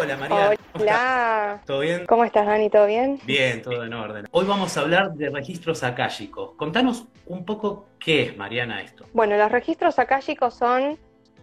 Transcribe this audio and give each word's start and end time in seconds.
Hola 0.00 0.16
María. 0.16 0.56
Hola. 0.72 1.60
¿Todo 1.66 1.80
bien? 1.80 2.06
¿Cómo 2.06 2.24
estás, 2.24 2.46
Dani? 2.46 2.70
¿Todo 2.70 2.86
bien? 2.86 3.20
Bien, 3.26 3.60
todo 3.60 3.84
en 3.84 3.92
orden. 3.92 4.24
Hoy 4.30 4.46
vamos 4.46 4.74
a 4.74 4.80
hablar 4.80 5.12
de 5.12 5.28
registros 5.28 5.82
akáshicos. 5.82 6.52
Contanos 6.56 7.04
un 7.26 7.44
poco 7.44 7.84
qué 7.98 8.22
es, 8.22 8.36
Mariana, 8.38 8.80
esto. 8.80 9.04
Bueno, 9.12 9.36
los 9.36 9.52
registros 9.52 9.98
akáshicos 9.98 10.54
son 10.54 10.98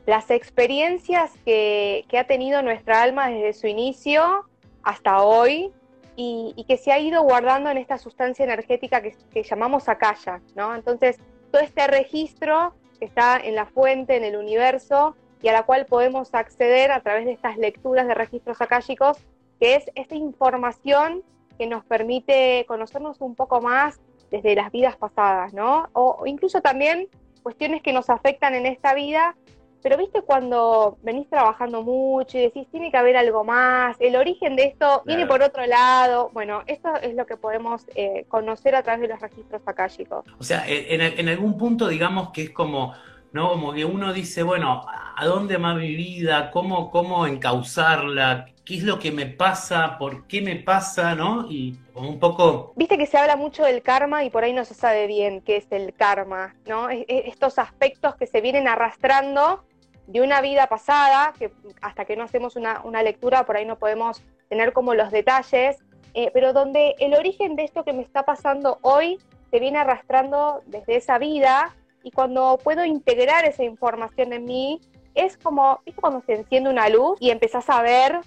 las 0.08 0.32
experiencias 0.32 1.34
que, 1.46 2.04
ha 2.18 2.24
tenido 2.24 2.64
nuestra 2.64 3.04
alma 3.04 3.30
desde 3.30 3.54
su 3.54 3.68
inicio 3.68 4.46
hasta 4.82 5.22
hoy 5.22 5.72
y, 6.16 6.66
que 6.68 6.78
se 6.78 6.92
ha 6.92 6.98
ido 6.98 7.22
guardando 7.22 7.70
en 7.70 7.78
esta 7.78 8.00
sustancia 8.00 8.44
energética 8.44 9.04
que, 9.04 9.16
que 9.32 9.44
llamamos 9.44 9.88
akasha, 9.88 10.42
¿no? 10.56 10.74
Entonces, 10.74 11.20
todo 11.52 11.62
este 11.62 11.86
registro 11.86 12.74
que 12.98 13.06
está 13.06 13.38
en 13.38 13.54
la 13.54 13.68
fuente, 13.68 14.16
en 14.16 14.24
el 14.24 14.36
universo, 14.36 15.16
y 15.48 15.50
a 15.50 15.54
la 15.54 15.64
cual 15.64 15.86
podemos 15.86 16.34
acceder 16.34 16.92
a 16.92 17.00
través 17.00 17.24
de 17.24 17.32
estas 17.32 17.58
lecturas 17.58 18.06
de 18.06 18.14
registros 18.14 18.60
akáshicos, 18.60 19.18
que 19.62 19.76
es 19.76 19.90
esta 19.96 20.14
información 20.14 21.24
que 21.58 21.68
nos 21.68 21.86
permite 21.86 22.66
conocernos 22.68 23.22
un 23.22 23.34
poco 23.34 23.62
más 23.62 24.02
desde 24.30 24.56
las 24.56 24.74
vidas 24.74 24.98
pasadas, 24.98 25.54
¿no? 25.54 25.88
O, 25.94 26.24
incluso 26.26 26.60
también 26.60 27.08
cuestiones 27.44 27.82
que 27.82 27.94
nos 27.94 28.10
afectan 28.10 28.56
en 28.56 28.66
esta 28.66 28.94
vida, 28.94 29.38
pero 29.82 29.96
viste 29.96 30.22
cuando 30.22 30.98
venís 31.02 31.30
trabajando 31.30 31.82
mucho 31.82 32.38
y 32.38 32.42
decís, 32.42 32.68
tiene 32.70 32.92
que 32.92 32.98
haber 32.98 33.16
algo 33.16 33.46
más, 33.46 33.96
el 34.02 34.18
origen 34.18 34.58
de 34.58 34.66
esto 34.66 35.02
viene 35.06 35.28
por 35.28 35.42
otro 35.42 35.66
lado, 35.66 36.30
bueno, 36.34 36.64
esto 36.68 36.94
es 37.02 37.16
lo 37.16 37.26
que 37.26 37.38
podemos 37.38 37.86
eh, 37.96 38.26
conocer 38.28 38.76
a 38.76 38.84
través 38.84 39.00
de 39.00 39.08
los 39.08 39.22
registros 39.22 39.62
akáshicos. 39.66 40.26
O 40.38 40.44
sea, 40.44 40.66
en, 40.68 41.00
en 41.00 41.30
algún 41.30 41.58
punto 41.58 41.88
digamos 41.88 42.32
que 42.32 42.42
es 42.42 42.50
como 42.50 42.94
¿no? 43.38 43.52
Como 43.52 43.72
que 43.72 43.86
uno 43.86 44.14
dice, 44.14 44.42
bueno, 44.42 44.84
¿a 44.88 45.26
dónde 45.26 45.58
va 45.58 45.76
mi 45.76 45.96
vida? 45.96 46.50
¿Cómo, 46.50 46.90
cómo 46.90 47.28
encauzarla? 47.28 48.48
¿Qué 48.66 48.78
es 48.78 48.84
lo 48.84 48.98
que 48.98 49.12
me 49.12 49.28
pasa? 49.28 50.00
¿Por 50.00 50.26
qué 50.26 50.42
me 50.42 50.56
pasa? 50.56 51.14
¿No? 51.14 51.46
Y 51.48 51.78
un 51.94 52.20
poco... 52.20 52.74
Viste 52.76 52.98
que 52.98 53.06
se 53.06 53.16
habla 53.16 53.36
mucho 53.36 53.64
del 53.64 53.84
karma 53.84 54.24
y 54.24 54.32
por 54.32 54.44
ahí 54.44 54.54
no 54.54 54.66
se 54.66 54.74
sabe 54.74 55.06
bien 55.06 55.42
qué 55.42 55.58
es 55.58 55.72
el 55.72 55.94
karma, 55.94 56.56
¿no? 56.66 56.90
Estos 56.90 57.60
aspectos 57.60 58.16
que 58.16 58.26
se 58.26 58.42
vienen 58.42 58.68
arrastrando 58.68 59.64
de 60.08 60.22
una 60.22 60.42
vida 60.42 60.66
pasada, 60.66 61.34
que 61.38 61.52
hasta 61.82 62.06
que 62.06 62.16
no 62.16 62.24
hacemos 62.24 62.56
una, 62.56 63.04
lectura 63.04 63.46
por 63.46 63.58
ahí 63.58 63.66
no 63.66 63.78
podemos 63.78 64.24
tener 64.50 64.74
como 64.74 64.96
los 64.96 65.12
detalles, 65.12 65.78
eh, 66.16 66.32
pero 66.34 66.54
donde 66.54 66.96
el 66.98 67.14
origen 67.14 67.56
de 67.56 67.66
esto 67.66 67.84
que 67.84 67.94
me 67.94 68.02
está 68.02 68.24
pasando 68.24 68.80
hoy 68.82 69.20
se 69.52 69.60
viene 69.60 69.78
arrastrando 69.78 70.64
desde 70.66 70.96
esa 70.96 71.20
vida 71.20 71.76
y 72.08 72.12
cuando 72.12 72.58
puedo 72.64 72.86
integrar 72.86 73.44
esa 73.44 73.66
información 73.66 74.32
en 74.32 74.46
mí, 74.46 74.80
es 75.14 75.36
como, 75.36 75.82
¿viste 75.86 76.00
cuando 76.00 76.24
se 76.26 76.36
enciende 76.36 76.70
una 76.70 76.88
luz 76.88 77.18
y 77.20 77.32
empezás 77.32 77.70
a 77.70 77.82
ver 77.82 78.22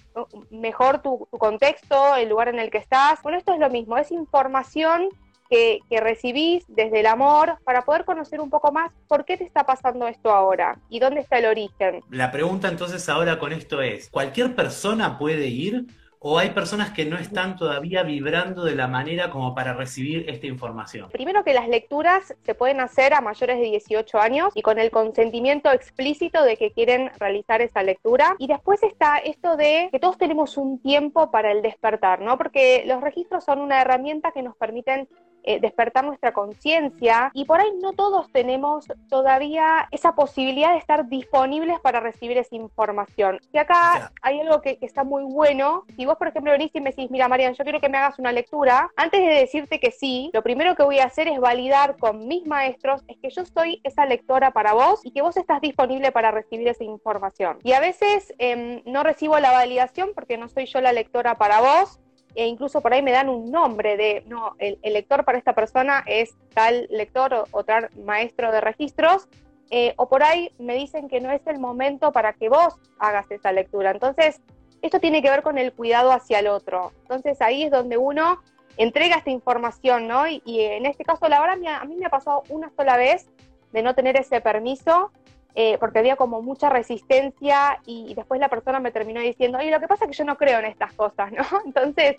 mejor 0.50 1.00
tu, 1.00 1.26
contexto, 1.30 2.14
el 2.16 2.28
lugar 2.28 2.48
en 2.48 2.58
el 2.58 2.70
que 2.70 2.76
estás? 2.76 3.22
Bueno, 3.22 3.38
esto 3.38 3.54
es 3.54 3.58
lo 3.58 3.70
mismo, 3.70 3.96
es 3.96 4.10
información 4.10 5.08
que, 5.48 5.78
que, 5.88 5.98
recibís 5.98 6.66
desde 6.68 7.00
el 7.00 7.06
amor 7.06 7.58
para 7.64 7.86
poder 7.86 8.04
conocer 8.04 8.42
un 8.42 8.50
poco 8.50 8.70
más 8.70 8.92
por 9.08 9.24
qué 9.24 9.38
te 9.38 9.44
está 9.44 9.64
pasando 9.64 10.06
esto 10.08 10.30
ahora 10.30 10.78
y 10.90 10.98
dónde 10.98 11.22
está 11.22 11.38
el 11.38 11.46
origen. 11.46 12.02
La 12.10 12.30
pregunta 12.30 12.68
entonces 12.68 13.08
ahora 13.08 13.38
con 13.38 13.54
esto 13.54 13.80
es, 13.80 14.10
¿cualquier 14.10 14.54
persona 14.54 15.18
puede 15.18 15.46
ir 15.46 15.86
o 16.22 16.38
hay 16.38 16.50
personas 16.50 16.90
que 16.90 17.06
no 17.06 17.16
están 17.16 17.56
todavía 17.56 18.02
vibrando 18.02 18.64
de 18.64 18.74
la 18.74 18.86
manera 18.86 19.30
como 19.30 19.54
para 19.54 19.72
recibir 19.72 20.28
esta 20.28 20.46
información? 20.46 21.08
Primero 21.10 21.42
que 21.44 21.54
las 21.54 21.66
lecturas 21.66 22.34
se 22.44 22.54
pueden 22.54 22.80
hacer 22.80 23.14
a 23.14 23.22
mayores 23.22 23.58
de 23.58 23.64
18 23.64 24.18
años 24.18 24.52
y 24.54 24.60
con 24.60 24.78
el 24.78 24.90
consentimiento 24.90 25.72
explícito 25.72 26.44
de 26.44 26.58
que 26.58 26.72
quieren 26.72 27.10
realizar 27.18 27.62
esa 27.62 27.82
lectura. 27.82 28.36
Y 28.38 28.48
después 28.48 28.82
está 28.82 29.16
esto 29.16 29.56
de 29.56 29.88
que 29.90 29.98
todos 29.98 30.18
tenemos 30.18 30.58
un 30.58 30.80
tiempo 30.82 31.30
para 31.30 31.52
el 31.52 31.62
despertar, 31.62 32.20
¿no? 32.20 32.36
Porque 32.36 32.84
los 32.86 33.00
registros 33.00 33.42
son 33.42 33.60
una 33.60 33.80
herramienta 33.80 34.32
que 34.32 34.42
nos 34.42 34.56
permiten 34.56 35.08
eh, 35.44 35.60
despertar 35.60 36.04
nuestra 36.04 36.32
conciencia 36.32 37.30
y 37.34 37.44
por 37.44 37.60
ahí 37.60 37.70
no 37.80 37.92
todos 37.92 38.30
tenemos 38.32 38.86
todavía 39.08 39.88
esa 39.90 40.14
posibilidad 40.14 40.72
de 40.72 40.78
estar 40.78 41.08
disponibles 41.08 41.80
para 41.80 42.00
recibir 42.00 42.38
esa 42.38 42.54
información. 42.54 43.38
Y 43.52 43.58
acá 43.58 44.12
hay 44.22 44.40
algo 44.40 44.60
que, 44.60 44.78
está 44.80 45.04
muy 45.04 45.24
bueno. 45.24 45.84
Si 45.96 46.06
vos, 46.06 46.16
por 46.16 46.28
ejemplo, 46.28 46.52
venís 46.52 46.70
y 46.74 46.80
me 46.80 46.90
decís, 46.90 47.10
mira, 47.10 47.28
Marian, 47.28 47.54
yo 47.54 47.64
quiero 47.64 47.80
que 47.80 47.88
me 47.88 47.98
hagas 47.98 48.18
una 48.18 48.32
lectura, 48.32 48.90
antes 48.96 49.20
de 49.20 49.34
decirte 49.34 49.78
que 49.78 49.90
sí, 49.90 50.30
lo 50.32 50.42
primero 50.42 50.74
que 50.74 50.82
voy 50.82 50.98
a 50.98 51.04
hacer 51.04 51.28
es 51.28 51.38
validar 51.38 51.96
con 51.98 52.26
mis 52.26 52.46
maestros 52.46 53.02
es 53.08 53.18
que 53.18 53.30
yo 53.30 53.44
soy 53.44 53.80
esa 53.84 54.06
lectora 54.06 54.52
para 54.52 54.72
vos 54.72 55.00
y 55.04 55.10
que 55.10 55.22
vos 55.22 55.36
estás 55.36 55.60
disponible 55.60 56.12
para 56.12 56.30
recibir 56.30 56.68
esa 56.68 56.84
información. 56.84 57.58
Y 57.62 57.72
a 57.72 57.80
veces 57.80 58.34
em, 58.38 58.82
no 58.84 59.02
recibo 59.02 59.38
la 59.38 59.52
validación 59.52 60.10
porque 60.14 60.38
no 60.38 60.48
soy 60.48 60.66
yo 60.66 60.80
la 60.80 60.92
lectora 60.92 61.36
para 61.36 61.60
vos, 61.60 62.00
e 62.34 62.46
incluso 62.46 62.80
por 62.80 62.92
ahí 62.92 63.02
me 63.02 63.12
dan 63.12 63.28
un 63.28 63.50
nombre 63.50 63.96
de, 63.96 64.24
no, 64.26 64.54
el, 64.58 64.78
lector 64.82 65.24
para 65.24 65.38
esta 65.38 65.54
persona 65.54 66.04
es 66.06 66.34
tal 66.54 66.86
lector 66.90 67.46
o, 67.50 67.64
tal 67.64 67.90
maestro 68.04 68.52
de 68.52 68.60
registros, 68.60 69.28
eh, 69.70 69.94
o 69.96 70.08
por 70.08 70.22
ahí 70.22 70.52
me 70.58 70.74
dicen 70.74 71.08
que 71.08 71.20
no 71.20 71.30
es 71.30 71.46
el 71.46 71.58
momento 71.58 72.12
para 72.12 72.32
que 72.32 72.48
vos 72.48 72.74
hagas 72.98 73.30
esa 73.30 73.52
lectura. 73.52 73.90
Entonces, 73.90 74.40
esto 74.82 75.00
tiene 75.00 75.22
que 75.22 75.30
ver 75.30 75.42
con 75.42 75.58
el 75.58 75.72
cuidado 75.72 76.10
hacia 76.10 76.38
el 76.38 76.48
otro. 76.48 76.92
Entonces 77.02 77.40
ahí 77.40 77.64
es 77.64 77.70
donde 77.70 77.96
uno 77.96 78.40
entrega 78.76 79.16
esta 79.16 79.30
información, 79.30 80.08
¿no? 80.08 80.26
Y, 80.26 80.40
en 80.46 80.86
este 80.86 81.04
caso, 81.04 81.28
la 81.28 81.40
verdad, 81.40 81.58
a 81.80 81.84
mí 81.84 81.96
me 81.96 82.06
ha 82.06 82.10
pasado 82.10 82.42
una 82.48 82.70
sola 82.70 82.96
vez 82.96 83.28
de 83.72 83.82
no 83.82 83.94
tener 83.94 84.16
ese 84.16 84.40
permiso 84.40 85.12
eh, 85.54 85.76
porque 85.78 85.98
había 85.98 86.16
como 86.16 86.42
mucha 86.42 86.68
resistencia 86.68 87.80
y, 87.86 88.14
después 88.14 88.40
la 88.40 88.48
persona 88.48 88.80
me 88.80 88.92
terminó 88.92 89.20
diciendo, 89.20 89.58
oye, 89.58 89.70
lo 89.70 89.80
que 89.80 89.88
pasa 89.88 90.04
es 90.04 90.10
que 90.10 90.16
yo 90.16 90.24
no 90.24 90.36
creo 90.36 90.58
en 90.58 90.66
estas 90.66 90.92
cosas, 90.94 91.32
¿no? 91.32 91.44
Entonces, 91.66 92.16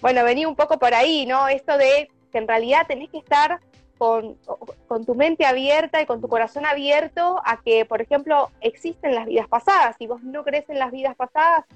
bueno, 0.00 0.24
venía 0.24 0.48
un 0.48 0.56
poco 0.56 0.78
por 0.78 0.94
ahí, 0.94 1.26
¿no? 1.26 1.48
Esto 1.48 1.76
de 1.76 2.10
que 2.30 2.38
en 2.38 2.48
realidad 2.48 2.86
tenés 2.86 3.10
que 3.10 3.18
estar 3.18 3.60
con, 3.98 4.36
con, 4.88 5.04
tu 5.04 5.14
mente 5.14 5.44
abierta 5.44 6.00
y 6.00 6.06
con 6.06 6.20
tu 6.20 6.28
corazón 6.28 6.66
abierto 6.66 7.40
a 7.44 7.60
que, 7.62 7.84
por 7.84 8.02
ejemplo, 8.02 8.50
existen 8.60 9.14
las 9.14 9.26
vidas 9.26 9.46
pasadas. 9.48 9.96
Si 9.98 10.06
vos 10.06 10.22
no 10.22 10.42
crees 10.42 10.68
en 10.70 10.78
las 10.78 10.90
vidas 10.90 11.14
pasadas, 11.14 11.66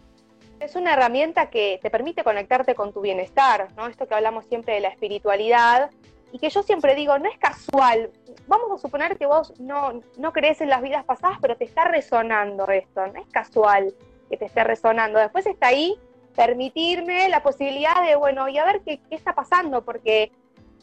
es 0.60 0.74
una 0.74 0.94
herramienta 0.94 1.50
que 1.50 1.78
te 1.82 1.90
permite 1.90 2.24
conectarte 2.24 2.74
con 2.74 2.92
tu 2.92 3.00
bienestar, 3.00 3.68
¿no? 3.76 3.86
Esto 3.86 4.08
que 4.08 4.14
hablamos 4.14 4.46
siempre 4.46 4.74
de 4.74 4.80
la 4.80 4.88
espiritualidad, 4.88 5.90
y 6.32 6.38
que 6.38 6.50
yo 6.50 6.62
siempre 6.62 6.94
digo, 6.94 7.18
no 7.18 7.28
es 7.28 7.38
casual. 7.38 8.10
Vamos 8.46 8.70
a 8.72 8.78
suponer 8.78 9.16
que 9.16 9.26
vos 9.26 9.58
no, 9.60 10.00
no 10.18 10.32
crees 10.32 10.60
en 10.60 10.68
las 10.68 10.82
vidas 10.82 11.04
pasadas, 11.04 11.38
pero 11.40 11.56
te 11.56 11.64
está 11.64 11.84
resonando 11.84 12.68
esto, 12.68 13.06
no 13.06 13.20
es 13.20 13.26
casual 13.28 13.94
que 14.28 14.36
te 14.36 14.46
esté 14.46 14.64
resonando. 14.64 15.18
Después 15.18 15.46
está 15.46 15.68
ahí 15.68 15.98
permitirme 16.34 17.28
la 17.28 17.42
posibilidad 17.42 18.02
de, 18.06 18.16
bueno, 18.16 18.48
y 18.48 18.58
a 18.58 18.64
ver 18.64 18.82
qué, 18.82 19.00
qué 19.08 19.14
está 19.14 19.34
pasando, 19.34 19.82
porque 19.82 20.32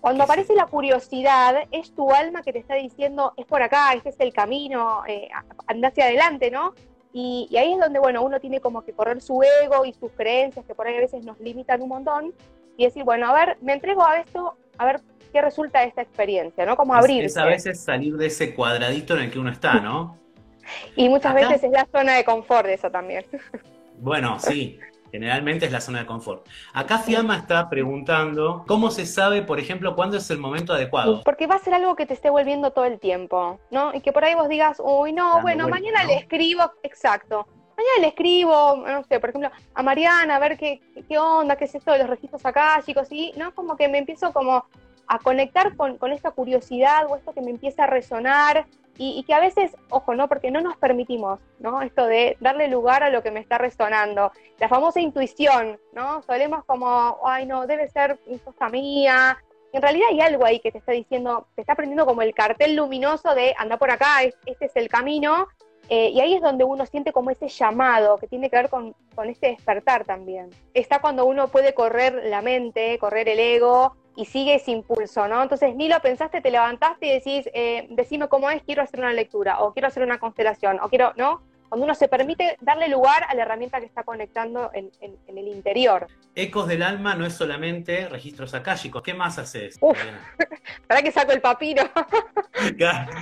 cuando 0.02 0.24
aparece 0.24 0.54
la 0.56 0.66
curiosidad, 0.66 1.56
es 1.72 1.94
tu 1.94 2.12
alma 2.12 2.42
que 2.42 2.52
te 2.52 2.60
está 2.60 2.76
diciendo, 2.76 3.34
es 3.38 3.46
por 3.46 3.62
acá, 3.62 3.94
este 3.94 4.10
es 4.10 4.20
el 4.20 4.34
camino, 4.34 5.04
eh, 5.08 5.30
anda 5.68 5.90
hacia 5.90 6.06
adelante, 6.06 6.52
¿no? 6.52 6.74
Y, 7.14 7.48
y, 7.52 7.58
ahí 7.58 7.74
es 7.74 7.80
donde, 7.80 8.00
bueno, 8.00 8.24
uno 8.24 8.40
tiene 8.40 8.60
como 8.60 8.82
que 8.82 8.92
correr 8.92 9.22
su 9.22 9.42
ego 9.62 9.86
y 9.86 9.94
sus 9.94 10.12
creencias, 10.12 10.66
que 10.66 10.74
por 10.74 10.88
ahí 10.88 10.96
a 10.98 11.00
veces 11.00 11.24
nos 11.24 11.40
limitan 11.40 11.82
un 11.82 11.90
montón, 11.90 12.34
y 12.76 12.86
decir, 12.86 13.04
bueno, 13.04 13.30
a 13.30 13.34
ver, 13.34 13.58
me 13.62 13.74
entrego 13.74 14.04
a 14.04 14.20
esto, 14.20 14.58
a 14.78 14.86
ver 14.86 15.02
qué 15.34 15.42
resulta 15.42 15.84
esta 15.84 16.02
experiencia, 16.02 16.66
¿no? 16.66 16.78
Como 16.78 16.94
abrirse. 16.94 17.26
Es, 17.26 17.38
a 17.38 17.46
veces 17.46 17.84
salir 17.84 18.16
de 18.16 18.28
ese 18.28 18.54
cuadradito 18.54 19.16
en 19.18 19.24
el 19.24 19.32
que 19.32 19.40
uno 19.40 19.52
está, 19.52 19.82
¿no? 19.82 20.18
y 20.96 21.10
muchas 21.10 21.34
veces 21.34 21.64
es 21.64 21.72
la 21.72 21.88
zona 21.92 22.14
de 22.14 22.24
confort 22.24 22.68
de 22.68 22.76
eso 22.76 22.90
también. 22.90 23.26
bueno, 24.00 24.40
sí. 24.40 24.80
Generalmente 25.12 25.68
es 25.68 25.72
la 25.72 25.80
zona 25.80 26.00
de 26.00 26.06
confort. 26.08 26.48
Acá 26.74 26.98
Fiamma 26.98 27.38
está 27.38 27.70
preguntando 27.70 28.64
cómo 28.66 28.90
se 28.90 29.06
sabe, 29.06 29.44
por 29.44 29.60
ejemplo, 29.60 29.96
cuándo 29.96 30.18
es 30.18 30.28
el 30.32 30.40
momento 30.40 30.74
adecuado. 30.74 31.22
Porque 31.24 31.46
va 31.46 31.54
a 31.54 31.60
ser 31.60 31.76
algo 31.76 31.96
que 31.96 32.08
te 32.08 32.16
esté 32.16 32.32
volviendo 32.32 32.72
todo 32.72 32.86
el 32.86 33.00
tiempo, 33.00 33.60
¿no? 33.70 33.94
Y 33.94 34.02
que 34.02 34.12
por 34.12 34.26
ahí 34.26 34.34
vos 34.34 34.50
digas, 34.50 34.82
uy, 34.84 35.14
no, 35.14 35.40
bueno, 35.44 35.70
mañana 35.70 36.04
le 36.04 36.16
escribo, 36.16 36.64
exacto. 36.82 37.46
Mañana 37.78 38.02
le 38.02 38.08
escribo, 38.08 38.84
no 38.88 39.04
sé, 39.04 39.20
por 39.20 39.30
ejemplo, 39.30 39.52
a 39.76 39.84
Mariana, 39.84 40.38
a 40.38 40.40
ver 40.40 40.58
qué, 40.58 40.82
qué 41.08 41.20
onda, 41.20 41.58
qué 41.58 41.66
es 41.66 41.76
esto 41.76 41.92
de 41.92 42.00
los 42.00 42.10
registros 42.10 42.44
acá, 42.44 42.82
chicos, 42.84 43.08
y 43.12 43.34
no, 43.38 43.54
como 43.54 43.76
que 43.76 43.88
me 43.88 44.00
empiezo 44.00 44.34
como 44.34 44.66
a 45.08 45.20
conectar 45.20 45.76
con, 45.76 45.98
esta 46.12 46.32
curiosidad 46.32 47.06
o 47.10 47.16
esto 47.16 47.34
que 47.34 47.42
me 47.42 47.52
empieza 47.52 47.84
a 47.84 47.88
resonar 47.88 48.66
y, 48.98 49.24
que 49.24 49.34
a 49.34 49.40
veces, 49.40 49.76
ojo, 49.90 50.14
¿no? 50.14 50.28
Porque 50.28 50.52
no 50.52 50.62
nos 50.62 50.78
permitimos, 50.78 51.40
¿no? 51.60 51.82
Esto 51.82 52.06
de 52.06 52.38
darle 52.40 52.68
lugar 52.68 53.02
a 53.04 53.10
lo 53.10 53.24
que 53.24 53.32
me 53.32 53.40
está 53.40 53.58
resonando. 53.58 54.32
La 54.60 54.70
famosa 54.70 55.00
intuición, 55.00 55.80
¿no? 55.94 56.22
Solemos 56.22 56.64
como, 56.66 57.18
ay, 57.26 57.48
no, 57.48 57.66
debe 57.66 57.88
ser 57.88 58.20
cosa 58.46 58.70
mía. 58.70 59.38
en 59.72 59.82
realidad 59.82 60.10
hay 60.12 60.22
algo 60.22 60.46
ahí 60.46 60.60
que 60.60 60.72
te 60.72 60.78
está 60.78 60.92
diciendo, 60.92 61.48
te 61.56 61.62
está 61.62 61.74
prendiendo 61.74 62.06
como 62.06 62.22
el 62.22 62.36
cartel 62.36 62.76
luminoso 62.76 63.34
de 63.34 63.56
anda 63.58 63.78
por 63.78 63.90
acá, 63.90 64.22
este 64.46 64.66
es 64.66 64.76
el 64.76 64.90
camino. 64.90 65.48
Eh, 65.90 66.10
y 66.10 66.22
ahí 66.22 66.36
es 66.36 66.42
donde 66.42 66.64
uno 66.64 66.86
siente 66.86 67.12
como 67.12 67.30
ese 67.30 67.50
llamado 67.50 68.18
que 68.18 68.28
tiene 68.28 68.50
que 68.50 68.56
ver 68.56 68.70
con, 68.70 68.96
con 69.16 69.30
este 69.30 69.48
despertar 69.48 70.06
también. 70.06 70.50
Está 70.74 71.00
cuando 71.00 71.26
uno 71.26 71.50
puede 71.50 71.74
correr 71.74 72.24
la 72.26 72.42
mente, 72.42 72.98
correr 73.00 73.28
el 73.28 73.40
ego, 73.40 73.96
y 74.16 74.26
sigue 74.26 74.56
ese 74.56 74.72
impulso, 74.72 75.28
¿no? 75.28 75.42
Entonces 75.42 75.76
ni 75.76 75.88
lo 75.88 76.00
pensaste, 76.02 76.42
te 76.42 76.52
levantaste 76.52 77.06
y 77.08 77.14
decís, 77.14 77.50
eh, 77.54 77.88
decime 77.92 78.28
cómo 78.28 78.50
es, 78.50 78.62
quiero 78.64 78.82
hacer 78.82 79.00
una 79.00 79.14
lectura, 79.14 79.62
o 79.62 79.74
quiero 79.74 79.88
hacer 79.88 80.04
una 80.04 80.20
constelación, 80.20 80.80
o 80.82 80.90
quiero, 80.90 81.14
¿no? 81.16 81.42
cuando 81.74 81.86
uno 81.86 81.96
se 81.96 82.08
permite 82.08 82.56
darle 82.62 82.88
lugar 82.88 83.24
a 83.28 83.34
la 83.34 83.42
herramienta 83.42 83.80
que 83.80 83.88
está 83.88 84.04
conectando 84.04 84.70
en, 84.76 84.92
el 85.02 85.48
interior. 85.48 86.06
Ecos 86.36 86.68
del 86.68 86.84
alma 86.84 87.16
no 87.16 87.26
es 87.26 87.34
solamente 87.34 88.08
registros 88.10 88.54
akáshicos. 88.54 89.02
¿Qué 89.02 89.16
más 89.16 89.40
haces? 89.40 89.80
¿Para 90.88 91.02
que 91.02 91.12
saco 91.12 91.32
el 91.32 91.42
papiro? 91.42 91.82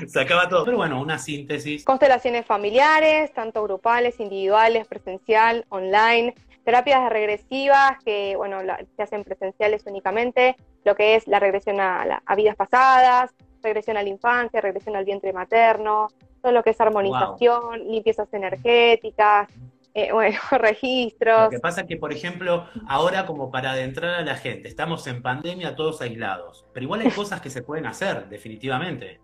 Sacaba 0.06 0.50
todo. 0.50 0.66
Pero 0.66 0.76
bueno, 0.76 1.00
una 1.00 1.18
síntesis. 1.18 1.86
Constelaciones 1.86 2.46
familiares, 2.46 3.32
tanto 3.34 3.64
grupales, 3.64 4.20
individuales, 4.20 4.86
presencial, 4.86 5.66
online. 5.70 6.36
Terapias 6.63 7.10
regresivas 7.10 8.04
que, 8.04 8.36
bueno, 8.36 8.60
se 8.96 9.04
hacen 9.04 9.24
presenciales 9.24 9.84
únicamente. 9.86 10.56
Lo 10.84 10.96
que 10.96 11.16
es 11.16 11.28
la 11.28 11.40
regresión 11.40 11.80
a, 11.80 12.22
a 12.25 12.36
vidas 12.36 12.56
pasadas, 12.56 13.31
regresión 13.62 13.98
a 13.98 14.04
la 14.04 14.10
infancia, 14.10 14.62
regresión 14.62 14.96
al 14.96 15.06
vientre 15.06 15.34
materno, 15.34 16.08
todo 16.42 16.52
lo 16.52 16.63
que 16.63 16.72
es 16.72 16.81
armonización, 16.81 17.88
limpiezas 17.88 18.34
energéticas, 18.34 19.48
eh, 19.94 20.12
bueno, 20.13 20.38
registros. 20.52 21.46
Lo 21.46 21.50
que 21.50 21.60
pasa 21.60 21.81
es 21.81 21.88
que, 21.88 21.98
por 21.98 22.12
ejemplo, 22.12 22.68
ahora 22.88 23.25
como 23.25 23.52
para 23.52 23.72
adentrar 23.72 24.16
a 24.16 24.22
la 24.22 24.36
gente, 24.36 24.68
estamos 24.68 25.06
en 25.08 25.22
pandemia 25.22 25.75
todos 25.75 26.02
aislados, 26.02 26.66
pero 26.74 26.84
igual 26.86 27.02
hay 27.02 27.12
cosas 27.12 27.42
que 27.42 27.50
se 27.50 27.62
pueden 27.62 27.86
hacer, 27.86 28.28
definitivamente. 28.30 29.19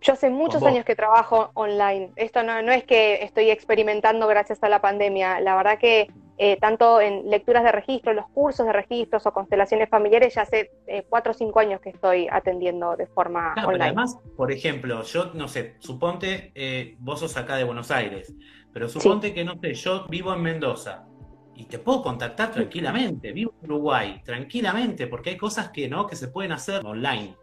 Yo 0.00 0.12
hace 0.12 0.30
muchos 0.30 0.62
años 0.62 0.84
que 0.84 0.94
trabajo 0.94 1.50
online. 1.54 2.12
Esto 2.14 2.44
no, 2.44 2.62
no 2.62 2.70
es 2.70 2.84
que 2.84 3.24
estoy 3.24 3.50
experimentando 3.50 4.28
gracias 4.28 4.62
a 4.62 4.68
la 4.68 4.80
pandemia. 4.80 5.40
La 5.40 5.56
verdad 5.56 5.76
que 5.76 6.08
eh, 6.38 6.58
tanto 6.60 7.00
en 7.00 7.30
lecturas 7.30 7.64
de 7.64 7.72
registro, 7.72 8.12
los 8.12 8.28
cursos 8.28 8.66
de 8.66 8.72
registros 8.72 9.24
o 9.26 9.32
constelaciones 9.32 9.88
familiares, 9.88 10.34
ya 10.34 10.42
hace 10.42 10.70
eh, 10.86 11.06
cuatro 11.08 11.32
o 11.32 11.34
cinco 11.34 11.60
años 11.60 11.80
que 11.80 11.90
estoy 11.90 12.28
atendiendo 12.30 12.94
de 12.94 13.06
forma 13.06 13.54
online. 13.64 13.84
además, 13.84 14.18
por 14.36 14.52
ejemplo, 14.52 15.02
yo 15.02 15.32
no 15.32 15.48
sé, 15.48 15.76
suponte, 15.78 16.52
eh, 16.54 16.96
vos 16.98 17.20
sos 17.20 17.36
acá 17.38 17.56
de 17.56 17.64
Buenos 17.64 17.90
Aires, 17.90 18.34
pero 18.72 18.88
suponte 18.88 19.32
que, 19.32 19.44
no 19.44 19.58
sé, 19.58 19.72
yo 19.72 20.06
vivo 20.08 20.34
en 20.34 20.42
Mendoza 20.42 21.06
y 21.54 21.64
te 21.64 21.78
puedo 21.78 22.02
contactar 22.02 22.50
tranquilamente, 22.50 23.32
vivo 23.32 23.54
en 23.62 23.70
Uruguay, 23.70 24.20
tranquilamente, 24.22 25.06
porque 25.06 25.30
hay 25.30 25.36
cosas 25.38 25.70
que 25.70 25.88
no, 25.88 26.06
que 26.06 26.16
se 26.16 26.28
pueden 26.28 26.52
hacer 26.52 26.84
online. 26.84 27.34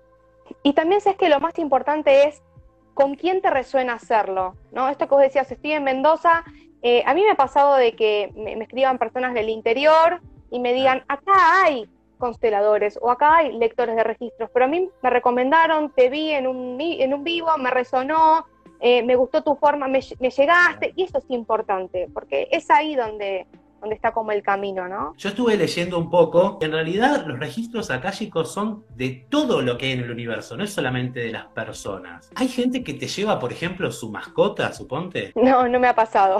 Y 0.61 0.73
también 0.73 1.01
sabes 1.01 1.17
que 1.17 1.29
lo 1.29 1.39
más 1.39 1.57
importante 1.57 2.27
es 2.27 2.43
con 2.93 3.15
quién 3.15 3.41
te 3.41 3.49
resuena 3.49 3.93
hacerlo, 3.93 4.55
¿no? 4.71 4.87
Esto 4.89 5.07
que 5.07 5.15
vos 5.15 5.23
decías, 5.23 5.51
estoy 5.51 5.71
en 5.71 5.83
Mendoza 5.83 6.43
eh, 6.83 7.01
a 7.05 7.13
mí 7.13 7.23
me 7.23 7.31
ha 7.31 7.35
pasado 7.35 7.75
de 7.75 7.93
que 7.93 8.31
me, 8.35 8.61
escriban 8.61 8.97
personas 8.97 9.33
del 9.33 9.47
interior 9.47 10.21
y 10.51 10.59
me 10.59 10.73
digan, 10.73 11.03
acá 11.07 11.63
hay 11.63 11.89
consteladores 12.17 12.99
o 13.01 13.09
acá 13.09 13.37
hay 13.37 13.57
lectores 13.57 13.95
de 13.95 14.03
registros, 14.03 14.49
pero 14.53 14.65
a 14.65 14.67
mí 14.67 14.89
me 15.01 15.09
recomendaron, 15.09 15.91
te 15.91 16.09
vi 16.09 16.31
en 16.31 16.45
un, 16.45 16.77
en 16.79 17.13
un 17.13 17.23
vivo, 17.23 17.57
me 17.57 17.71
resonó, 17.71 18.45
eh, 18.81 19.01
me 19.01 19.15
gustó 19.15 19.43
tu 19.43 19.55
forma, 19.55 19.87
me, 19.87 20.01
me, 20.19 20.29
llegaste, 20.29 20.91
y 20.97 21.03
eso 21.03 21.19
es 21.19 21.25
importante, 21.29 22.09
porque 22.13 22.49
es 22.51 22.69
ahí 22.69 22.95
donde, 22.95 23.47
donde 23.83 23.95
está 23.95 24.13
como 24.13 24.31
el 24.31 24.41
camino, 24.41 24.87
¿no? 24.87 25.13
Yo 25.17 25.29
estuve 25.29 25.57
leyendo 25.57 25.97
un 25.97 26.09
poco, 26.09 26.57
en 26.61 26.71
realidad 26.71 27.25
los 27.25 27.37
registros 27.37 27.91
akáshicos 27.91 28.53
son 28.53 28.85
de 28.95 29.27
todo 29.29 29.61
lo 29.61 29.77
que 29.77 29.87
hay 29.87 29.91
en 29.91 29.99
el 29.99 30.11
universo, 30.11 30.55
no 30.55 30.63
es 30.63 30.71
solamente 30.71 31.19
de 31.19 31.33
las 31.33 31.47
personas. 31.47 32.31
¿Hay 32.35 32.47
gente 32.47 32.81
que 32.81 32.93
te 32.93 33.07
lleva, 33.07 33.39
por 33.39 33.51
ejemplo, 33.51 33.91
su 33.91 34.09
mascota, 34.09 34.71
suponte? 34.71 35.33
No, 35.35 35.67
no 35.67 35.81
me 35.81 35.87
ha 35.87 35.95
pasado. 35.95 36.37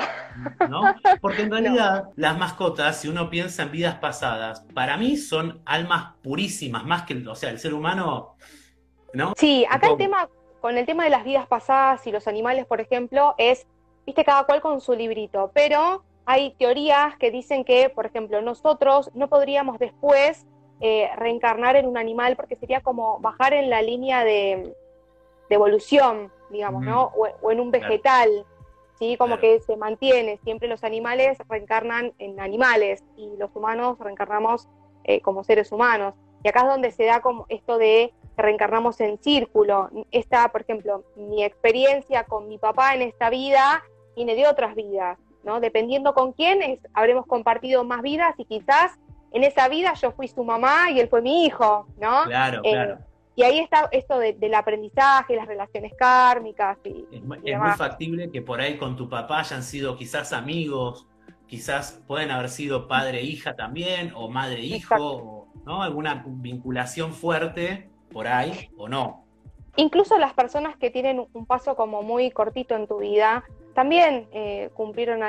¿No? 0.69 0.84
Porque 1.19 1.42
en 1.42 1.51
realidad 1.51 2.06
las 2.16 2.38
mascotas, 2.38 3.01
si 3.01 3.10
uno 3.10 3.30
piensa 3.30 3.63
en 3.63 3.72
vidas 3.72 3.95
pasadas, 3.95 4.66
para 4.74 4.95
mí 4.95 5.18
son 5.18 5.62
almas 5.66 6.13
purísimas, 6.24 6.86
más 6.86 7.04
que, 7.04 7.28
o 7.28 7.36
sea, 7.36 7.50
el 7.50 7.60
ser 7.60 7.74
humano, 7.74 8.38
¿no? 9.13 9.34
Sí, 9.36 9.66
acá 9.69 9.90
el 9.90 9.98
tema, 9.98 10.30
con 10.62 10.78
el 10.78 10.86
tema 10.86 11.04
de 11.04 11.10
las 11.10 11.25
vidas 11.25 11.45
pasadas 11.45 12.07
y 12.07 12.12
los 12.13 12.25
animales, 12.30 12.66
por 12.66 12.80
ejemplo, 12.80 13.36
es, 13.38 13.68
viste, 14.06 14.24
cada 14.24 14.45
cual 14.45 14.62
con 14.62 14.80
su 14.80 14.94
librito, 14.94 15.51
pero 15.54 16.06
hay 16.25 16.51
teorías 16.55 17.17
que 17.17 17.31
dicen 17.31 17.65
que, 17.65 17.89
por 17.89 18.05
ejemplo, 18.05 18.41
nosotros 18.41 19.11
no 19.13 19.27
podríamos 19.27 19.79
después 19.79 20.45
eh, 20.79 21.09
reencarnar 21.17 21.75
en 21.75 21.87
un 21.87 21.97
animal 21.97 22.35
porque 22.35 22.55
sería 22.55 22.81
como 22.81 23.19
bajar 23.19 23.53
en 23.53 23.69
la 23.69 23.81
línea 23.81 24.23
de, 24.23 24.75
evolución, 25.49 26.31
digamos, 26.49 26.83
¿no? 26.83 27.11
O, 27.15 27.51
en 27.51 27.59
un 27.59 27.69
vegetal, 27.69 28.43
¿sí? 28.97 29.17
Como 29.17 29.37
que 29.37 29.59
se 29.59 29.77
mantiene. 29.77 30.39
Siempre 30.43 30.67
los 30.67 30.83
animales 30.83 31.37
reencarnan 31.47 32.13
en 32.17 32.39
animales 32.39 33.03
y 33.15 33.37
los 33.37 33.55
humanos 33.55 33.99
reencarnamos 33.99 34.67
eh, 35.03 35.21
como 35.21 35.43
seres 35.43 35.71
humanos. 35.71 36.15
Y 36.43 36.49
acá 36.49 36.61
es 36.61 36.67
donde 36.67 36.91
se 36.91 37.05
da 37.05 37.21
como 37.21 37.45
esto 37.49 37.77
de 37.77 38.13
que 38.35 38.41
reencarnamos 38.41 38.99
en 38.99 39.17
círculo. 39.21 39.89
Esta, 40.11 40.51
por 40.51 40.61
ejemplo, 40.61 41.03
mi 41.15 41.43
experiencia 41.43 42.23
con 42.23 42.47
mi 42.47 42.57
papá 42.57 42.95
en 42.95 43.03
esta 43.03 43.29
vida 43.29 43.83
viene 44.15 44.35
de 44.35 44.47
otras 44.47 44.75
vidas. 44.75 45.19
¿No? 45.44 45.60
Dependiendo 45.60 46.13
con 46.13 46.34
quién 46.34 46.80
habremos 46.94 47.25
compartido 47.25 47.84
más 47.84 48.01
vidas 48.01 48.34
y 48.38 48.45
quizás 48.45 49.00
en 49.31 49.44
esa 49.44 49.68
vida 49.68 49.94
yo 49.95 50.12
fui 50.12 50.28
su 50.28 50.44
mamá 50.44 50.92
y 50.92 51.00
él 51.00 51.07
fue 51.10 51.22
mi 51.22 51.45
hijo, 51.45 51.88
¿no? 52.00 52.24
Claro, 52.25 52.62
eh, 52.63 52.72
claro. 52.72 52.98
Y 53.36 53.42
ahí 53.42 53.60
está 53.60 53.90
esto 53.92 54.19
del 54.19 54.54
aprendizaje, 54.54 55.36
las 55.36 55.48
relaciones 55.48 55.94
kármicas. 55.98 56.78
Y, 56.84 57.07
es, 57.12 57.24
muy 57.24 57.72
factible 57.75 58.30
que 58.30 58.44
por 58.44 58.62
ahí 58.62 58.78
con 58.78 58.95
tu 58.95 59.10
papá 59.10 59.40
hayan 59.40 59.63
sido 59.63 59.95
quizás 59.98 60.34
amigos, 60.34 61.07
quizás 61.48 62.04
pueden 62.06 62.30
haber 62.30 62.50
sido 62.50 62.88
padre 62.88 63.22
e 63.22 63.24
hija 63.24 63.56
también, 63.56 64.12
o 64.16 64.30
madre 64.30 64.60
e 64.60 64.66
hijo, 64.66 65.48
¿no? 65.66 65.81
Alguna 65.81 66.24
vinculación 66.28 67.12
fuerte 67.12 67.90
por 68.12 68.28
ahí, 68.28 68.69
o 68.78 68.88
no. 68.88 69.25
Incluso 69.78 70.19
las 70.19 70.34
personas 70.34 70.78
que 70.78 70.92
tienen 70.92 71.25
un 71.34 71.45
paso 71.48 71.75
como 71.75 72.04
muy 72.04 72.30
cortito 72.30 72.75
en 72.75 72.88
tu 72.88 73.00
vida, 73.00 73.44
también 73.73 74.27
eh, 74.31 74.69
cumplieron 74.73 75.21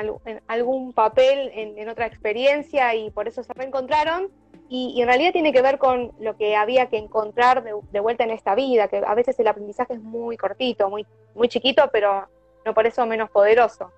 algún 0.47 0.93
papel 0.93 1.51
en, 1.53 1.89
otra 1.89 2.05
experiencia 2.05 2.93
y 2.95 3.09
por 3.09 3.27
eso 3.27 3.43
se 3.43 3.53
reencontraron. 3.53 4.29
Y, 4.69 4.99
en 4.99 5.07
realidad 5.07 5.31
tiene 5.31 5.53
que 5.53 5.61
ver 5.61 5.77
con 5.77 6.11
lo 6.19 6.37
que 6.37 6.55
había 6.55 6.87
que 6.87 6.97
encontrar 6.97 7.63
de, 7.63 7.99
vuelta 7.99 8.23
en 8.23 8.31
esta 8.31 8.55
vida, 8.55 8.87
que 8.87 8.97
a 9.05 9.13
veces 9.13 9.39
el 9.39 9.47
aprendizaje 9.47 9.93
es 9.93 10.01
muy 10.01 10.37
cortito, 10.37 10.89
muy, 10.89 11.05
muy 11.35 11.47
chiquito, 11.47 11.89
pero 11.91 12.27
no 12.65 12.73
por 12.73 12.87
eso 12.87 13.05
menos 13.05 13.29
poderoso. 13.29 13.91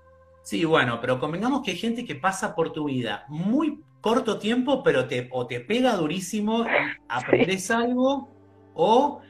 Sí, 0.44 0.66
bueno, 0.66 1.00
pero 1.02 1.20
convengamos 1.20 1.62
que 1.62 1.72
hay 1.72 1.78
gente 1.78 2.06
que 2.06 2.16
pasa 2.16 2.56
por 2.56 2.72
tu 2.72 2.86
vida 2.86 3.26
muy 3.28 3.82
corto 4.02 4.40
tiempo, 4.40 4.84
pero 4.84 5.08
te, 5.08 5.28
o 5.32 5.48
te 5.48 5.60
pega 5.60 5.96
durísimo, 5.96 6.64
y 6.64 6.68
aprendes 7.10 7.72
algo, 7.72 8.30
o 8.74 9.22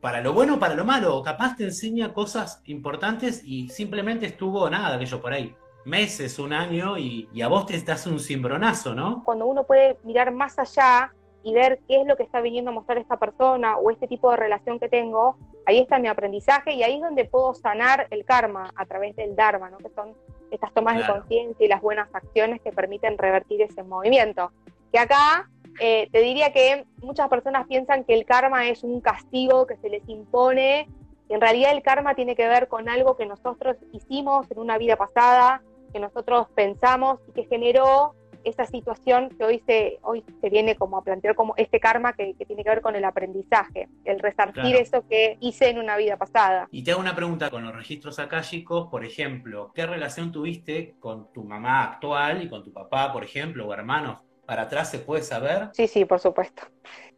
para 0.00 0.20
lo 0.20 0.32
bueno, 0.32 0.58
para 0.58 0.74
lo 0.74 0.84
malo, 0.84 1.22
capaz 1.22 1.56
te 1.56 1.64
enseña 1.64 2.12
cosas 2.12 2.62
importantes 2.66 3.42
y 3.44 3.68
simplemente 3.68 4.26
estuvo 4.26 4.68
nada, 4.68 4.96
aquello 4.96 5.20
por 5.20 5.32
ahí, 5.32 5.54
meses, 5.84 6.38
un 6.38 6.52
año 6.52 6.98
y, 6.98 7.28
a 7.42 7.48
vos 7.48 7.66
te 7.66 7.76
estás 7.76 8.06
un 8.06 8.20
cimbronazo, 8.20 8.94
¿no? 8.94 9.22
Cuando 9.24 9.46
uno 9.46 9.64
puede 9.64 9.98
mirar 10.04 10.32
más 10.32 10.58
allá 10.58 11.12
y 11.42 11.54
ver 11.54 11.80
qué 11.86 12.00
es 12.00 12.06
lo 12.06 12.16
que 12.16 12.24
está 12.24 12.40
viniendo 12.40 12.70
a 12.70 12.74
mostrar 12.74 12.98
esta 12.98 13.16
persona 13.16 13.76
o 13.78 13.90
este 13.90 14.06
tipo 14.06 14.30
de 14.30 14.36
relación 14.36 14.78
que 14.78 14.88
tengo, 14.88 15.36
ahí 15.66 15.78
está 15.78 15.98
mi 15.98 16.08
aprendizaje 16.08 16.74
y 16.74 16.82
ahí 16.82 16.96
es 16.96 17.00
donde 17.00 17.24
puedo 17.24 17.54
sanar 17.54 18.06
el 18.10 18.24
karma 18.24 18.72
a 18.74 18.86
través 18.86 19.14
del 19.16 19.36
Dharma, 19.36 19.70
¿no? 19.70 19.78
que 19.78 19.90
son 19.90 20.14
estas 20.50 20.72
tomas 20.72 20.96
de 20.96 21.06
conciencia 21.06 21.64
y 21.64 21.68
las 21.68 21.80
buenas 21.80 22.08
acciones 22.14 22.60
que 22.62 22.72
permiten 22.72 23.18
revertir 23.18 23.62
ese 23.62 23.82
movimiento. 23.82 24.50
Que 24.92 24.98
acá 24.98 25.48
eh, 25.80 26.08
te 26.12 26.20
diría 26.20 26.52
que 26.52 26.84
muchas 27.02 27.28
personas 27.28 27.66
piensan 27.66 28.04
que 28.04 28.14
el 28.14 28.24
karma 28.24 28.68
es 28.68 28.82
un 28.82 29.00
castigo 29.00 29.66
que 29.66 29.76
se 29.76 29.88
les 29.88 30.08
impone, 30.08 30.88
en 31.28 31.40
realidad 31.40 31.72
el 31.72 31.82
karma 31.82 32.14
tiene 32.14 32.34
que 32.34 32.48
ver 32.48 32.68
con 32.68 32.88
algo 32.88 33.16
que 33.16 33.26
nosotros 33.26 33.76
hicimos 33.92 34.50
en 34.50 34.58
una 34.58 34.78
vida 34.78 34.96
pasada, 34.96 35.62
que 35.92 36.00
nosotros 36.00 36.48
pensamos 36.54 37.18
y 37.28 37.32
que 37.32 37.44
generó 37.44 38.14
esa 38.44 38.64
situación 38.64 39.30
que 39.36 39.44
hoy 39.44 39.62
se, 39.66 39.98
hoy 40.02 40.24
se 40.40 40.48
viene 40.48 40.76
como 40.76 40.96
a 40.98 41.02
plantear 41.02 41.34
como 41.34 41.54
este 41.56 41.80
karma 41.80 42.12
que, 42.14 42.34
tiene 42.46 42.62
que 42.62 42.70
ver 42.70 42.80
con 42.80 42.96
el 42.96 43.04
aprendizaje, 43.04 43.88
el 44.04 44.20
resarcir 44.20 44.76
eso 44.76 45.06
que 45.08 45.36
hice 45.40 45.68
en 45.68 45.78
una 45.78 45.96
vida 45.96 46.16
pasada. 46.16 46.68
Y 46.70 46.82
te 46.82 46.92
hago 46.92 47.00
una 47.00 47.14
pregunta 47.14 47.50
con 47.50 47.64
los 47.64 47.74
registros 47.74 48.18
akáshicos, 48.18 48.88
por 48.88 49.04
ejemplo, 49.04 49.72
¿qué 49.74 49.86
relación 49.86 50.32
tuviste 50.32 50.94
con 50.98 51.32
tu 51.32 51.44
mamá 51.44 51.84
actual 51.84 52.42
y 52.42 52.48
con 52.48 52.62
tu 52.64 52.72
papá, 52.72 53.12
por 53.12 53.24
ejemplo, 53.24 53.66
o 53.66 53.74
hermanos? 53.74 54.27
Para 54.48 54.62
atrás 54.62 54.90
se 54.90 54.98
puede 54.98 55.22
saber? 55.22 55.68
Sí, 55.74 55.86
sí, 55.88 56.06
por 56.06 56.20
supuesto. 56.20 56.62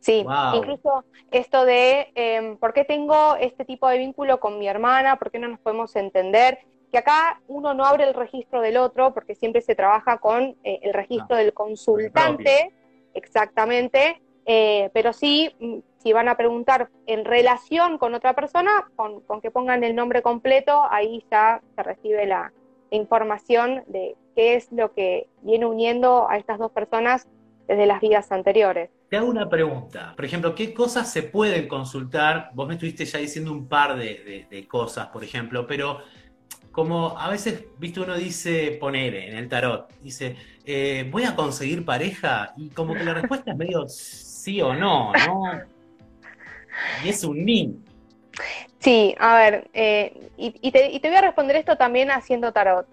Sí, 0.01 0.27
incluso 0.53 1.05
esto 1.31 1.65
de 1.65 2.11
em, 2.17 2.57
por 2.57 2.73
qué 2.73 2.85
tengo 2.85 3.37
este 3.37 3.65
tipo 3.65 3.89
de 3.89 3.99
vínculo 3.99 4.41
con 4.41 4.59
mi 4.59 4.67
hermana, 4.67 5.15
por 5.15 5.31
qué 5.31 5.39
no 5.39 5.47
nos 5.47 5.61
podemos 5.61 5.95
entender, 5.95 6.59
que 6.91 6.99
acá 6.99 7.41
uno 7.47 7.73
no 7.73 7.85
abre 7.85 8.03
el 8.03 8.15
registro 8.15 8.61
del 8.61 8.79
otro 8.79 9.15
porque 9.15 9.37
siempre 9.37 9.61
se 9.61 9.77
trabaja 9.77 10.19
con 10.19 10.57
eh, 10.65 10.81
el 10.83 10.93
registro 10.93 11.37
ah, 11.37 11.39
del 11.39 11.55
consultante, 11.55 12.73
exactamente, 13.15 14.21
eh, 14.45 14.91
pero 14.93 15.13
sí, 15.13 15.55
mm, 15.61 15.79
si 15.99 16.13
van 16.13 16.29
a 16.29 16.37
preguntar 16.37 16.91
en 17.07 17.25
relación 17.25 17.99
con 17.99 18.13
otra 18.15 18.35
persona, 18.35 18.91
con, 18.97 19.21
con 19.21 19.41
que 19.41 19.53
pongan 19.53 19.85
el 19.85 19.95
nombre 19.95 20.21
completo, 20.21 20.83
ahí 20.91 21.25
ya 21.31 21.63
se 21.77 21.83
recibe 21.85 22.27
la 22.27 22.53
información 22.91 23.85
de 23.87 24.17
qué 24.41 24.55
es 24.55 24.73
lo 24.73 24.95
que 24.95 25.29
viene 25.43 25.67
uniendo 25.67 26.27
a 26.31 26.39
estas 26.39 26.59
dos 26.59 26.73
personas 26.73 27.29
desde 27.69 27.85
las 27.85 28.01
vidas 28.01 28.33
anteriores. 28.33 28.89
Te 29.11 29.19
hago 29.19 29.29
una 29.29 29.51
pregunta. 29.51 30.15
Por 30.17 30.25
ejemplo, 30.25 30.55
¿qué 30.55 30.73
cosas 30.73 31.13
se 31.13 31.25
pueden 31.25 31.69
consultar? 31.69 32.49
Vos 32.55 32.67
me 32.67 32.73
estuviste 32.73 33.05
ya 33.05 33.19
diciendo 33.19 33.53
un 33.53 33.69
par 33.69 33.99
de, 33.99 34.67
cosas, 34.67 35.09
por 35.09 35.23
ejemplo, 35.23 35.67
pero 35.67 35.99
como 36.73 37.19
a 37.19 37.29
veces, 37.29 37.67
viste, 37.77 38.01
uno 38.01 38.17
dice, 38.17 38.79
poner 38.81 39.15
en 39.15 39.37
el 39.37 39.47
tarot, 39.47 39.93
dice, 40.01 40.37
eh, 40.65 41.07
voy 41.11 41.25
a 41.25 41.37
conseguir 41.37 41.85
pareja, 41.85 42.55
y 42.57 42.71
como 42.71 42.95
que 42.95 43.05
la 43.05 43.13
respuesta 43.13 43.51
es 43.51 43.59
medio 43.59 43.87
sí 43.89 44.63
o 44.63 44.73
no, 44.73 45.13
¿no? 45.13 45.43
Y 47.05 47.11
es 47.11 47.23
un 47.25 47.45
ni. 47.45 47.77
Sí, 48.79 49.15
a 49.19 49.37
ver, 49.37 49.69
eh, 49.75 50.31
y, 50.39 50.71
te, 50.71 50.99
voy 51.03 51.17
a 51.17 51.21
responder 51.21 51.57
esto 51.57 51.77
también 51.77 52.11
haciendo 52.11 52.53
tarot. 52.53 52.87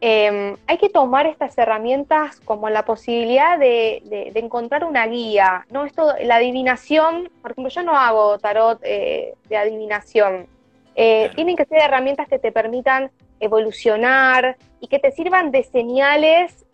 Em, 0.00 0.56
hay 0.68 0.78
que 0.78 0.88
tomar 0.88 1.26
estas 1.26 1.58
herramientas 1.58 2.40
como 2.40 2.70
la 2.70 2.84
posibilidad 2.84 3.58
de, 3.58 4.30
encontrar 4.34 4.84
una 4.84 5.06
guía, 5.06 5.66
¿no? 5.70 5.84
Esto, 5.84 6.14
la 6.22 6.36
adivinación, 6.36 7.30
por 7.42 7.50
ejemplo, 7.50 7.70
yo 7.70 7.82
no 7.82 7.96
hago 7.96 8.38
tarot 8.38 8.78
eh, 8.82 9.34
de 9.48 9.56
adivinación. 9.56 10.46
Eh, 10.94 11.30
tienen 11.34 11.56
que 11.56 11.64
ser 11.64 11.82
herramientas 11.82 12.28
que 12.28 12.38
te 12.38 12.52
permitan 12.52 13.10
evolucionar 13.40 14.56
y 14.80 14.88
que 14.88 14.98
te 14.98 15.12
sirvan 15.12 15.50
de 15.50 15.62
señales 15.62 16.66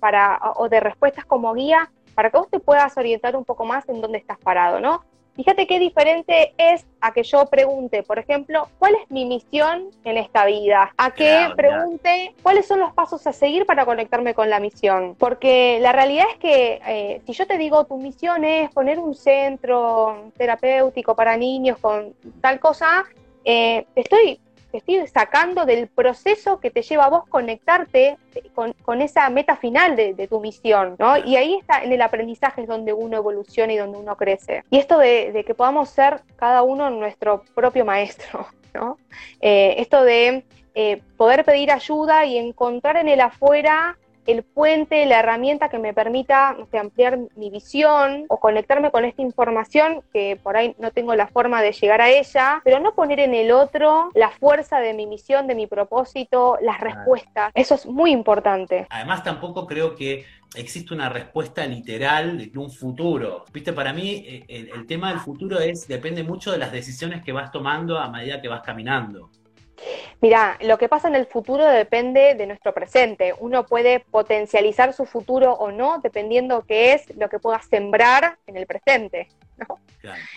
para, 0.00 0.38
o 0.56 0.68
de 0.68 0.80
respuestas 0.80 1.24
como 1.26 1.52
guía 1.52 1.90
para 2.16 2.30
que 2.30 2.38
vos 2.38 2.48
te 2.50 2.58
puedas 2.58 2.96
orientar 2.96 3.36
un 3.36 3.44
poco 3.44 3.66
más 3.66 3.86
en 3.90 4.00
dónde 4.00 4.18
estás 4.18 4.38
parado, 4.38 4.80
¿no? 4.80 5.04
Fíjate 5.36 5.66
qué 5.66 5.78
diferente 5.78 6.54
es 6.56 6.86
a 7.02 7.12
que 7.12 7.22
yo 7.22 7.44
pregunte, 7.46 8.02
por 8.02 8.18
ejemplo, 8.18 8.68
¿cuál 8.78 8.94
es 8.94 9.10
mi 9.10 9.26
misión 9.26 9.90
en 10.04 10.16
esta 10.16 10.46
vida? 10.46 10.94
A 10.96 11.10
que 11.10 11.48
pregunte 11.54 12.34
cuáles 12.42 12.66
son 12.66 12.80
los 12.80 12.94
pasos 12.94 13.26
a 13.26 13.34
seguir 13.34 13.66
para 13.66 13.84
conectarme 13.84 14.32
con 14.32 14.48
la 14.48 14.60
misión. 14.60 15.14
Porque 15.18 15.78
la 15.80 15.92
realidad 15.92 16.24
es 16.32 16.38
que 16.38 16.80
eh, 16.86 17.20
si 17.26 17.34
yo 17.34 17.46
te 17.46 17.58
digo 17.58 17.84
tu 17.84 17.98
misión 17.98 18.44
es 18.44 18.70
poner 18.70 18.98
un 18.98 19.14
centro 19.14 20.32
terapéutico 20.38 21.14
para 21.14 21.36
niños 21.36 21.76
con 21.78 22.14
tal 22.40 22.58
cosa, 22.58 23.04
eh, 23.44 23.86
estoy 23.94 24.40
estoy 24.76 25.06
sacando 25.06 25.64
del 25.64 25.88
proceso 25.88 26.60
que 26.60 26.70
te 26.70 26.82
lleva 26.82 27.06
a 27.06 27.10
vos 27.10 27.28
conectarte 27.28 28.18
con, 28.54 29.02
esa 29.02 29.28
meta 29.30 29.56
final 29.56 29.96
de, 29.96 30.28
tu 30.28 30.40
misión, 30.40 30.96
¿no? 30.98 31.16
Y 31.18 31.36
ahí 31.36 31.54
está, 31.54 31.82
en 31.82 31.92
el 31.92 32.02
aprendizaje 32.02 32.62
es 32.62 32.68
donde 32.68 32.92
uno 32.92 33.16
evoluciona 33.16 33.72
y 33.72 33.76
donde 33.76 33.98
uno 33.98 34.16
crece. 34.16 34.64
Y 34.70 34.78
esto 34.78 34.98
de, 34.98 35.44
que 35.46 35.54
podamos 35.54 35.90
ser 35.90 36.22
cada 36.36 36.62
uno 36.62 36.90
nuestro 36.90 37.42
propio 37.54 37.84
maestro, 37.84 38.46
¿no? 38.74 38.98
Eh, 39.40 39.76
esto 39.78 40.02
de 40.02 40.44
eh, 40.74 41.02
poder 41.16 41.44
pedir 41.44 41.72
ayuda 41.72 42.24
y 42.26 42.38
encontrar 42.38 42.96
en 42.96 43.08
el 43.08 43.20
afuera 43.20 43.96
el 44.26 44.42
puente, 44.42 45.06
la 45.06 45.20
herramienta 45.20 45.68
que 45.68 45.78
me 45.78 45.94
permita 45.94 46.56
ampliar 46.72 47.18
mi 47.36 47.50
visión 47.50 48.26
o 48.28 48.38
conectarme 48.38 48.90
con 48.90 49.04
esta 49.04 49.22
información 49.22 50.02
que 50.12 50.38
por 50.42 50.56
ahí 50.56 50.74
no 50.78 50.90
tengo 50.90 51.14
la 51.14 51.26
forma 51.26 51.62
de 51.62 51.72
llegar 51.72 52.00
a 52.00 52.10
ella, 52.10 52.60
pero 52.64 52.80
no 52.80 52.94
poner 52.94 53.20
en 53.20 53.34
el 53.34 53.50
otro 53.50 54.10
la 54.14 54.30
fuerza 54.30 54.78
de 54.80 54.94
mi 54.94 55.06
misión, 55.06 55.46
de 55.46 55.54
mi 55.54 55.66
propósito, 55.66 56.58
las 56.60 56.80
respuestas. 56.80 57.52
Eso 57.54 57.74
es 57.74 57.86
muy 57.86 58.10
importante. 58.10 58.86
Además, 58.90 59.22
tampoco 59.22 59.66
creo 59.66 59.94
que 59.94 60.24
existe 60.54 60.94
una 60.94 61.08
respuesta 61.08 61.66
literal 61.66 62.50
de 62.50 62.58
un 62.58 62.70
futuro. 62.70 63.44
Viste, 63.52 63.72
para 63.72 63.92
mí 63.92 64.24
eh, 64.26 64.44
el, 64.48 64.70
el 64.70 64.86
tema 64.86 65.10
del 65.10 65.20
futuro 65.20 65.58
es 65.58 65.86
depende 65.86 66.22
mucho 66.22 66.52
de 66.52 66.58
las 66.58 66.72
decisiones 66.72 67.22
que 67.22 67.32
vas 67.32 67.50
tomando 67.50 67.98
a 67.98 68.08
medida 68.08 68.40
que 68.40 68.48
vas 68.48 68.62
caminando. 68.62 69.30
Mira, 70.20 70.58
lo 70.62 70.78
que 70.78 70.88
pasa 70.88 71.08
en 71.08 71.14
el 71.14 71.26
futuro 71.26 71.66
depende 71.66 72.34
de 72.34 72.46
nuestro 72.46 72.72
presente. 72.72 73.34
Uno 73.38 73.66
puede 73.66 74.00
potencializar 74.00 74.92
su 74.92 75.04
futuro 75.04 75.52
o 75.52 75.70
no, 75.70 75.98
dependiendo 76.02 76.62
qué 76.62 76.94
es 76.94 77.14
lo 77.16 77.28
que 77.28 77.38
pueda 77.38 77.60
sembrar 77.62 78.38
en 78.46 78.56
el 78.56 78.66
presente. 78.66 79.28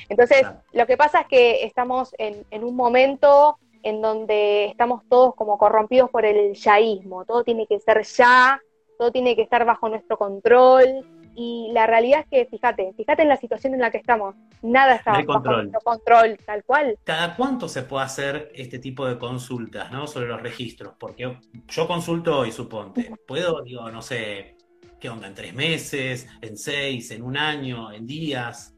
Entonces, 0.10 0.44
lo 0.74 0.86
que 0.86 0.98
pasa 0.98 1.22
es 1.22 1.28
que 1.28 1.64
estamos 1.64 2.14
en, 2.18 2.46
en, 2.52 2.64
un 2.64 2.76
momento 2.76 3.58
en 3.84 4.02
donde 4.02 4.66
estamos 4.66 5.04
todos 5.08 5.36
como 5.36 5.58
corrompidos 5.58 6.10
por 6.10 6.26
el 6.26 6.54
yaísmo. 6.54 7.26
Todo 7.26 7.44
tiene 7.44 7.68
que 7.68 7.80
ser 7.80 8.04
ya, 8.04 8.62
todo 8.98 9.12
tiene 9.12 9.36
que 9.36 9.44
estar 9.44 9.64
bajo 9.66 9.88
nuestro 9.90 10.18
control 10.18 11.06
y 11.36 11.70
la 11.74 11.88
realidad 11.88 12.22
es 12.22 12.28
que, 12.28 12.46
fíjate, 12.50 12.94
fíjate 12.98 13.22
en 13.22 13.30
la 13.30 13.38
situación 13.38 13.74
en 13.74 13.82
la 13.82 13.92
que 13.92 13.98
estamos, 13.98 14.36
nada 14.62 14.96
está 14.96 15.12
bajo 15.12 15.26
control. 15.26 15.72
control, 15.84 16.38
tal 16.46 16.64
cual. 16.64 16.98
¿Cada 17.04 17.36
cuánto 17.36 17.68
se 17.68 17.84
puede 17.84 18.06
hacer 18.06 18.52
este 18.54 18.80
tipo 18.80 19.06
de 19.08 19.18
consultas, 19.18 19.92
¿no? 19.92 20.08
Sobre 20.08 20.28
los 20.28 20.42
registros, 20.42 20.94
porque 21.00 21.38
yo 21.68 21.88
consulto 21.88 22.40
hoy, 22.40 22.52
suponte, 22.52 23.12
puedo, 23.28 23.62
digo, 23.62 23.90
no 23.90 24.02
sé, 24.02 24.58
¿qué 25.00 25.10
onda? 25.10 25.28
¿En 25.28 25.36
tres 25.36 25.54
meses? 25.54 26.28
¿En 26.42 26.58
seis? 26.58 27.12
¿En 27.12 27.22
un 27.22 27.38
año? 27.38 27.92
¿En 27.92 28.06
días? 28.06 28.76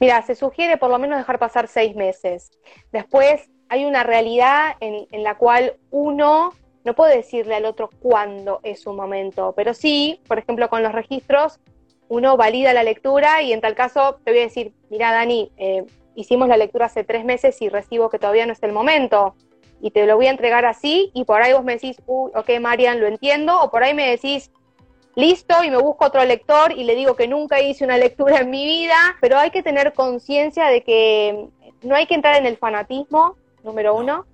Mira, 0.00 0.22
se 0.22 0.34
sugiere 0.34 0.76
por 0.76 0.90
lo 0.90 0.98
menos 0.98 1.18
dejar 1.18 1.38
pasar 1.38 1.68
seis 1.68 1.94
meses. 1.94 2.50
Después 2.90 3.50
hay 3.68 3.84
una 3.84 4.02
realidad 4.02 4.74
en, 4.80 5.06
en 5.10 5.22
la 5.22 5.36
cual 5.36 5.76
uno 5.90 6.52
no 6.84 6.94
puede 6.94 7.16
decirle 7.16 7.54
al 7.54 7.64
otro 7.64 7.90
cuándo 8.00 8.60
es 8.62 8.82
su 8.82 8.92
momento, 8.92 9.52
pero 9.56 9.74
sí, 9.74 10.20
por 10.26 10.38
ejemplo, 10.38 10.68
con 10.68 10.82
los 10.82 10.92
registros, 10.92 11.60
uno 12.08 12.36
valida 12.36 12.72
la 12.72 12.82
lectura 12.82 13.42
y 13.42 13.52
en 13.52 13.60
tal 13.60 13.74
caso 13.74 14.18
te 14.24 14.32
voy 14.32 14.40
a 14.40 14.44
decir, 14.44 14.72
mira 14.90 15.12
Dani, 15.12 15.50
eh, 15.56 15.84
hicimos 16.14 16.48
la 16.48 16.56
lectura 16.56 16.86
hace 16.86 17.04
tres 17.04 17.24
meses 17.24 17.60
y 17.62 17.68
recibo 17.68 18.10
que 18.10 18.18
todavía 18.18 18.46
no 18.46 18.52
es 18.52 18.62
el 18.62 18.72
momento 18.72 19.34
y 19.80 19.90
te 19.90 20.06
lo 20.06 20.16
voy 20.16 20.26
a 20.26 20.30
entregar 20.30 20.64
así 20.64 21.10
y 21.14 21.24
por 21.24 21.42
ahí 21.42 21.52
vos 21.52 21.64
me 21.64 21.74
decís, 21.74 21.96
uy, 22.06 22.30
ok 22.34 22.50
Marian, 22.60 23.00
lo 23.00 23.06
entiendo, 23.06 23.60
o 23.60 23.70
por 23.70 23.82
ahí 23.82 23.94
me 23.94 24.08
decís, 24.08 24.50
listo, 25.14 25.64
y 25.64 25.70
me 25.70 25.76
busco 25.76 26.06
otro 26.06 26.24
lector 26.24 26.72
y 26.72 26.84
le 26.84 26.94
digo 26.94 27.16
que 27.16 27.28
nunca 27.28 27.60
hice 27.60 27.84
una 27.84 27.98
lectura 28.06 28.40
en 28.40 28.50
mi 28.50 28.64
vida, 28.66 28.96
pero 29.20 29.38
hay 29.38 29.50
que 29.50 29.62
tener 29.62 29.92
conciencia 29.92 30.66
de 30.66 30.82
que 30.82 31.48
no 31.82 31.94
hay 31.94 32.06
que 32.06 32.14
entrar 32.14 32.36
en 32.36 32.46
el 32.46 32.56
fanatismo, 32.56 33.36
número 33.64 33.94
uno, 33.94 34.26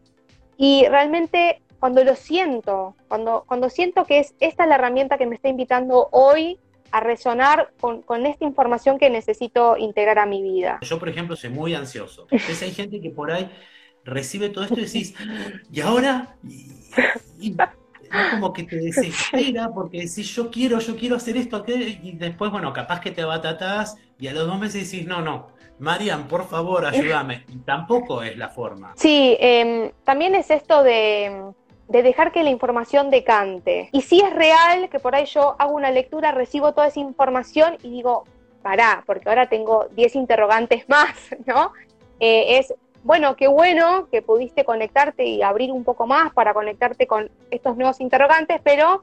y 0.57 0.87
realmente 0.89 1.63
cuando 1.81 2.03
lo 2.05 2.15
siento, 2.15 2.97
cuando, 3.09 3.45
cuando 3.47 3.71
siento 3.71 4.05
que 4.05 4.21
es 4.21 4.35
esta 4.41 4.67
la 4.67 4.77
herramienta 4.77 5.19
que 5.19 5.27
me 5.27 5.37
está 5.37 5.49
invitando 5.49 6.09
hoy 6.13 6.59
a 6.91 7.01
resonar 7.01 7.73
con, 7.81 8.27
esta 8.27 8.45
información 8.45 8.99
que 8.99 9.11
necesito 9.11 9.77
integrar 9.77 10.19
a 10.19 10.27
mi 10.27 10.43
vida. 10.43 10.79
Yo, 10.83 10.99
por 10.99 11.09
ejemplo, 11.09 11.37
soy 11.37 11.51
muy 11.51 11.75
ansioso. 11.75 12.27
Entonces 12.31 12.63
hay 12.63 12.73
gente 12.73 13.01
que 13.01 13.11
por 13.11 13.31
ahí 13.31 13.51
recibe 14.05 14.49
todo 14.49 14.65
esto 14.65 14.79
y 14.81 14.85
decís, 14.85 15.15
¿y 15.71 15.81
ahora? 15.81 16.37
Y, 17.39 17.55
es 18.11 18.31
como 18.31 18.55
que 18.55 18.63
te 18.63 18.77
desespera 18.77 19.71
porque 19.71 19.99
decís, 19.99 20.35
yo 20.35 20.51
quiero, 20.51 20.79
yo 20.79 20.97
quiero 20.97 21.17
hacer 21.17 21.37
esto, 21.37 21.63
y 21.69 22.13
después, 22.13 22.51
bueno, 22.51 22.73
capaz 22.73 23.01
que 23.01 23.11
te 23.11 23.23
batatás 23.23 23.99
y 24.19 24.29
a 24.29 24.33
los 24.33 24.47
dos 24.47 24.59
meses 24.59 24.91
decís, 24.91 25.07
no, 25.07 25.21
no, 25.21 25.49
Marian, 25.79 26.27
por 26.27 26.49
favor, 26.49 26.87
ayúdame. 26.87 27.45
tampoco 27.67 28.23
es 28.23 28.37
la 28.37 28.49
forma. 28.49 28.95
Sí, 28.97 29.37
em, 29.39 29.91
también 30.05 30.35
es 30.35 30.51
esto 30.51 30.83
de 30.83 31.53
de 31.89 32.03
dejar 32.03 32.33
que 32.33 32.43
la 32.43 32.51
información 32.51 33.11
decante. 33.11 33.89
Y 33.93 34.03
si 34.03 34.21
es 34.21 34.33
real 34.33 34.89
que 34.91 35.01
por 35.01 35.15
ahí 35.15 35.25
yo 35.25 35.57
hago 35.59 35.75
una 35.75 35.91
lectura, 35.91 36.33
recibo 36.33 36.73
toda 36.73 36.89
esa 36.89 37.01
información 37.01 37.79
y 37.83 37.91
digo, 37.91 38.25
pará, 38.63 39.03
porque 39.07 39.29
ahora 39.29 39.49
tengo 39.49 39.87
10 39.93 40.17
interrogantes 40.17 40.89
más, 40.89 41.15
¿no? 41.47 41.73
Eh, 42.21 42.59
es, 42.59 42.75
bueno, 43.03 43.37
qué 43.37 43.49
bueno 43.49 44.09
que 44.11 44.23
pudiste 44.23 44.65
conectarte 44.65 45.25
y 45.25 45.43
abrir 45.43 45.73
un 45.73 45.85
poco 45.85 46.07
más 46.07 46.33
para 46.33 46.53
conectarte 46.53 47.07
con 47.07 47.31
estos 47.51 47.77
nuevos 47.77 48.01
interrogantes, 48.01 48.61
pero 48.63 49.03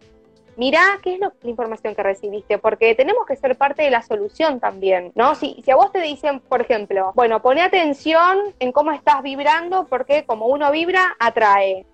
mirá 0.58 0.82
qué 1.02 1.16
es 1.16 1.20
la 1.20 1.34
información 1.44 1.96
que 1.96 2.04
recibiste, 2.04 2.60
porque 2.60 2.94
tenemos 2.94 3.26
que 3.26 3.36
ser 3.36 3.58
parte 3.58 3.82
de 3.82 3.90
la 3.90 4.04
solución 4.04 4.60
también, 4.60 5.12
¿no? 5.16 5.34
Si, 5.34 5.62
si 5.66 5.72
a 5.72 5.76
vos 5.76 5.92
te 5.92 6.02
dicen, 6.02 6.40
por 6.40 6.62
ejemplo, 6.62 7.14
bueno, 7.16 7.42
pone 7.42 7.62
atención 7.62 8.38
en 8.60 8.72
cómo 8.72 8.92
estás 8.92 9.24
vibrando, 9.24 9.88
porque 9.88 10.24
como 10.26 10.48
uno 10.48 10.72
vibra, 10.72 11.16
atrae 11.20 11.86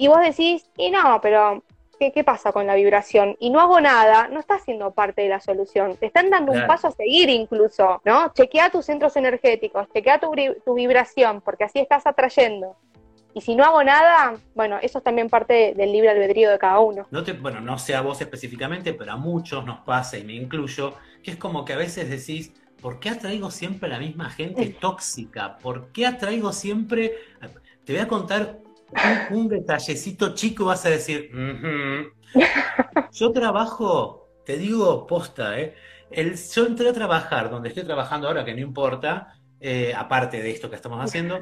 y 0.00 0.08
vos 0.08 0.20
decís, 0.22 0.64
y 0.78 0.90
no, 0.90 1.20
pero 1.20 1.62
¿qué, 1.98 2.24
pasa 2.24 2.52
con 2.52 2.66
la 2.66 2.74
vibración? 2.74 3.36
Y 3.38 3.50
no 3.50 3.60
hago 3.60 3.82
nada, 3.82 4.28
no 4.28 4.40
estás 4.40 4.64
siendo 4.64 4.92
parte 4.92 5.20
de 5.20 5.28
la 5.28 5.40
solución. 5.40 5.94
Te 5.96 6.06
están 6.06 6.30
dando 6.30 6.52
un 6.52 6.66
paso 6.66 6.88
a 6.88 6.90
seguir 6.90 7.28
incluso, 7.28 8.00
¿no? 8.06 8.32
Chequea 8.32 8.70
tus 8.70 8.86
centros 8.86 9.14
energéticos, 9.16 9.88
chequea 9.92 10.18
tu, 10.18 10.32
tu 10.64 10.72
vibración, 10.72 11.42
porque 11.42 11.64
así 11.64 11.80
estás 11.80 12.06
atrayendo. 12.06 12.76
Y 13.34 13.42
si 13.42 13.54
no 13.54 13.62
hago 13.62 13.84
nada, 13.84 14.36
bueno, 14.54 14.78
eso 14.80 14.98
es 14.98 15.04
también 15.04 15.28
parte 15.28 15.74
del 15.76 15.92
libre 15.92 16.08
albedrío 16.08 16.50
de 16.50 16.58
cada 16.58 16.80
uno. 16.80 17.06
No 17.10 17.22
te, 17.22 17.34
bueno, 17.34 17.60
no 17.60 17.78
sé 17.78 17.94
a 17.94 18.00
vos 18.00 18.22
específicamente, 18.22 18.94
pero 18.94 19.12
a 19.12 19.16
muchos 19.16 19.66
nos 19.66 19.80
pasa, 19.80 20.16
y 20.16 20.24
me 20.24 20.32
incluyo, 20.32 20.94
que 21.22 21.32
es 21.32 21.36
como 21.36 21.66
que 21.66 21.74
a 21.74 21.76
veces 21.76 22.08
decís, 22.08 22.54
¿por 22.80 23.00
qué 23.00 23.10
atraigo 23.10 23.50
siempre 23.50 23.90
a 23.90 23.92
la 23.92 23.98
misma 23.98 24.30
gente 24.30 24.74
tóxica? 24.80 25.58
¿Por 25.58 25.92
qué 25.92 26.06
atraigo 26.06 26.54
siempre... 26.54 27.16
Te 27.84 27.94
voy 27.94 28.02
a 28.02 28.08
contar 28.08 28.60
un, 29.30 29.48
detallecito 29.48 30.34
chico 30.34 30.64
vas 30.64 30.84
a 30.86 30.90
decir, 30.90 31.30
yo 33.12 33.32
trabajo, 33.32 34.28
te 34.44 34.56
digo 34.58 35.06
posta, 35.06 35.58
¿eh? 35.60 35.74
El, 36.10 36.36
yo 36.36 36.66
entré 36.66 36.88
a 36.88 36.92
trabajar 36.92 37.50
donde 37.50 37.68
estoy 37.68 37.84
trabajando 37.84 38.26
ahora, 38.26 38.44
que 38.44 38.54
no 38.54 38.60
importa, 38.60 39.34
eh, 39.60 39.92
aparte 39.96 40.42
de 40.42 40.50
esto 40.50 40.68
que 40.68 40.76
estamos 40.76 40.98
haciendo, 41.04 41.38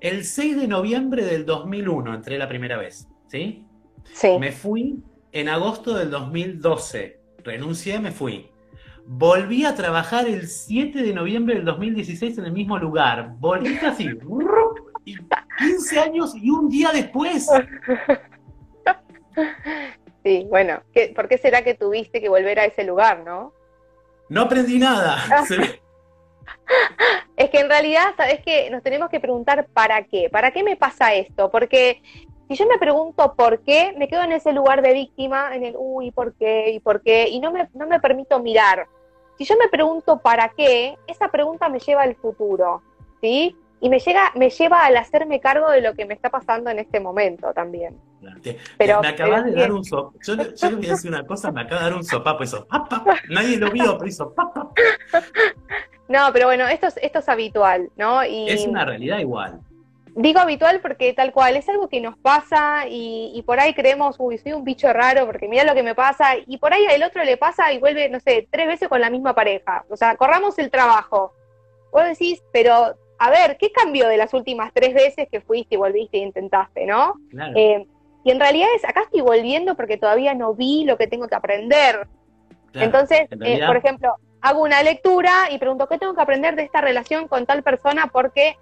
el 0.00 0.24
6 0.24 0.60
de 0.60 0.68
noviembre 0.68 1.24
del 1.24 1.44
2001 1.44 2.14
entré 2.14 2.38
la 2.38 2.48
primera 2.48 2.76
vez, 2.76 3.08
¿sí? 3.26 3.64
Sí. 4.12 4.38
Me 4.38 4.52
fui 4.52 5.02
en 5.32 5.48
agosto 5.48 5.94
del 5.94 6.10
2012, 6.10 7.20
renuncié, 7.44 7.98
me 7.98 8.12
fui. 8.12 8.50
Volví 9.06 9.64
a 9.64 9.74
trabajar 9.74 10.28
el 10.28 10.46
7 10.46 11.02
de 11.02 11.14
noviembre 11.14 11.54
del 11.54 11.64
2016 11.64 12.38
en 12.38 12.44
el 12.44 12.52
mismo 12.52 12.78
lugar. 12.78 13.34
Volví 13.38 13.76
así. 13.78 14.08
Y 15.04 15.16
15 15.58 16.00
años 16.00 16.34
y 16.36 16.50
un 16.50 16.68
día 16.68 16.90
después. 16.92 17.48
Sí, 20.24 20.46
bueno, 20.50 20.82
¿por 21.14 21.28
qué 21.28 21.38
será 21.38 21.62
que 21.62 21.74
tuviste 21.74 22.20
que 22.20 22.28
volver 22.28 22.58
a 22.58 22.64
ese 22.64 22.82
lugar, 22.84 23.20
no? 23.24 23.52
No 24.28 24.42
aprendí 24.42 24.78
nada. 24.78 25.16
es 27.36 27.50
que 27.50 27.60
en 27.60 27.68
realidad, 27.68 28.14
sabes 28.16 28.42
que 28.44 28.68
nos 28.68 28.82
tenemos 28.82 29.08
que 29.10 29.20
preguntar 29.20 29.68
para 29.68 30.04
qué, 30.04 30.28
para 30.30 30.50
qué 30.50 30.62
me 30.62 30.76
pasa 30.76 31.14
esto, 31.14 31.50
porque 31.50 32.02
si 32.48 32.56
yo 32.56 32.66
me 32.66 32.78
pregunto 32.78 33.34
por 33.36 33.60
qué, 33.62 33.94
me 33.96 34.08
quedo 34.08 34.22
en 34.22 34.32
ese 34.32 34.52
lugar 34.52 34.82
de 34.82 34.92
víctima, 34.92 35.54
en 35.54 35.64
el 35.64 35.74
uy, 35.78 36.10
¿por 36.10 36.34
qué? 36.34 36.72
¿Y 36.72 36.80
por 36.80 37.00
qué? 37.02 37.28
Y 37.28 37.40
no 37.40 37.52
me, 37.52 37.68
no 37.74 37.86
me 37.86 38.00
permito 38.00 38.40
mirar. 38.40 38.86
Si 39.38 39.44
yo 39.44 39.56
me 39.56 39.68
pregunto 39.68 40.18
para 40.18 40.48
qué, 40.50 40.98
esa 41.06 41.28
pregunta 41.28 41.68
me 41.68 41.78
lleva 41.78 42.02
al 42.02 42.16
futuro, 42.16 42.82
¿sí? 43.20 43.56
Y 43.80 43.88
me, 43.88 44.00
llega, 44.00 44.32
me 44.34 44.50
lleva 44.50 44.84
al 44.84 44.96
hacerme 44.96 45.40
cargo 45.40 45.70
de 45.70 45.80
lo 45.80 45.94
que 45.94 46.04
me 46.04 46.14
está 46.14 46.30
pasando 46.30 46.70
en 46.70 46.80
este 46.80 46.98
momento 47.00 47.52
también. 47.52 47.96
pero, 48.76 49.00
me 49.00 49.08
acabas 49.08 49.44
de 49.44 49.52
dar 49.52 49.72
un 49.72 49.84
sopapo. 49.84 50.18
Yo, 50.24 50.34
yo, 50.34 50.70
le 50.70 50.76
voy 50.76 50.86
a 50.86 50.90
decir 50.90 51.10
una 51.10 51.24
cosa, 51.26 51.52
me 51.52 51.60
acaba 51.60 51.82
de 51.82 51.90
dar 51.90 51.96
un 51.96 52.04
sopapo 52.04 52.42
eso. 52.42 52.66
Nadie 53.28 53.56
lo 53.56 53.70
vio, 53.70 53.96
pero 53.96 54.08
hizo 54.08 54.34
No, 56.08 56.30
pero 56.32 56.46
bueno, 56.46 56.66
esto 56.66 56.86
es, 56.86 56.98
esto 57.02 57.18
es 57.18 57.28
habitual, 57.28 57.90
¿no? 57.96 58.24
Y, 58.24 58.48
es 58.48 58.66
una 58.66 58.84
realidad 58.84 59.18
igual. 59.18 59.60
Digo 60.14 60.40
habitual 60.40 60.80
porque 60.80 61.12
tal 61.12 61.32
cual, 61.32 61.56
es 61.56 61.68
algo 61.68 61.88
que 61.88 62.00
nos 62.00 62.18
pasa 62.18 62.86
y, 62.88 63.40
por 63.46 63.60
ahí 63.60 63.74
creemos, 63.74 64.16
uy, 64.18 64.38
soy 64.38 64.52
un 64.52 64.64
bicho 64.64 64.92
raro 64.92 65.26
porque 65.26 65.46
mira 65.46 65.62
lo 65.62 65.74
que 65.74 65.84
me 65.84 65.94
pasa 65.94 66.30
y 66.44 66.56
por 66.56 66.72
ahí 66.72 66.86
al 66.86 67.04
otro 67.04 67.22
le 67.22 67.36
pasa 67.36 67.72
y 67.72 67.78
vuelve, 67.78 68.08
no 68.08 68.18
sé, 68.18 68.48
tres 68.50 68.66
veces 68.66 68.88
con 68.88 69.00
la 69.00 69.10
misma 69.10 69.34
pareja. 69.34 69.84
O 69.88 69.96
sea, 69.96 70.16
corramos 70.16 70.58
el 70.58 70.70
trabajo. 70.70 71.34
Vos 71.92 72.04
decís, 72.04 72.42
pero 72.52 72.96
a 73.18 73.30
ver, 73.30 73.56
¿qué 73.58 73.72
cambió 73.72 74.08
de 74.08 74.16
las 74.16 74.32
últimas 74.32 74.72
tres 74.72 74.94
veces 74.94 75.28
que 75.30 75.40
fuiste 75.40 75.74
y 75.74 75.78
volviste 75.78 76.18
e 76.18 76.20
intentaste, 76.20 76.86
no? 76.86 77.14
Eh, 77.56 77.86
y 78.24 78.30
en 78.30 78.40
realidad 78.40 78.68
es, 78.76 78.84
acá 78.84 79.02
estoy 79.02 79.20
volviendo 79.20 79.74
porque 79.74 79.96
todavía 79.96 80.34
no 80.34 80.54
vi 80.54 80.84
lo 80.84 80.96
que 80.96 81.06
tengo 81.06 81.26
que 81.28 81.34
aprender. 81.34 82.06
Entonces, 82.74 83.28
eh, 83.44 83.60
por 83.66 83.76
ejemplo, 83.76 84.14
hago 84.40 84.62
una 84.62 84.82
lectura 84.82 85.50
y 85.50 85.58
pregunto, 85.58 85.88
¿qué 85.88 85.98
tengo 85.98 86.14
que 86.14 86.20
aprender 86.20 86.54
de 86.54 86.62
esta 86.62 86.80
relación 86.80 87.26
con 87.26 87.44
tal 87.46 87.62
persona? 87.62 88.08
Porque 88.12 88.56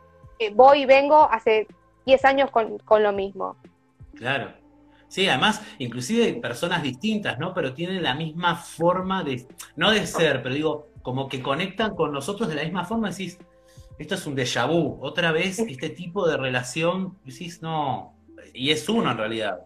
voy 0.54 0.82
y 0.82 0.86
vengo 0.86 1.28
hace 1.30 1.66
10 2.06 2.24
años 2.24 2.50
con, 2.50 3.02
lo 3.02 3.12
mismo. 3.12 3.56
Claro. 4.14 4.52
Sí, 5.08 5.28
además, 5.28 5.62
inclusive 5.78 6.32
personas 6.34 6.82
distintas, 6.82 7.38
¿no? 7.38 7.52
Pero 7.52 7.74
tienen 7.74 8.02
la 8.02 8.14
misma 8.14 8.56
forma 8.56 9.22
de, 9.22 9.46
no 9.76 9.90
de 9.90 10.06
ser, 10.06 10.42
pero 10.42 10.54
digo, 10.54 10.88
como 11.02 11.28
que 11.28 11.42
conectan 11.42 11.94
con 11.94 12.12
nosotros 12.12 12.48
de 12.48 12.56
la 12.56 12.64
misma 12.64 12.84
forma, 12.84 13.10
decís, 13.10 13.38
esto 13.98 14.14
es 14.14 14.26
un 14.26 14.36
déjà 14.36 14.66
vu, 14.66 14.98
otra 15.00 15.32
vez 15.32 15.58
este 15.68 15.90
tipo 15.90 16.28
de 16.28 16.36
relación, 16.36 17.16
decís, 17.24 17.62
no, 17.62 18.14
y 18.52 18.70
es 18.70 18.88
uno 18.88 19.10
en 19.10 19.18
realidad. 19.18 19.60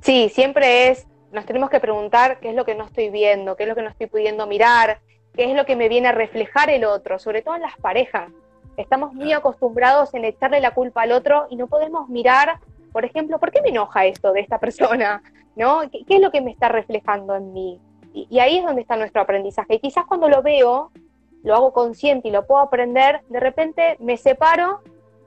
Sí, 0.00 0.28
siempre 0.28 0.88
es, 0.88 1.06
nos 1.30 1.46
tenemos 1.46 1.70
que 1.70 1.80
preguntar 1.80 2.40
qué 2.40 2.50
es 2.50 2.54
lo 2.54 2.64
que 2.64 2.74
no 2.74 2.84
estoy 2.84 3.10
viendo, 3.10 3.56
qué 3.56 3.64
es 3.64 3.68
lo 3.68 3.74
que 3.74 3.82
no 3.82 3.90
estoy 3.90 4.06
pudiendo 4.06 4.46
mirar, 4.46 5.00
qué 5.34 5.44
es 5.44 5.56
lo 5.56 5.64
que 5.64 5.76
me 5.76 5.88
viene 5.88 6.08
a 6.08 6.12
reflejar 6.12 6.70
el 6.70 6.84
otro, 6.84 7.18
sobre 7.18 7.42
todo 7.42 7.56
en 7.56 7.62
las 7.62 7.76
parejas. 7.76 8.30
Estamos 8.76 9.12
muy 9.12 9.32
acostumbrados 9.32 10.14
en 10.14 10.24
echarle 10.24 10.60
la 10.60 10.72
culpa 10.72 11.02
al 11.02 11.12
otro 11.12 11.46
y 11.50 11.56
no 11.56 11.66
podemos 11.66 12.08
mirar, 12.08 12.58
por 12.92 13.04
ejemplo, 13.04 13.38
¿por 13.38 13.50
qué 13.50 13.60
me 13.62 13.68
enoja 13.68 14.06
esto 14.06 14.32
de 14.32 14.40
esta 14.40 14.58
persona? 14.58 15.22
¿No? 15.56 15.82
¿Qué, 15.90 16.04
es 16.08 16.20
lo 16.20 16.30
que 16.30 16.40
me 16.40 16.50
está 16.50 16.68
reflejando 16.68 17.36
en 17.36 17.52
mí? 17.52 17.80
Y, 18.14 18.38
ahí 18.38 18.58
es 18.58 18.64
donde 18.64 18.82
está 18.82 18.96
nuestro 18.96 19.22
aprendizaje. 19.22 19.74
Y 19.74 19.78
quizás 19.78 20.04
cuando 20.06 20.28
lo 20.28 20.42
veo, 20.42 20.90
lo 21.42 21.54
hago 21.54 21.72
consciente 21.72 22.28
y 22.28 22.30
lo 22.30 22.46
puedo 22.46 22.60
aprender, 22.60 23.22
de 23.28 23.40
repente 23.40 23.96
me 24.00 24.16
separo 24.16 24.80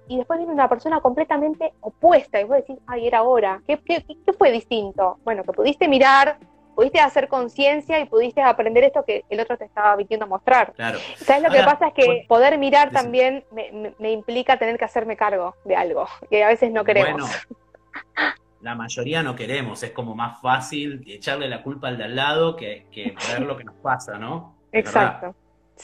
y 0.08 0.18
después 0.18 0.38
viene 0.38 0.54
una 0.54 0.70
persona 0.70 1.02
completamente 1.02 1.74
opuesta 1.82 2.40
y 2.40 2.44
vos 2.44 2.58
decís, 2.58 2.78
ay, 2.88 3.08
era 3.08 3.20
ahora, 3.20 3.62
¿Qué, 3.66 3.80
qué, 3.84 4.04
qué 4.04 4.34
fue 4.34 4.52
distinto? 4.52 5.18
Bueno, 5.24 5.44
que 5.44 5.52
pudiste 5.52 5.88
mirar, 5.88 6.38
pudiste 6.76 7.00
hacer 7.00 7.28
conciencia 7.28 8.00
y 8.00 8.06
pudiste 8.06 8.42
aprender 8.42 8.84
esto 8.84 9.04
que 9.06 9.24
el 9.30 9.40
otro 9.40 9.58
te 9.58 9.66
estaba 9.66 9.94
a 9.94 10.26
mostrar. 10.26 10.74
Claro. 10.74 11.00
¿Sabes 11.16 11.44
lo 11.44 11.50
que 11.50 11.64
pasa? 11.64 11.88
Es 11.88 11.94
que 11.94 12.26
poder 12.28 12.58
mirar 12.60 12.92
también 12.92 13.46
me, 13.52 14.12
implica 14.12 14.60
tener 14.60 14.78
que 14.78 14.86
hacerme 14.86 15.16
cargo 15.16 15.56
de 15.64 15.76
algo, 15.76 16.08
que 16.30 16.44
a 16.44 16.50
veces 16.50 16.72
no 16.72 16.84
queremos. 16.84 17.14
Bueno, 17.14 18.36
la 18.62 18.76
mayoría 18.76 19.24
no 19.24 19.36
queremos, 19.36 19.82
es 19.84 19.92
como 19.92 20.16
más 20.16 20.42
fácil 20.42 21.04
echarle 21.08 21.48
la 21.48 21.64
culpa 21.64 21.88
al 21.88 21.98
de 21.98 22.04
al 22.04 22.16
lado 22.16 22.56
que, 22.56 22.86
ver 23.32 23.42
lo 23.42 23.56
que 23.58 23.64
nos 23.64 23.76
pasa, 23.76 24.18
¿no? 24.18 24.56
Exacto. 24.72 25.34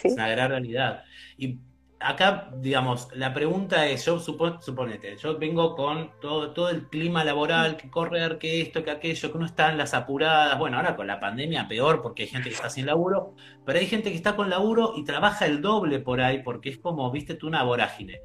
Es 0.03 0.13
una 0.13 0.29
gran 0.29 0.49
realidad. 0.49 1.03
Y 1.37 1.59
acá, 2.01 2.49
digamos, 2.57 3.07
la 3.13 3.33
pregunta 3.33 3.87
es, 3.87 4.05
yo 4.05 4.19
suponete, 4.19 5.15
yo 5.17 5.37
vengo 5.37 5.75
con 5.75 6.11
todo, 6.19 6.51
todo 6.51 6.69
el 6.69 6.87
clima 6.87 7.23
laboral, 7.23 7.77
que 7.77 7.89
correr, 7.89 8.37
que 8.37 8.61
esto, 8.61 8.83
que 8.83 8.91
aquello, 8.91 9.31
que 9.31 9.37
uno 9.37 9.45
está 9.45 9.71
en 9.71 9.77
las 9.77 9.93
apuradas, 9.93 10.57
bueno, 10.57 10.77
ahora 10.77 10.95
con 10.95 11.07
la 11.07 11.19
pandemia 11.19 11.67
peor 11.67 12.01
porque 12.01 12.23
hay 12.23 12.29
gente 12.29 12.49
que 12.49 12.55
está 12.55 12.69
sin 12.69 12.85
laburo, 12.85 13.35
pero 13.65 13.79
hay 13.79 13.87
gente 13.87 14.09
que 14.09 14.15
está 14.15 14.35
con 14.35 14.49
laburo 14.49 14.93
y 14.95 15.03
trabaja 15.03 15.45
el 15.45 15.61
doble 15.61 15.99
por 15.99 16.21
ahí 16.21 16.41
porque 16.43 16.69
es 16.69 16.77
como, 16.77 17.09
viste 17.11 17.35
tú, 17.35 17.47
una 17.47 17.63
vorágine. 17.63 18.21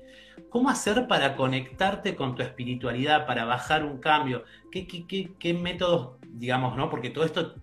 ¿Cómo 0.51 0.71
hacer 0.71 1.07
para 1.07 1.37
conectarte 1.37 2.15
con 2.15 2.35
tu 2.35 2.43
espiritualidad, 2.43 3.27
para 3.27 3.45
bajar 3.45 3.85
un 3.85 3.99
cambio? 3.99 4.45
¿Qué, 4.71 4.87
qué, 4.87 5.07
qué, 5.07 5.33
qué 5.39 5.55
métodos, 5.55 6.19
digamos, 6.23 6.77
no? 6.77 6.89
Porque 6.89 7.11
todo 7.11 7.25
esto 7.25 7.55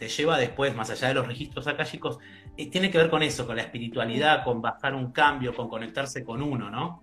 te 0.00 0.08
lleva 0.08 0.38
después, 0.38 0.74
más 0.74 0.90
allá 0.90 1.08
de 1.08 1.14
los 1.14 1.26
registros 1.26 1.66
chicos 1.84 2.18
tiene 2.66 2.90
que 2.90 2.98
ver 2.98 3.10
con 3.10 3.22
eso, 3.22 3.46
con 3.46 3.56
la 3.56 3.62
espiritualidad, 3.62 4.44
con 4.44 4.60
bajar 4.60 4.94
un 4.94 5.12
cambio, 5.12 5.54
con 5.54 5.68
conectarse 5.68 6.24
con 6.24 6.42
uno, 6.42 6.70
¿no? 6.70 7.02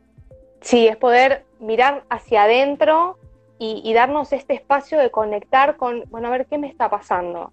Sí, 0.61 0.87
es 0.87 0.97
poder 0.97 1.45
mirar 1.59 2.03
hacia 2.09 2.43
adentro 2.43 3.17
y, 3.59 3.91
darnos 3.93 4.33
este 4.33 4.53
espacio 4.53 4.99
de 4.99 5.09
conectar 5.09 5.77
con, 5.77 6.03
bueno, 6.09 6.27
a 6.27 6.31
ver 6.31 6.45
qué 6.45 6.57
me 6.57 6.67
está 6.67 6.89
pasando, 6.89 7.51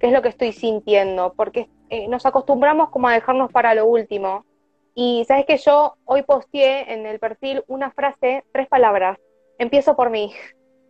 qué 0.00 0.08
es 0.08 0.12
lo 0.12 0.20
que 0.20 0.28
estoy 0.28 0.52
sintiendo, 0.52 1.32
porque 1.36 1.68
eh, 1.90 2.08
nos 2.08 2.26
acostumbramos 2.26 2.90
como 2.90 3.08
a 3.08 3.12
dejarnos 3.12 3.52
para 3.52 3.74
lo 3.74 3.86
último. 3.86 4.44
Y 4.96 5.24
sabes 5.26 5.46
que 5.46 5.58
yo 5.58 5.96
hoy 6.04 6.22
posteé 6.22 6.92
en 6.92 7.06
el 7.06 7.20
perfil 7.20 7.62
una 7.68 7.92
frase, 7.92 8.44
tres 8.52 8.66
palabras, 8.66 9.18
empiezo 9.58 9.94
por 9.94 10.10
mí. 10.10 10.32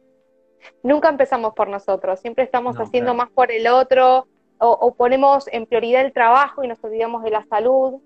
Nunca 0.83 1.11
empezamos 1.11 1.53
por 1.53 1.68
nosotros, 1.68 2.20
siempre 2.20 2.44
estamos 2.44 2.77
haciendo 2.77 3.12
más 3.12 3.31
por 3.31 3.53
el 3.53 3.66
otro, 3.66 4.27
o, 4.64 4.94
ponemos 4.94 5.46
en 5.53 5.66
prioridad 5.66 6.05
el 6.05 6.12
trabajo 6.12 6.64
y 6.64 6.68
nos 6.68 6.83
olvidamos 6.83 7.22
de 7.22 7.31
la 7.31 7.44
salud, 7.46 8.00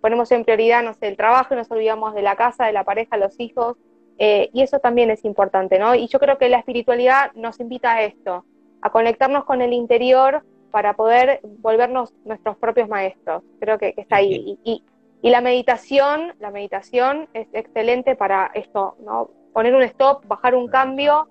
ponemos 0.00 0.30
en 0.32 0.44
prioridad, 0.44 0.82
no 0.82 0.94
sé, 0.94 1.08
el 1.08 1.16
trabajo 1.16 1.54
y 1.54 1.56
nos 1.56 1.70
olvidamos 1.70 2.14
de 2.14 2.22
la 2.22 2.36
casa, 2.36 2.66
de 2.66 2.72
la 2.72 2.84
pareja, 2.84 3.16
los 3.16 3.38
hijos, 3.40 3.76
eh, 4.18 4.50
y 4.52 4.62
eso 4.62 4.78
también 4.78 5.10
es 5.10 5.24
importante, 5.24 5.78
¿no? 5.78 5.94
Y 5.94 6.06
yo 6.06 6.20
creo 6.20 6.38
que 6.38 6.48
la 6.48 6.58
espiritualidad 6.58 7.32
nos 7.34 7.58
invita 7.58 7.94
a 7.94 8.02
esto, 8.02 8.44
a 8.80 8.90
conectarnos 8.90 9.44
con 9.44 9.60
el 9.60 9.72
interior 9.72 10.44
para 10.70 10.94
poder 10.94 11.40
volvernos 11.42 12.12
nuestros 12.24 12.56
propios 12.58 12.88
maestros. 12.88 13.42
Creo 13.58 13.78
que, 13.78 13.94
está 13.96 14.16
ahí. 14.16 14.58
Y, 14.64 14.84
y, 15.22 15.30
la 15.30 15.40
meditación, 15.40 16.34
la 16.38 16.50
meditación 16.50 17.28
es 17.32 17.48
excelente 17.52 18.14
para 18.14 18.50
esto, 18.54 18.96
¿no? 19.00 19.30
Poner 19.52 19.74
un 19.74 19.82
stop, 19.82 20.26
bajar 20.26 20.54
un 20.54 20.68
cambio 20.68 21.28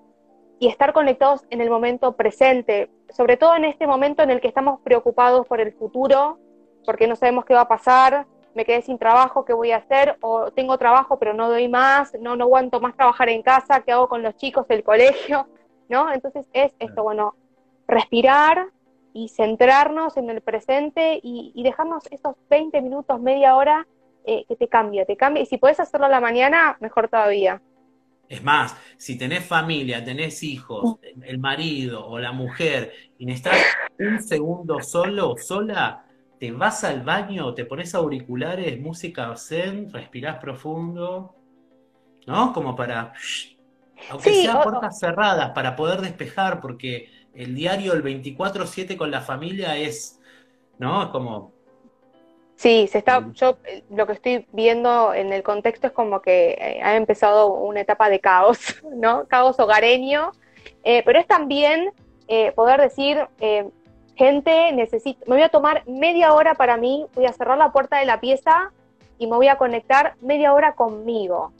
y 0.58 0.68
estar 0.68 0.92
conectados 0.92 1.44
en 1.50 1.60
el 1.60 1.70
momento 1.70 2.12
presente, 2.12 2.90
sobre 3.10 3.36
todo 3.36 3.56
en 3.56 3.64
este 3.64 3.86
momento 3.86 4.22
en 4.22 4.30
el 4.30 4.40
que 4.40 4.48
estamos 4.48 4.80
preocupados 4.80 5.46
por 5.46 5.60
el 5.60 5.72
futuro, 5.72 6.38
porque 6.84 7.06
no 7.06 7.16
sabemos 7.16 7.44
qué 7.44 7.54
va 7.54 7.62
a 7.62 7.68
pasar, 7.68 8.26
me 8.54 8.64
quedé 8.64 8.82
sin 8.82 8.98
trabajo, 8.98 9.44
¿qué 9.44 9.52
voy 9.52 9.72
a 9.72 9.78
hacer? 9.78 10.16
O 10.20 10.52
tengo 10.52 10.78
trabajo 10.78 11.18
pero 11.18 11.34
no 11.34 11.48
doy 11.48 11.68
más, 11.68 12.14
no, 12.20 12.36
no 12.36 12.44
aguanto 12.44 12.80
más 12.80 12.94
trabajar 12.94 13.28
en 13.28 13.42
casa, 13.42 13.80
¿qué 13.80 13.92
hago 13.92 14.08
con 14.08 14.22
los 14.22 14.36
chicos 14.36 14.66
del 14.68 14.84
colegio? 14.84 15.48
¿No? 15.88 16.12
Entonces 16.12 16.46
es 16.52 16.74
esto, 16.78 17.02
bueno, 17.02 17.34
respirar 17.86 18.68
y 19.12 19.28
centrarnos 19.28 20.16
en 20.16 20.30
el 20.30 20.40
presente 20.40 21.20
y, 21.22 21.62
dejarnos 21.62 22.04
esos 22.10 22.34
20 22.50 22.80
minutos, 22.80 23.20
media 23.20 23.54
hora 23.56 23.86
eh, 24.24 24.44
que 24.48 24.56
te 24.56 24.66
cambie, 24.66 25.04
te 25.06 25.16
cambia. 25.16 25.42
Y 25.42 25.46
si 25.46 25.56
puedes 25.56 25.78
hacerlo 25.78 26.06
a 26.06 26.08
la 26.08 26.20
mañana, 26.20 26.76
mejor 26.80 27.08
todavía. 27.08 27.62
Es 28.28 28.42
más, 28.42 28.76
si 28.96 29.16
tenés 29.16 29.44
familia, 29.44 30.04
tenés 30.04 30.42
hijos, 30.42 30.96
el 31.22 31.38
marido 31.38 32.06
o 32.06 32.18
la 32.18 32.32
mujer 32.32 32.92
y 33.18 33.26
necesitas 33.26 33.58
un 33.98 34.22
segundo 34.22 34.80
solo, 34.80 35.36
sola, 35.36 36.06
te 36.40 36.50
vas 36.50 36.84
al 36.84 37.02
baño, 37.02 37.54
te 37.54 37.64
pones 37.64 37.94
auriculares, 37.94 38.80
música 38.80 39.34
zen, 39.36 39.90
respirás 39.92 40.38
profundo, 40.38 41.36
¿no? 42.26 42.52
Como 42.52 42.74
para, 42.74 43.12
aunque 44.10 44.42
sea 44.42 44.62
puertas 44.62 44.98
cerradas, 44.98 45.50
para 45.50 45.76
poder 45.76 46.00
despejar, 46.00 46.60
porque 46.60 47.08
el 47.34 47.54
diario 47.54 47.92
el 47.92 48.02
24/7 48.02 48.96
con 48.96 49.10
la 49.10 49.20
familia 49.20 49.76
es, 49.76 50.20
¿no? 50.78 51.04
Es 51.04 51.08
como 51.10 51.53
Sí, 52.56 52.88
se 52.90 52.98
está, 52.98 53.26
yo 53.34 53.58
eh, 53.64 53.82
lo 53.90 54.06
que 54.06 54.12
estoy 54.12 54.46
viendo 54.52 55.12
en 55.12 55.32
el 55.32 55.42
contexto 55.42 55.88
es 55.88 55.92
como 55.92 56.22
que 56.22 56.52
eh, 56.52 56.80
ha 56.82 56.96
empezado 56.96 57.52
una 57.52 57.80
etapa 57.80 58.08
de 58.08 58.20
caos, 58.20 58.58
¿no? 58.96 59.26
Caos 59.26 59.58
hogareño, 59.58 60.32
eh, 60.84 61.02
pero 61.04 61.18
es 61.18 61.26
también 61.26 61.92
poder 62.56 62.80
decir, 62.80 63.28
gente, 64.16 64.72
necesito, 64.72 65.22
me 65.26 65.36
voy 65.36 65.42
a 65.42 65.50
tomar 65.50 65.86
media 65.86 66.32
hora 66.32 66.54
para 66.54 66.78
mí, 66.78 67.04
voy 67.14 67.26
a 67.26 67.34
cerrar 67.34 67.58
la 67.58 67.70
puerta 67.70 67.98
de 67.98 68.06
la 68.06 68.18
pieza 68.18 68.72
y 69.18 69.26
me 69.26 69.36
voy 69.36 69.48
a 69.48 69.56
conectar 69.56 70.14
media 70.22 70.54
hora 70.54 70.72
conmigo. 70.72 71.52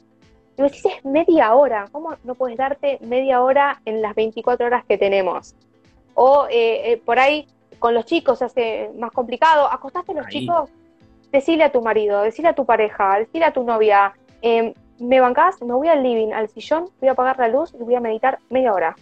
Y 0.56 0.62
vos 0.62 0.70
decís, 0.70 0.86
es 0.96 1.04
media 1.04 1.54
hora. 1.54 1.86
¿Cómo 1.90 2.14
no 2.22 2.34
puedes 2.34 2.56
darte 2.56 2.98
media 3.00 3.42
hora 3.42 3.80
en 3.84 4.02
las 4.02 4.14
24 4.14 4.66
horas 4.66 4.84
que 4.84 4.98
tenemos? 4.98 5.54
O 6.14 6.46
eh, 6.48 6.92
eh, 6.92 7.02
por 7.04 7.18
ahí 7.18 7.46
con 7.78 7.92
los 7.94 8.04
chicos 8.04 8.38
se 8.38 8.44
hace 8.44 8.90
más 8.96 9.10
complicado. 9.10 9.70
Acostaste 9.70 10.12
a 10.12 10.14
los 10.16 10.28
chicos, 10.28 10.70
decile 11.34 11.64
a 11.64 11.72
tu 11.72 11.82
marido, 11.82 12.22
decile 12.22 12.48
a 12.48 12.54
tu 12.54 12.64
pareja, 12.64 13.18
decile 13.18 13.44
a 13.44 13.52
tu 13.52 13.64
novia, 13.64 14.14
em, 14.40 14.72
me 15.00 15.20
bancás, 15.20 15.60
me 15.60 15.74
voy 15.74 15.88
al 15.88 16.00
living, 16.00 16.32
al 16.32 16.48
sillón, 16.48 16.88
voy 17.00 17.08
a 17.08 17.12
apagar 17.12 17.38
la 17.40 17.48
luz 17.48 17.74
y 17.74 17.82
voy 17.82 17.96
a 17.96 18.00
meditar 18.00 18.38
media 18.50 18.72
hora. 18.72 18.94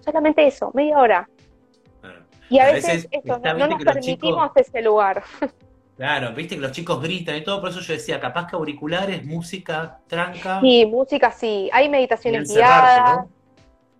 Solamente 0.00 0.46
eso, 0.46 0.70
media 0.74 0.98
hora. 0.98 1.28
Y 2.50 2.58
a, 2.58 2.72
veces, 2.72 3.08
no, 3.24 3.38
nos 3.66 3.84
permitimos 3.84 4.50
ese 4.54 4.82
lugar. 4.82 5.22
Claro, 5.96 6.32
viste 6.32 6.54
que 6.54 6.60
los 6.60 6.70
chicos 6.70 7.02
gritan 7.02 7.34
y 7.34 7.42
todo, 7.42 7.60
por 7.60 7.70
eso 7.70 7.80
yo 7.80 7.92
decía, 7.92 8.20
capaz 8.20 8.46
que 8.46 8.54
auriculares, 8.54 9.24
música, 9.24 9.98
tranca. 10.06 10.60
Sí, 10.60 10.86
música 10.86 11.32
sí. 11.32 11.68
Hay 11.72 11.88
meditaciones 11.88 12.54
guiadas. 12.54 13.26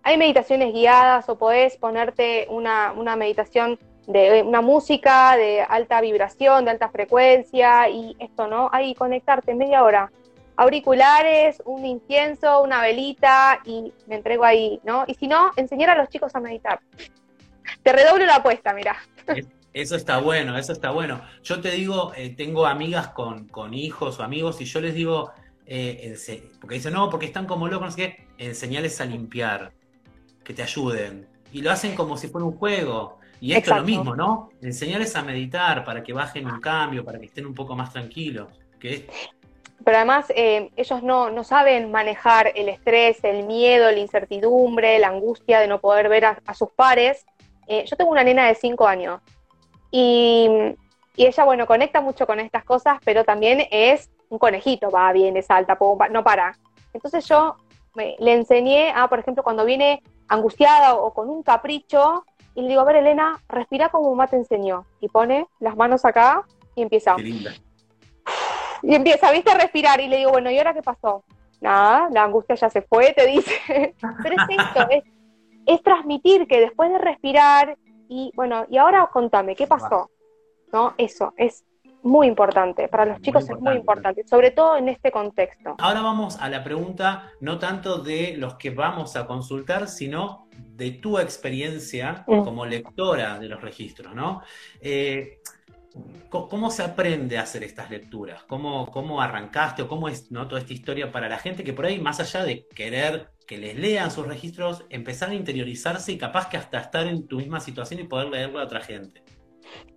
Hay 0.03 0.17
meditaciones 0.17 0.71
guiadas 0.71 1.27
o 1.27 1.37
podés 1.37 1.75
ponerte 1.75 2.47
una, 2.49 2.93
una 2.93 3.17
meditación 3.17 3.77
de 4.09 4.41
una 4.41 4.61
música 4.61 5.37
de 5.37 5.61
alta 5.61 6.01
vibración, 6.01 6.65
de 6.65 6.71
alta 6.71 6.89
frecuencia 6.89 7.87
y 7.89 8.15
esto, 8.17 8.47
¿no? 8.47 8.67
Ahí 8.73 8.95
conectarte 8.95 9.53
media 9.53 9.83
hora. 9.83 10.11
Auriculares, 10.55 11.61
un 11.63 11.85
incienso, 11.85 12.63
una 12.63 12.81
velita 12.81 13.61
y 13.65 13.93
me 14.07 14.15
entrego 14.15 14.45
ahí, 14.45 14.81
¿no? 14.83 15.03
Y 15.05 15.13
si 15.13 15.27
no, 15.27 15.51
enseñar 15.55 15.91
a 15.91 15.95
los 15.95 16.09
chicos 16.09 16.33
a 16.33 16.39
meditar. 16.39 16.79
Te 17.83 17.93
redoblo 17.93 18.25
la 18.25 18.37
apuesta, 18.37 18.73
mira. 18.73 18.97
Eso 19.73 19.95
está 19.95 20.17
bueno, 20.17 20.57
eso 20.57 20.73
está 20.73 20.89
bueno. 20.89 21.21
Yo 21.43 21.61
te 21.61 21.69
digo, 21.69 22.11
eh, 22.15 22.33
tengo 22.35 22.65
amigas 22.65 23.09
con, 23.09 23.47
hijos 23.75 24.19
o 24.19 24.23
amigos 24.23 24.59
y 24.59 24.65
yo 24.65 24.81
les 24.81 24.95
digo, 24.95 25.31
eh, 25.67 26.17
porque 26.59 26.75
dicen, 26.75 26.93
no, 26.93 27.11
porque 27.11 27.27
están 27.27 27.45
como 27.45 27.67
locos, 27.67 27.85
no 27.85 27.91
sé 27.91 27.97
qué, 27.97 28.27
enseñales 28.39 28.99
a 29.01 29.05
limpiar, 29.05 29.71
que 30.43 30.55
te 30.55 30.63
ayuden. 30.63 31.27
Y 31.53 31.61
lo 31.61 31.69
hacen 31.69 31.95
como 31.95 32.17
si 32.17 32.27
fuera 32.27 32.45
un 32.45 32.57
juego. 32.57 33.18
Y 33.41 33.53
esto 33.53 33.71
es 33.71 33.77
lo 33.77 33.83
mismo, 33.83 34.15
¿no? 34.15 34.49
Enseñarles 34.61 35.15
a 35.15 35.21
meditar 35.21 35.83
para 35.83 36.03
que 36.03 36.13
bajen 36.13 36.45
un 36.45 36.59
cambio, 36.59 37.05
para 37.05 37.19
que 37.19 37.25
estén 37.25 37.45
un 37.45 37.53
poco 37.53 37.75
más 37.75 37.91
tranquilos. 37.91 38.47
Que 38.79 39.07
Pero 39.83 39.97
además 39.97 40.31
eh, 40.35 40.71
ellos 40.75 41.03
no, 41.03 41.29
no, 41.29 41.43
saben 41.43 41.91
manejar 41.91 42.51
el 42.55 42.69
estrés, 42.69 43.23
el 43.23 43.45
miedo, 43.45 43.91
la 43.91 43.99
incertidumbre, 43.99 44.99
la 44.99 45.07
angustia 45.07 45.59
de 45.59 45.67
no 45.67 45.79
poder 45.79 46.09
ver 46.09 46.25
a, 46.25 46.53
sus 46.53 46.69
pares. 46.71 47.25
yo 47.67 47.95
tengo 47.95 48.11
una 48.11 48.23
nena 48.23 48.47
de 48.47 48.55
5 48.55 48.87
años 48.87 49.21
y, 49.91 50.75
ella, 51.17 51.43
bueno, 51.43 51.65
conecta 51.65 52.01
mucho 52.01 52.25
con 52.25 52.39
estas 52.39 52.63
cosas, 52.63 52.99
pero 53.03 53.23
también 53.23 53.67
es 53.71 54.09
un 54.29 54.39
conejito, 54.39 54.89
va, 54.89 55.11
viene, 55.11 55.41
salta, 55.41 55.77
no 56.11 56.23
para. 56.23 56.57
Entonces 56.93 57.27
yo 57.27 57.57
le 57.95 58.33
enseñé 58.33 58.91
a, 58.95 59.07
por 59.09 59.19
ejemplo, 59.19 59.43
cuando 59.43 59.65
viene 59.65 60.01
angustiada 60.27 60.95
o 60.95 61.13
con 61.13 61.29
un 61.29 61.43
capricho, 61.43 62.23
y 62.59 62.63
le 62.63 62.67
digo, 62.69 62.81
a 62.81 62.85
ver, 62.85 62.97
Elena, 62.97 63.39
respira 63.47 63.89
como 63.89 64.09
mamá 64.09 64.27
te 64.27 64.35
enseñó. 64.35 64.85
Y 64.99 65.07
pone 65.07 65.47
las 65.59 65.77
manos 65.77 66.03
acá 66.03 66.43
y 66.75 66.81
empieza. 66.81 67.15
Qué 67.15 67.23
linda. 67.23 67.51
Y 68.83 68.95
empieza, 68.95 69.31
viste, 69.31 69.51
a 69.51 69.57
respirar. 69.57 70.01
Y 70.01 70.07
le 70.07 70.17
digo, 70.17 70.31
bueno, 70.31 70.51
¿y 70.51 70.57
ahora 70.57 70.73
qué 70.73 70.81
pasó? 70.81 71.23
Nada, 71.61 72.09
la 72.11 72.23
angustia 72.23 72.55
ya 72.55 72.69
se 72.69 72.81
fue, 72.81 73.13
te 73.13 73.27
dice. 73.27 73.53
Pero 74.23 74.35
es 74.35 74.57
esto, 74.57 74.89
es, 74.89 75.03
es 75.65 75.83
transmitir 75.83 76.47
que 76.47 76.59
después 76.59 76.91
de 76.91 76.97
respirar 76.97 77.77
y 78.09 78.31
bueno, 78.35 78.65
y 78.69 78.77
ahora 78.77 79.07
contame, 79.13 79.55
¿qué 79.55 79.67
pasó? 79.67 80.09
¿No? 80.73 80.95
Eso 80.97 81.33
es 81.37 81.63
muy 82.01 82.27
importante, 82.27 82.87
para 82.87 83.05
los 83.05 83.21
chicos 83.21 83.49
es 83.49 83.59
muy 83.59 83.75
importante, 83.75 84.25
sobre 84.27 84.51
todo 84.51 84.77
en 84.77 84.89
este 84.89 85.11
contexto. 85.11 85.75
Ahora 85.79 86.01
vamos 86.01 86.39
a 86.39 86.49
la 86.49 86.63
pregunta 86.63 87.31
no 87.39 87.59
tanto 87.59 87.99
de 87.99 88.35
los 88.37 88.55
que 88.55 88.69
vamos 88.71 89.15
a 89.15 89.27
consultar, 89.27 89.87
sino 89.87 90.47
de 90.79 90.91
tu 90.91 91.19
experiencia 91.19 92.23
como 92.25 92.65
lectora 92.65 93.37
de 93.37 93.47
los 93.47 93.61
registros, 93.61 94.15
¿no? 94.15 94.41
Eh, 94.81 95.41
¿Cómo 96.29 96.69
se 96.69 96.83
aprende 96.83 97.37
a 97.37 97.41
hacer 97.41 97.63
estas 97.63 97.89
lecturas? 97.89 98.43
¿Cómo, 98.43 98.89
¿Cómo 98.91 99.21
arrancaste 99.21 99.81
o 99.81 99.87
cómo 99.87 100.07
es 100.07 100.31
¿no? 100.31 100.47
toda 100.47 100.61
esta 100.61 100.73
historia 100.73 101.11
para 101.11 101.27
la 101.27 101.39
gente 101.39 101.63
que 101.63 101.73
por 101.73 101.85
ahí, 101.85 101.99
más 101.99 102.19
allá 102.19 102.43
de 102.43 102.67
querer 102.67 103.29
que 103.45 103.57
les 103.57 103.75
lean 103.75 104.11
sus 104.11 104.27
registros, 104.27 104.85
empezar 104.89 105.31
a 105.31 105.33
interiorizarse 105.33 106.11
y 106.11 106.17
capaz 106.17 106.47
que 106.47 106.57
hasta 106.57 106.79
estar 106.79 107.07
en 107.07 107.27
tu 107.27 107.37
misma 107.37 107.59
situación 107.59 107.99
y 107.99 108.03
poder 108.03 108.29
leerlo 108.29 108.59
a 108.59 108.63
otra 108.63 108.81
gente? 108.81 109.23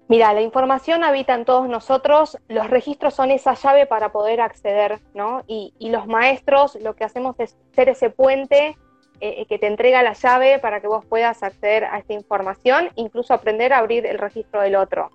Mira, 0.08 0.32
la 0.34 0.42
información 0.42 1.04
habita 1.04 1.34
en 1.34 1.44
todos 1.44 1.68
nosotros, 1.68 2.36
los 2.48 2.68
registros 2.68 3.14
son 3.14 3.30
esa 3.30 3.54
llave 3.54 3.86
para 3.86 4.12
poder 4.12 4.40
acceder, 4.40 5.00
¿no? 5.14 5.42
Y, 5.46 5.72
los 5.80 6.06
maestros 6.06 6.76
lo 6.82 6.94
que 6.96 7.04
hacemos 7.04 7.34
es 7.38 7.56
ser 7.74 7.88
ese 7.88 8.10
puente 8.10 8.76
eh, 9.24 9.46
que 9.46 9.56
te 9.56 9.68
entrega 9.68 10.02
la 10.02 10.14
llave 10.14 10.58
para 10.58 10.80
que 10.80 10.88
vos 10.88 11.04
puedas 11.04 11.44
acceder 11.44 11.84
a 11.84 11.98
esta 11.98 12.12
información, 12.12 12.90
incluso 12.96 13.32
aprender 13.32 13.72
a 13.72 13.78
abrir 13.78 14.04
el 14.04 14.18
registro 14.18 14.60
del 14.62 14.74
otro. 14.74 15.12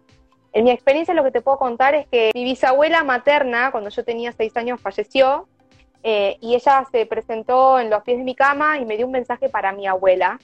En 0.54 0.64
mi 0.64 0.72
experiencia 0.72 1.14
lo 1.14 1.26
que 1.26 1.32
te 1.32 1.42
puedo 1.42 1.58
contar 1.58 1.94
es 1.94 2.08
que 2.08 2.32
mi 2.34 2.46
bisabuela 2.46 3.04
materna, 3.04 3.70
cuando 3.70 3.90
yo 3.90 4.06
tenía 4.06 4.32
seis 4.32 4.56
años, 4.56 4.80
falleció 4.80 5.50
eh, 6.04 6.38
y 6.40 6.56
ella 6.56 6.88
se 6.90 7.06
presentó 7.06 7.82
en 7.82 7.90
los 7.90 8.02
pies 8.04 8.20
de 8.20 8.24
mi 8.24 8.34
cama 8.34 8.78
y 8.78 8.86
me 8.86 8.96
dio 8.96 9.08
un 9.08 9.12
mensaje 9.12 9.50
para 9.50 9.74
mi 9.74 9.88
abuela. 9.88 10.40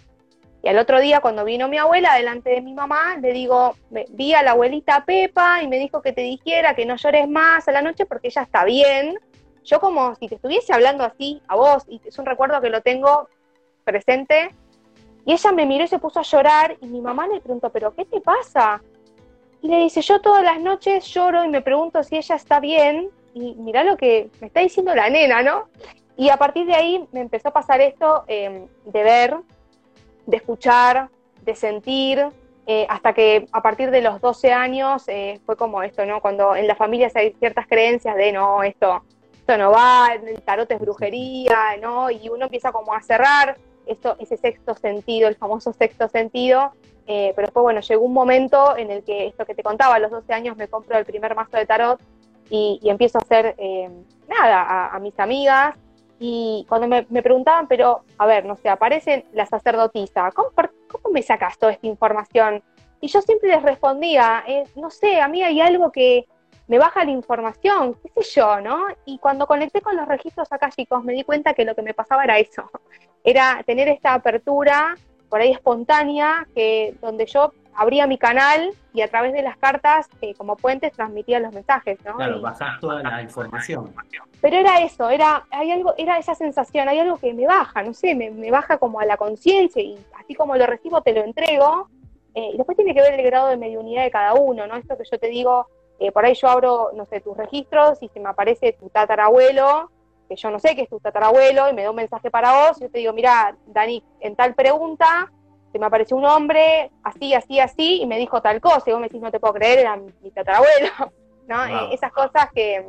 Y 0.61 0.67
al 0.67 0.77
otro 0.77 0.99
día, 0.99 1.21
cuando 1.21 1.45
vino 1.45 1.69
mi 1.69 1.77
abuela 1.77 2.15
delante 2.15 2.49
de 2.49 2.61
mi 2.61 2.73
mamá, 2.73 3.15
le 3.21 3.31
digo, 3.31 3.77
vi 4.09 4.33
a 4.33 4.43
la 4.43 4.51
abuelita 4.51 5.05
Pepa 5.05 5.63
y 5.63 5.69
me 5.69 5.79
dijo 5.79 6.01
que 6.01 6.11
te 6.11 6.21
dijera 6.21 6.75
que 6.75 6.85
no 6.85 6.97
llores 6.97 7.29
más 7.29 7.65
a 7.69 7.71
la 7.71 7.81
noche 7.81 8.05
porque 8.05 8.27
ella 8.27 8.41
está 8.41 8.65
bien. 8.65 9.17
Yo 9.63 9.79
como 9.79 10.15
si 10.15 10.27
te 10.27 10.35
estuviese 10.35 10.73
hablando 10.73 11.05
así 11.05 11.41
a 11.47 11.55
vos, 11.55 11.85
y 11.87 12.01
es 12.05 12.19
un 12.19 12.25
recuerdo 12.25 12.59
que 12.59 12.69
lo 12.69 12.81
tengo 12.81 13.29
presente. 13.83 14.55
Y 15.25 15.33
ella 15.33 15.51
me 15.51 15.65
miró 15.65 15.83
y 15.83 15.87
se 15.87 15.99
puso 15.99 16.19
a 16.19 16.23
llorar 16.23 16.77
y 16.81 16.87
mi 16.87 17.01
mamá 17.01 17.27
le 17.27 17.39
preguntó, 17.39 17.69
¿pero 17.69 17.93
qué 17.95 18.05
te 18.05 18.19
pasa? 18.19 18.81
Y 19.61 19.67
le 19.67 19.77
dice, 19.77 20.01
yo 20.01 20.19
todas 20.19 20.43
las 20.43 20.59
noches 20.59 21.05
lloro 21.05 21.45
y 21.45 21.49
me 21.49 21.61
pregunto 21.61 22.03
si 22.03 22.17
ella 22.17 22.35
está 22.35 22.59
bien 22.59 23.09
y 23.33 23.55
mirá 23.55 23.83
lo 23.83 23.95
que 23.95 24.29
me 24.41 24.47
está 24.47 24.59
diciendo 24.59 24.93
la 24.93 25.09
nena, 25.09 25.41
¿no? 25.41 25.69
Y 26.17 26.29
a 26.29 26.37
partir 26.37 26.65
de 26.65 26.75
ahí 26.75 27.07
me 27.11 27.21
empezó 27.21 27.49
a 27.49 27.53
pasar 27.53 27.81
esto 27.81 28.25
em, 28.27 28.67
de 28.85 29.03
ver, 29.03 29.37
de 30.25 30.37
escuchar, 30.37 31.09
de 31.41 31.55
sentir, 31.55 32.27
eh, 32.65 32.85
hasta 32.89 33.13
que 33.13 33.45
a 33.51 33.61
partir 33.61 33.91
de 33.91 34.01
los 34.01 34.21
12 34.21 34.53
años 34.53 35.03
eh, 35.07 35.39
fue 35.45 35.57
como 35.57 35.83
esto, 35.83 36.05
¿no? 36.05 36.21
Cuando 36.21 36.55
en 36.55 36.67
las 36.67 36.77
familias 36.77 37.15
hay 37.15 37.33
ciertas 37.33 37.67
creencias 37.67 38.15
de, 38.15 38.31
no, 38.31 38.63
esto, 38.63 39.03
esto 39.33 39.57
no 39.57 39.71
va, 39.71 40.13
el 40.13 40.41
tarot 40.41 40.71
es 40.71 40.79
brujería, 40.79 41.77
¿no? 41.81 42.09
Y 42.09 42.29
uno 42.29 42.45
empieza 42.45 42.71
como 42.71 42.93
a 42.93 43.01
cerrar 43.01 43.57
ese 43.85 44.37
sexto 44.37 44.75
sentido, 44.75 45.27
el 45.27 45.35
famoso 45.35 45.73
sexto 45.73 46.07
sentido, 46.07 46.73
eh, 47.05 47.33
pero 47.35 47.47
después, 47.47 47.63
bueno, 47.63 47.81
llegó 47.81 48.05
un 48.05 48.13
momento 48.13 48.77
en 48.77 48.89
el 48.89 49.03
que 49.03 49.27
esto 49.27 49.45
que 49.45 49.55
te 49.55 49.63
contaba, 49.63 49.95
a 49.95 49.99
los 49.99 50.11
12 50.11 50.33
años 50.33 50.57
me 50.57 50.67
compro 50.67 50.97
el 50.97 51.05
primer 51.05 51.35
mazo 51.35 51.57
de 51.57 51.65
tarot 51.65 52.01
y, 52.49 52.79
empiezo 52.83 53.17
a 53.17 53.21
hacer, 53.21 53.55
eh, 53.57 53.89
nada, 54.27 54.93
a, 54.93 54.99
mis 54.99 55.19
amigas. 55.19 55.75
Y 56.19 56.65
cuando 56.69 56.87
me, 56.87 57.03
preguntaban, 57.21 57.67
pero, 57.67 58.03
a 58.17 58.25
ver, 58.25 58.45
no 58.45 58.55
sé, 58.55 58.69
aparecen 58.69 59.25
la 59.33 59.45
sacerdotisa, 59.45 60.31
¿cómo, 60.31 60.49
cómo 60.87 61.11
me 61.11 61.21
sacas 61.21 61.57
toda 61.57 61.73
esta 61.73 61.87
información? 61.87 62.63
Y 63.01 63.07
yo 63.07 63.21
siempre 63.21 63.49
les 63.49 63.61
respondía, 63.61 64.43
eh, 64.47 64.63
no 64.75 64.89
sé, 64.89 65.19
a 65.19 65.27
mí 65.27 65.43
hay 65.43 65.59
algo 65.59 65.91
que 65.91 66.25
me 66.67 66.77
baja 66.77 67.03
la 67.03 67.11
información, 67.11 67.95
qué 67.95 68.23
sé 68.23 68.39
yo, 68.39 68.61
¿no? 68.61 68.85
Y 69.05 69.17
cuando 69.17 69.47
conecté 69.47 69.81
con 69.81 69.97
los 69.97 70.07
registros 70.07 70.49
acá, 70.51 70.69
chicos, 70.69 71.03
me 71.03 71.11
di 71.11 71.23
cuenta 71.23 71.53
que 71.53 71.65
lo 71.65 71.75
que 71.75 71.81
me 71.81 71.93
pasaba 71.93 72.23
era 72.23 72.39
eso, 72.39 72.69
era 73.23 73.63
tener 73.65 73.87
esta 73.87 74.13
apertura 74.13 74.95
por 75.29 75.41
ahí 75.41 75.51
espontánea, 75.51 76.47
que 76.53 76.95
donde 77.01 77.25
yo 77.25 77.53
abría 77.75 78.05
mi 78.05 78.17
canal 78.17 78.71
y 78.93 79.01
a 79.01 79.07
través 79.07 79.33
de 79.33 79.41
las 79.41 79.57
cartas 79.57 80.07
eh, 80.21 80.35
como 80.35 80.55
puentes 80.55 80.93
transmitía 80.93 81.39
los 81.39 81.53
mensajes, 81.53 81.97
¿no? 82.05 82.15
Claro, 82.17 82.41
toda 82.79 83.01
la 83.01 83.21
información. 83.21 83.91
Pero 84.41 84.57
era 84.57 84.81
eso, 84.83 85.09
era, 85.09 85.45
hay 85.49 85.71
algo, 85.71 85.95
era 85.97 86.17
esa 86.17 86.35
sensación, 86.35 86.87
hay 86.87 86.99
algo 86.99 87.17
que 87.17 87.33
me 87.33 87.47
baja, 87.47 87.81
no 87.81 87.93
sé, 87.93 88.13
me, 88.13 88.51
baja 88.51 88.77
como 88.77 88.99
a 88.99 89.05
la 89.05 89.17
conciencia 89.17 89.81
y 89.81 89.97
así 90.19 90.35
como 90.35 90.55
lo 90.55 90.67
recibo 90.67 91.01
te 91.01 91.13
lo 91.13 91.23
entrego. 91.23 91.89
Eh, 92.35 92.51
y 92.53 92.57
después 92.57 92.75
tiene 92.75 92.93
que 92.93 93.01
ver 93.01 93.19
el 93.19 93.25
grado 93.25 93.47
de 93.47 93.57
mediunidad 93.57 94.03
de 94.03 94.11
cada 94.11 94.33
uno, 94.33 94.67
¿no? 94.67 94.75
Esto 94.75 94.97
que 94.97 95.03
yo 95.09 95.19
te 95.19 95.27
digo, 95.27 95.67
eh, 95.99 96.11
por 96.11 96.25
ahí 96.25 96.33
yo 96.33 96.47
abro, 96.47 96.91
no 96.95 97.05
sé, 97.05 97.21
tus 97.21 97.37
registros 97.37 98.01
y 98.01 98.09
se 98.09 98.19
me 98.19 98.29
aparece 98.29 98.73
tu 98.73 98.89
tatarabuelo 98.89 99.89
que 100.27 100.35
yo 100.35 100.49
no 100.49 100.59
sé 100.59 100.75
que 100.75 100.83
es 100.83 100.89
tu 100.89 100.99
tatarabuelo 100.99 101.69
y 101.69 101.73
me 101.73 101.83
da 101.83 101.89
un 101.89 101.95
mensaje 101.95 102.31
para 102.31 102.67
vos, 102.67 102.77
y 102.77 102.81
yo 102.81 102.89
te 102.89 102.99
digo, 102.99 103.13
mira, 103.13 103.55
Dani, 103.67 104.03
en 104.19 104.35
tal 104.35 104.53
pregunta 104.55 105.31
se 105.71 105.79
me 105.79 105.87
apareció 105.87 106.15
un 106.17 106.25
hombre 106.25 106.91
así, 107.03 107.33
así, 107.33 107.59
así, 107.59 108.01
y 108.01 108.05
me 108.05 108.19
dijo 108.19 108.41
tal 108.41 108.61
cosa, 108.61 108.83
y 108.87 108.91
vos 108.91 109.01
me 109.01 109.07
decís, 109.07 109.21
no 109.21 109.31
te 109.31 109.39
puedo 109.39 109.55
creer, 109.55 109.79
era 109.79 109.95
mi 109.95 110.31
tatarabuelo, 110.31 110.89
¿no? 111.47 111.65
Eh, 111.65 111.93
esas 111.93 112.11
cosas 112.11 112.49
que, 112.53 112.85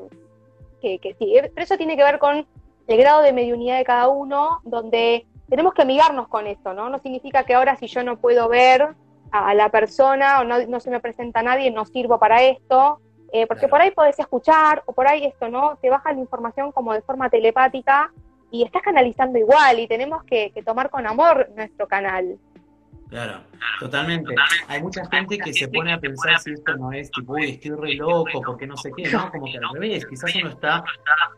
que, 0.81 0.99
que 0.99 1.15
sí, 1.15 1.35
pero 1.41 1.65
eso 1.65 1.77
tiene 1.79 1.97
que 1.97 2.05
ver 2.05 2.19
con 2.19 2.47
el 2.87 2.99
grado 2.99 3.23
de 3.23 3.33
mediunidad 3.33 3.79
de 3.79 3.85
cada 3.85 4.09
uno, 4.09 4.61
donde 4.65 5.27
tenemos 5.49 5.75
que 5.75 5.83
amigarnos 5.83 6.29
con 6.29 6.47
eso, 6.47 6.75
¿no? 6.75 6.89
No 6.89 6.99
significa 6.99 7.45
que 7.45 7.55
ahora 7.55 7.77
si 7.77 7.87
yo 7.87 8.03
no 8.03 8.19
puedo 8.19 8.49
ver 8.49 8.95
a, 9.31 9.55
la 9.55 9.69
persona 9.71 10.41
o 10.41 10.45
no, 10.45 10.65
no, 10.67 10.81
se 10.81 10.91
me 10.91 11.01
presenta 11.01 11.43
nadie, 11.43 11.71
no 11.71 11.85
sirvo 11.85 12.19
para 12.19 12.43
esto, 12.43 13.01
eh, 13.35 13.49
porque 13.49 13.67
por 13.67 13.81
ahí 13.81 13.91
podés 13.91 14.17
escuchar, 14.17 14.85
o 14.87 14.93
por 14.93 15.09
ahí 15.09 15.25
esto, 15.25 15.49
¿no? 15.49 15.77
Te 15.83 15.91
baja 15.91 16.13
la 16.13 16.21
información 16.21 16.71
como 16.71 16.93
de 16.95 17.03
forma 17.03 17.29
telepática 17.29 18.13
y 18.53 18.63
estás 18.63 18.81
canalizando 18.81 19.37
igual 19.41 19.81
y 19.81 19.89
tenemos 19.89 20.23
que, 20.23 20.53
tomar 20.65 20.89
con 20.89 21.05
amor 21.05 21.51
nuestro 21.57 21.89
canal. 21.89 22.39
Claro, 23.09 23.41
totalmente. 23.81 24.33
Hay 24.69 24.81
mucha 24.81 25.05
gente 25.11 25.37
que 25.39 25.53
se 25.53 25.67
pone 25.67 25.93
a 25.93 25.99
pensar 25.99 26.39
si 26.39 26.53
esto 26.53 26.77
no 26.77 26.93
es 26.93 27.11
tipo, 27.11 27.33
uy, 27.33 27.51
estoy 27.51 27.73
re 27.73 27.95
loco, 27.95 28.41
porque 28.47 28.69
no 28.69 28.77
sé 28.77 28.93
qué, 28.97 29.11
¿no? 29.11 29.29
Como 29.33 29.47
que 29.47 29.59
al 29.59 29.75
revés, 29.75 30.07
quizás 30.07 30.33
uno 30.37 30.51
está 30.51 30.85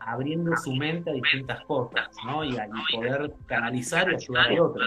abriendo 0.01 0.55
su 0.55 0.75
mente 0.75 1.09
a 1.09 1.13
distintas 1.13 1.65
cosas, 1.65 2.09
¿no? 2.27 2.43
Y, 2.43 2.55
a 2.59 2.67
poder 2.93 3.33
canalizar 3.47 4.11
y 4.11 4.15
ayudar 4.17 4.55
a 4.55 4.63
otro. 4.63 4.85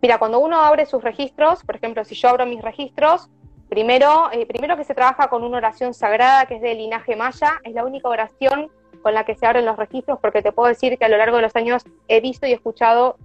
Mira, 0.00 0.18
cuando 0.18 0.38
uno 0.38 0.60
abre 0.60 0.86
sus 0.86 1.02
registros, 1.02 1.64
por 1.64 1.74
ejemplo, 1.74 2.04
si 2.04 2.14
yo 2.14 2.28
abro 2.28 2.46
mis 2.46 2.62
registros, 2.62 3.28
primero, 3.70 4.28
eh, 4.32 4.44
primero 4.46 4.76
que 4.76 4.84
se 4.84 4.94
trabaja 4.94 5.28
con 5.28 5.44
una 5.44 5.56
oración 5.56 5.94
sagrada 5.94 6.44
que 6.44 6.56
es 6.56 6.60
de 6.60 6.74
linaje 6.74 7.16
maya, 7.16 7.60
es 7.62 7.72
la 7.72 7.84
única 7.84 8.08
oración 8.08 8.68
con 9.00 9.14
la 9.14 9.24
que 9.24 9.36
se 9.36 9.46
abren 9.46 9.64
los 9.64 9.76
registros, 9.78 10.18
porque 10.20 10.42
te 10.42 10.52
puedo 10.52 10.68
decir 10.68 10.98
que 10.98 11.06
a 11.06 11.08
lo 11.08 11.16
largo 11.16 11.36
de 11.36 11.42
los 11.42 11.56
años 11.56 11.84
he 12.08 12.20
visto 12.20 12.46
y 12.46 12.52
escuchado 12.52 13.16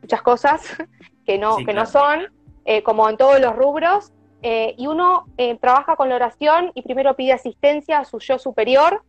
muchas 0.00 0.22
cosas 0.22 0.62
que 1.26 1.38
no, 1.38 1.58
que 1.58 1.74
no 1.74 1.86
son, 1.86 2.32
eh, 2.64 2.82
como 2.82 3.08
en 3.08 3.16
todos 3.16 3.38
los 3.38 3.54
rubros, 3.54 4.12
eh, 4.44 4.74
y 4.76 4.88
uno 4.88 5.26
trabaja 5.60 5.94
con 5.94 6.08
la 6.08 6.16
oración 6.16 6.72
y 6.74 6.82
primero 6.82 7.14
pide 7.14 7.32
asistencia 7.32 8.00
a 8.00 8.04
su 8.04 8.18
yo 8.18 8.40
superior, 8.40 9.04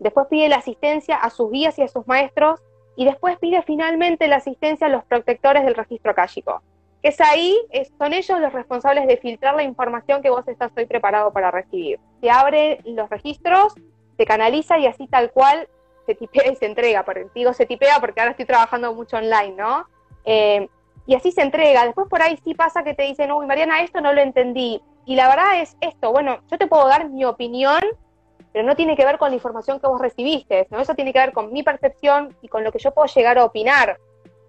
después 0.00 0.26
pide 0.28 0.48
la 0.48 0.56
asistencia 0.56 1.14
a 1.14 1.30
sus 1.30 1.52
guías 1.52 1.78
y 1.78 1.82
a 1.82 1.88
sus 1.88 2.08
maestros, 2.08 2.60
y 2.96 3.04
después 3.04 3.38
pide 3.38 3.62
finalmente 3.62 4.26
la 4.26 4.36
asistencia 4.36 4.86
a 4.86 4.90
los 4.90 5.04
protectores 5.04 5.64
del 5.64 5.74
registro 5.74 6.10
akáshico. 6.10 6.62
Es 7.04 7.20
ahí, 7.20 7.54
son 7.98 8.14
ellos 8.14 8.40
los 8.40 8.50
responsables 8.54 9.06
de 9.06 9.18
filtrar 9.18 9.54
la 9.54 9.62
información 9.62 10.22
que 10.22 10.30
vos 10.30 10.48
estás 10.48 10.72
hoy 10.74 10.86
preparado 10.86 11.34
para 11.34 11.50
recibir. 11.50 12.00
Se 12.22 12.30
abre 12.30 12.80
los 12.84 13.10
registros, 13.10 13.74
se 14.16 14.24
canaliza 14.24 14.78
y 14.78 14.86
así 14.86 15.06
tal 15.06 15.30
cual 15.30 15.68
se 16.06 16.14
tipea 16.14 16.50
y 16.50 16.56
se 16.56 16.64
entrega. 16.64 17.04
Digo 17.34 17.52
se 17.52 17.66
tipea 17.66 18.00
porque 18.00 18.20
ahora 18.20 18.30
estoy 18.30 18.46
trabajando 18.46 18.94
mucho 18.94 19.18
online, 19.18 19.54
¿no? 19.54 19.86
Eh, 20.24 20.66
y 21.06 21.14
así 21.14 21.30
se 21.30 21.42
entrega. 21.42 21.84
Después 21.84 22.08
por 22.08 22.22
ahí 22.22 22.38
sí 22.42 22.54
pasa 22.54 22.82
que 22.82 22.94
te 22.94 23.02
dicen, 23.02 23.30
uy, 23.32 23.44
Mariana, 23.44 23.82
esto 23.82 24.00
no 24.00 24.14
lo 24.14 24.22
entendí. 24.22 24.80
Y 25.04 25.14
la 25.14 25.28
verdad 25.28 25.60
es 25.60 25.76
esto, 25.82 26.10
bueno, 26.10 26.38
yo 26.50 26.56
te 26.56 26.66
puedo 26.66 26.88
dar 26.88 27.10
mi 27.10 27.26
opinión 27.26 27.82
pero 28.54 28.64
no 28.64 28.76
tiene 28.76 28.96
que 28.96 29.04
ver 29.04 29.18
con 29.18 29.30
la 29.30 29.34
información 29.34 29.80
que 29.80 29.88
vos 29.88 30.00
recibiste, 30.00 30.68
¿no? 30.70 30.78
Eso 30.78 30.94
tiene 30.94 31.12
que 31.12 31.18
ver 31.18 31.32
con 31.32 31.52
mi 31.52 31.64
percepción 31.64 32.36
y 32.40 32.46
con 32.46 32.62
lo 32.62 32.70
que 32.70 32.78
yo 32.78 32.94
puedo 32.94 33.08
llegar 33.08 33.36
a 33.36 33.44
opinar, 33.44 33.98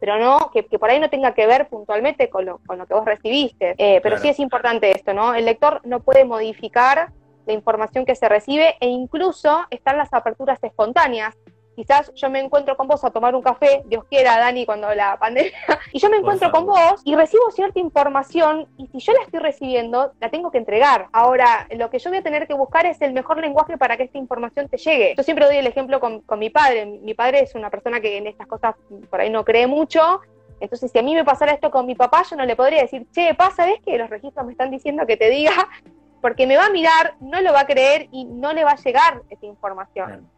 pero 0.06 0.20
no, 0.20 0.52
que, 0.54 0.62
por 0.62 0.91
ahí 0.91 1.00
no 1.00 1.10
tenga 1.10 1.34
que 1.34 1.48
ver 1.48 1.68
puntualmente 1.68 2.30
con 2.30 2.46
lo, 2.46 2.60
con 2.68 2.78
lo 2.78 2.86
que 2.86 2.94
vos 2.94 3.06
recibiste. 3.06 3.74
Eh, 3.80 4.00
pero 4.04 4.20
sí 4.20 4.30
es 4.30 4.38
importante 4.38 4.91
esto, 4.91 5.15
¿no? 5.15 5.34
El 5.34 5.46
lector 5.46 5.82
no 5.84 6.00
puede 6.00 6.26
modificar 6.26 7.10
la 7.48 7.54
información 7.54 8.06
que 8.06 8.13
se 8.13 8.30
recibe 8.30 8.76
e 8.80 8.88
incluso 8.88 9.65
están 9.72 9.98
las 9.98 10.13
aperturas 10.13 10.63
espontáneas, 10.63 11.36
quizás 11.76 12.12
yo 12.16 12.30
me 12.30 12.40
encuentro 12.40 12.78
con 12.78 12.88
vos 12.88 13.04
a 13.04 13.12
tomar 13.12 13.36
un 13.36 13.42
café, 13.42 13.84
Dios 13.86 14.06
quiera, 14.06 14.38
Dani, 14.38 14.66
cuando 14.66 14.94
la 14.94 15.18
pandemia, 15.18 15.52
y 15.92 16.00
yo 16.00 16.10
me 16.10 16.18
encuentro 16.18 16.52
con 16.52 16.66
vos 16.66 17.02
y 17.04 17.16
recibo 17.16 17.52
cierta 17.52 17.80
información 17.80 18.68
y 18.78 18.88
si 18.88 19.00
yo 19.00 19.14
la 19.14 19.24
estoy 19.24 19.40
recibiendo, 19.40 20.14
la 20.20 20.30
tengo 20.30 20.52
que 20.52 20.58
entregar. 20.58 21.08
Ahora, 21.12 21.68
lo 21.72 21.90
que 21.90 22.00
yo 22.00 22.10
voy 22.10 22.20
a 22.20 22.24
tener 22.24 22.48
que 22.48 22.54
buscar 22.54 22.86
es 22.86 23.02
el 23.02 23.14
mejor 23.14 23.40
lenguaje 23.40 23.78
para 23.78 23.98
que 23.98 24.04
esta 24.04 24.18
información 24.18 24.68
te 24.70 24.78
llegue. 24.78 25.14
Yo 25.18 25.24
siempre 25.24 25.46
doy 25.46 25.58
el 25.58 25.68
ejemplo 25.68 26.00
con, 26.00 26.24
mi 26.38 26.50
padre. 26.50 26.86
Mi 26.86 27.14
padre 27.14 27.42
es 27.42 27.56
una 27.56 27.70
persona 27.70 28.00
que 28.00 28.18
en 28.18 28.28
estas 28.28 28.48
cosas 28.48 28.76
por 29.10 29.22
ahí 29.22 29.30
no 29.30 29.46
cree 29.46 29.68
mucho, 29.68 30.22
entonces, 30.60 30.92
si 30.92 30.98
a 30.98 31.04
mí 31.04 31.14
me 31.14 31.26
pasara 31.26 31.52
esto 31.52 31.70
con 31.70 31.86
mi 31.86 31.96
papá, 31.96 32.24
yo 32.30 32.36
no 32.36 32.46
le 32.46 32.56
podría 32.56 32.82
decir, 32.82 33.06
che, 33.12 33.34
pasa, 33.36 33.66
¿ves 33.66 33.82
que 33.86 33.98
los 33.98 34.10
registros 34.10 34.46
me 34.46 34.54
están 34.54 34.72
diciendo 34.72 35.06
que 35.06 35.18
te 35.18 35.30
diga? 35.30 35.52
Porque 36.22 36.48
me 36.48 36.58
va 36.58 36.68
a 36.68 36.70
mirar, 36.70 37.16
no 37.20 37.42
lo 37.42 37.54
va 37.54 37.62
a 37.62 37.68
creer 37.68 38.08
y 38.12 38.26
no 38.26 38.54
le 38.54 38.64
va 38.64 38.72
a 38.72 38.78
llegar 38.78 39.22
esa 39.30 39.46
información. 39.46 40.30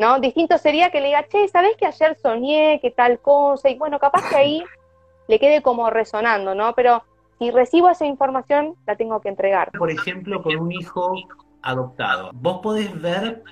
¿No? 0.00 0.18
Distinto 0.18 0.58
sería 0.58 0.90
que 0.90 1.00
le 1.00 1.08
diga, 1.08 1.28
che, 1.28 1.46
¿sabés 1.48 1.76
que 1.76 1.86
ayer 1.86 2.16
soñé 2.20 2.80
que 2.80 2.90
tal 2.90 3.20
cosa? 3.20 3.68
Y 3.68 3.78
bueno, 3.78 3.98
capaz 3.98 4.28
que 4.28 4.36
ahí 4.36 4.64
le 5.28 5.38
quede 5.38 5.62
como 5.62 5.90
resonando, 5.90 6.54
¿no? 6.54 6.74
Pero 6.74 7.04
si 7.38 7.50
recibo 7.50 7.90
esa 7.90 8.06
información, 8.06 8.74
la 8.86 8.96
tengo 8.96 9.20
que 9.20 9.28
entregar. 9.28 9.70
Por 9.72 9.90
ejemplo, 9.90 10.42
con 10.42 10.56
un 10.56 10.72
hijo 10.72 11.12
adoptado, 11.62 12.30
vos 12.32 12.60
podés 12.62 13.00
ver 13.00 13.42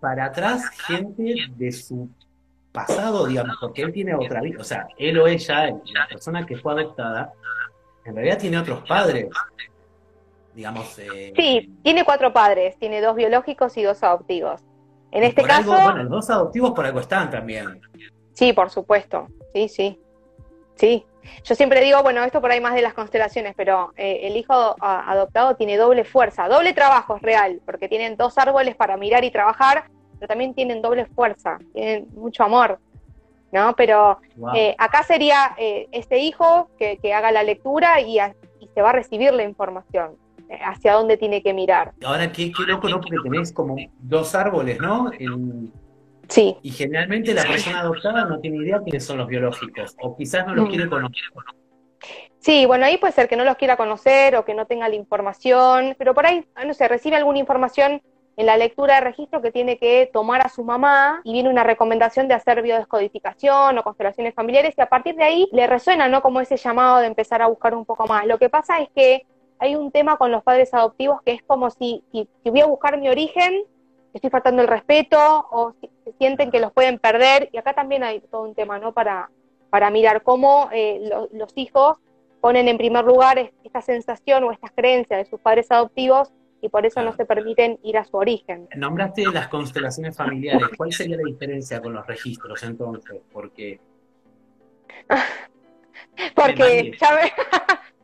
para 0.00 0.26
atrás 0.26 0.68
gente 0.70 1.36
de 1.56 1.72
su 1.72 2.10
pasado, 2.72 3.26
digamos, 3.26 3.56
porque 3.60 3.82
él 3.82 3.92
tiene 3.92 4.14
otra 4.14 4.42
vida, 4.42 4.60
o 4.60 4.64
sea, 4.64 4.86
él 4.98 5.18
o 5.18 5.26
ella, 5.26 5.68
la 5.94 6.06
persona 6.08 6.44
que 6.44 6.56
fue 6.56 6.72
adoptada, 6.72 7.32
en 8.04 8.14
realidad 8.14 8.38
tiene 8.38 8.58
otros 8.58 8.86
padres, 8.86 9.28
digamos. 10.54 10.98
Eh, 10.98 11.32
sí, 11.34 11.72
tiene 11.82 12.04
cuatro 12.04 12.32
padres, 12.32 12.76
tiene 12.76 13.00
dos 13.00 13.16
biológicos 13.16 13.76
y 13.78 13.82
dos 13.82 14.02
adoptivos. 14.02 14.60
En 15.16 15.24
este 15.24 15.42
caso. 15.44 15.70
bueno, 15.70 16.02
los 16.02 16.10
dos 16.10 16.30
adoptivos 16.30 16.72
por 16.72 16.84
algo 16.84 17.00
están 17.00 17.30
también. 17.30 17.80
Sí, 18.34 18.52
por 18.52 18.68
supuesto. 18.68 19.28
Sí, 19.54 19.66
sí. 19.66 19.98
Sí. 20.74 21.06
Yo 21.42 21.54
siempre 21.54 21.80
digo, 21.80 22.02
bueno, 22.02 22.22
esto 22.22 22.42
por 22.42 22.50
ahí 22.50 22.60
más 22.60 22.74
de 22.74 22.82
las 22.82 22.92
constelaciones, 22.92 23.54
pero 23.56 23.94
eh, 23.96 24.20
el 24.24 24.36
hijo 24.36 24.76
adoptado 24.78 25.56
tiene 25.56 25.78
doble 25.78 26.04
fuerza, 26.04 26.48
doble 26.48 26.74
trabajo 26.74 27.16
es 27.16 27.22
real, 27.22 27.62
porque 27.64 27.88
tienen 27.88 28.18
dos 28.18 28.36
árboles 28.36 28.76
para 28.76 28.98
mirar 28.98 29.24
y 29.24 29.30
trabajar, 29.30 29.84
pero 30.20 30.28
también 30.28 30.52
tienen 30.52 30.82
doble 30.82 31.06
fuerza, 31.06 31.58
tienen 31.72 32.08
mucho 32.14 32.44
amor, 32.44 32.78
¿no? 33.52 33.74
Pero 33.74 34.20
eh, 34.54 34.76
acá 34.76 35.02
sería 35.02 35.54
eh, 35.56 35.88
este 35.92 36.18
hijo 36.18 36.68
que, 36.78 37.00
haga 37.14 37.32
la 37.32 37.42
lectura 37.42 38.02
y 38.02 38.18
se 38.74 38.82
va 38.82 38.90
a 38.90 38.92
recibir 38.92 39.32
la 39.32 39.44
información 39.44 40.16
hacia 40.64 40.94
dónde 40.94 41.16
tiene 41.16 41.42
que 41.42 41.52
mirar. 41.52 41.92
Ahora, 42.04 42.30
qué, 42.32 42.52
qué 42.52 42.62
loco, 42.64 42.88
¿no? 42.88 43.00
Porque 43.00 43.16
tenés 43.22 43.52
como 43.52 43.76
dos 43.98 44.34
árboles, 44.34 44.80
¿no? 44.80 45.10
Sí. 46.28 46.56
Y 46.62 46.70
generalmente 46.70 47.34
la 47.34 47.44
persona 47.44 47.80
adoptada 47.80 48.24
no 48.24 48.40
tiene 48.40 48.58
idea 48.58 48.80
quiénes 48.82 49.04
son 49.04 49.18
los 49.18 49.28
biológicos, 49.28 49.96
o 50.00 50.16
quizás 50.16 50.46
no 50.46 50.54
los 50.54 50.66
mm. 50.66 50.68
quiere 50.68 50.88
conocer. 50.88 51.22
Sí, 52.38 52.66
bueno, 52.66 52.86
ahí 52.86 52.98
puede 52.98 53.12
ser 53.12 53.28
que 53.28 53.36
no 53.36 53.44
los 53.44 53.56
quiera 53.56 53.76
conocer 53.76 54.36
o 54.36 54.44
que 54.44 54.54
no 54.54 54.66
tenga 54.66 54.88
la 54.88 54.94
información, 54.94 55.96
pero 55.98 56.14
por 56.14 56.26
ahí, 56.26 56.46
no 56.64 56.74
sé, 56.74 56.86
recibe 56.86 57.16
alguna 57.16 57.38
información 57.38 58.02
en 58.36 58.46
la 58.46 58.56
lectura 58.56 58.96
de 58.96 59.00
registro 59.00 59.40
que 59.40 59.50
tiene 59.50 59.78
que 59.78 60.10
tomar 60.12 60.46
a 60.46 60.48
su 60.48 60.62
mamá 60.62 61.22
y 61.24 61.32
viene 61.32 61.48
una 61.48 61.64
recomendación 61.64 62.28
de 62.28 62.34
hacer 62.34 62.62
biodescodificación 62.62 63.78
o 63.78 63.82
constelaciones 63.82 64.34
familiares 64.34 64.74
y 64.76 64.80
a 64.80 64.88
partir 64.88 65.16
de 65.16 65.24
ahí 65.24 65.48
le 65.52 65.66
resuena, 65.66 66.06
¿no? 66.08 66.22
Como 66.22 66.40
ese 66.40 66.56
llamado 66.56 66.98
de 66.98 67.06
empezar 67.06 67.40
a 67.40 67.46
buscar 67.46 67.74
un 67.74 67.86
poco 67.86 68.06
más. 68.06 68.26
Lo 68.26 68.38
que 68.38 68.50
pasa 68.50 68.78
es 68.78 68.90
que 68.94 69.26
hay 69.58 69.76
un 69.76 69.90
tema 69.90 70.16
con 70.16 70.30
los 70.30 70.42
padres 70.42 70.72
adoptivos 70.74 71.22
que 71.22 71.32
es 71.32 71.42
como 71.42 71.70
si, 71.70 72.02
si, 72.12 72.28
voy 72.50 72.60
a 72.60 72.66
buscar 72.66 72.98
mi 72.98 73.08
origen, 73.08 73.64
estoy 74.12 74.30
faltando 74.30 74.62
el 74.62 74.68
respeto 74.68 75.18
o 75.50 75.74
si, 75.80 75.90
sienten 76.18 76.50
que 76.50 76.60
los 76.60 76.72
pueden 76.72 76.98
perder. 76.98 77.48
Y 77.52 77.58
acá 77.58 77.74
también 77.74 78.04
hay 78.04 78.20
todo 78.20 78.42
un 78.42 78.54
tema, 78.54 78.78
¿no? 78.78 78.92
Para, 78.92 79.30
para 79.70 79.90
mirar 79.90 80.22
cómo 80.22 80.68
eh, 80.72 81.10
los 81.32 81.52
hijos 81.56 81.98
ponen 82.40 82.68
en 82.68 82.78
primer 82.78 83.04
lugar 83.04 83.52
esta 83.64 83.82
sensación 83.82 84.44
o 84.44 84.52
estas 84.52 84.70
creencias 84.72 85.18
de 85.18 85.30
sus 85.30 85.40
padres 85.40 85.70
adoptivos 85.70 86.32
y 86.60 86.68
por 86.68 86.86
eso 86.86 87.02
no 87.02 87.14
se 87.14 87.24
permiten 87.24 87.78
ir 87.82 87.98
a 87.98 88.04
su 88.04 88.16
origen. 88.16 88.68
Nombraste 88.76 89.24
las 89.32 89.48
constelaciones 89.48 90.16
familiares. 90.16 90.68
¿Cuál 90.76 90.92
sería 90.92 91.16
la 91.16 91.24
diferencia 91.24 91.80
con 91.80 91.92
los 91.92 92.06
registros 92.06 92.62
entonces? 92.62 93.20
Porque... 93.32 93.80
Porque, 96.34 96.92
ya 96.98 97.08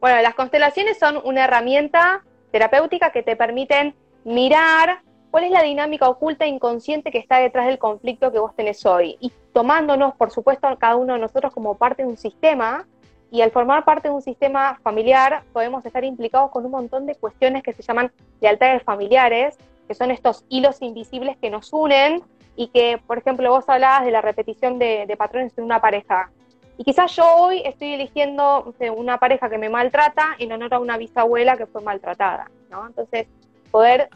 bueno, 0.00 0.20
las 0.22 0.34
constelaciones 0.34 0.98
son 0.98 1.20
una 1.24 1.44
herramienta 1.44 2.22
terapéutica 2.52 3.10
que 3.10 3.22
te 3.22 3.36
permiten 3.36 3.94
mirar 4.24 5.02
cuál 5.30 5.44
es 5.44 5.50
la 5.50 5.62
dinámica 5.62 6.08
oculta 6.08 6.44
e 6.44 6.48
inconsciente 6.48 7.10
que 7.10 7.18
está 7.18 7.38
detrás 7.38 7.66
del 7.66 7.78
conflicto 7.78 8.32
que 8.32 8.38
vos 8.38 8.54
tenés 8.56 8.84
hoy. 8.84 9.16
Y 9.20 9.32
tomándonos, 9.52 10.14
por 10.14 10.30
supuesto, 10.30 10.68
cada 10.78 10.96
uno 10.96 11.14
de 11.14 11.20
nosotros 11.20 11.52
como 11.52 11.76
parte 11.76 12.02
de 12.02 12.08
un 12.08 12.16
sistema, 12.16 12.86
y 13.30 13.42
al 13.42 13.52
formar 13.52 13.84
parte 13.84 14.08
de 14.08 14.14
un 14.14 14.22
sistema 14.22 14.78
familiar 14.82 15.44
podemos 15.52 15.84
estar 15.86 16.04
implicados 16.04 16.50
con 16.50 16.64
un 16.64 16.72
montón 16.72 17.06
de 17.06 17.14
cuestiones 17.14 17.62
que 17.62 17.72
se 17.72 17.82
llaman 17.82 18.10
lealtades 18.40 18.82
familiares, 18.82 19.56
que 19.86 19.94
son 19.94 20.10
estos 20.10 20.44
hilos 20.48 20.82
invisibles 20.82 21.36
que 21.38 21.50
nos 21.50 21.72
unen 21.72 22.22
y 22.56 22.68
que, 22.68 23.00
por 23.06 23.18
ejemplo, 23.18 23.50
vos 23.50 23.68
hablabas 23.68 24.04
de 24.04 24.10
la 24.10 24.20
repetición 24.20 24.78
de, 24.78 25.04
de 25.06 25.16
patrones 25.16 25.56
en 25.56 25.64
una 25.64 25.80
pareja. 25.80 26.30
Y 26.80 26.84
quizás 26.84 27.14
yo 27.14 27.26
hoy 27.36 27.60
estoy 27.66 27.92
eligiendo 27.92 28.74
una 28.96 29.18
pareja 29.18 29.50
que 29.50 29.58
me 29.58 29.68
maltrata 29.68 30.34
en 30.38 30.50
honor 30.50 30.72
a 30.72 30.78
una 30.78 30.96
bisabuela 30.96 31.58
que 31.58 31.66
fue 31.66 31.82
maltratada, 31.82 32.50
¿no? 32.70 32.86
Entonces, 32.86 33.26
poder 33.70 34.08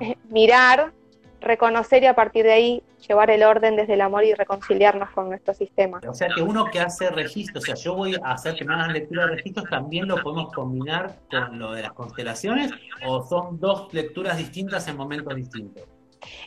eh, 0.00 0.14
mirar, 0.28 0.92
reconocer 1.40 2.02
y 2.02 2.06
a 2.06 2.14
partir 2.14 2.44
de 2.44 2.52
ahí 2.52 2.82
llevar 3.08 3.30
el 3.30 3.42
orden 3.42 3.76
desde 3.76 3.94
el 3.94 4.02
amor 4.02 4.22
y 4.22 4.34
reconciliarnos 4.34 5.08
con 5.12 5.30
nuestro 5.30 5.54
sistema. 5.54 6.02
O 6.06 6.12
sea 6.12 6.28
que 6.28 6.42
uno 6.42 6.66
que 6.70 6.78
hace 6.78 7.08
registros, 7.08 7.64
o 7.64 7.66
sea, 7.68 7.74
yo 7.74 7.94
voy 7.94 8.16
a 8.22 8.32
hacer 8.32 8.54
que 8.54 8.66
me 8.66 8.74
hagan 8.74 8.92
lectura 8.92 9.24
de 9.24 9.36
registros, 9.36 9.64
¿también 9.70 10.06
lo 10.06 10.22
podemos 10.22 10.52
combinar 10.52 11.16
con 11.30 11.58
lo 11.58 11.72
de 11.72 11.80
las 11.84 11.94
constelaciones 11.94 12.70
o 13.06 13.24
son 13.26 13.58
dos 13.58 13.94
lecturas 13.94 14.36
distintas 14.36 14.86
en 14.88 14.98
momentos 14.98 15.34
distintos? 15.34 15.84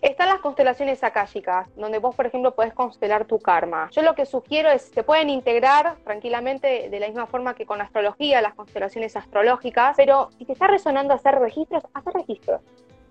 Están 0.02 0.30
las 0.30 0.40
constelaciones 0.40 1.04
akáshicas, 1.04 1.68
donde 1.76 2.00
vos, 2.00 2.16
por 2.16 2.26
ejemplo, 2.26 2.56
podés 2.56 2.74
constelar 2.74 3.26
tu 3.26 3.40
karma. 3.40 3.90
Yo 3.92 4.02
lo 4.02 4.16
que 4.16 4.26
sugiero 4.26 4.70
es, 4.70 4.84
se 4.84 5.04
pueden 5.04 5.30
integrar 5.30 5.96
tranquilamente 6.04 6.90
de 6.90 7.00
la 7.00 7.08
misma 7.08 7.28
forma 7.28 7.54
que 7.54 7.66
con 7.66 7.82
astrología, 7.82 8.42
las 8.42 8.56
constelaciones 8.56 9.16
astrológicas, 9.16 9.96
pero 9.98 10.30
si 10.38 10.46
te 10.46 10.54
está 10.54 10.68
resonando 10.68 11.14
hacer 11.14 11.36
registros, 11.40 11.84
hacer 11.94 12.14
registros. 12.14 12.62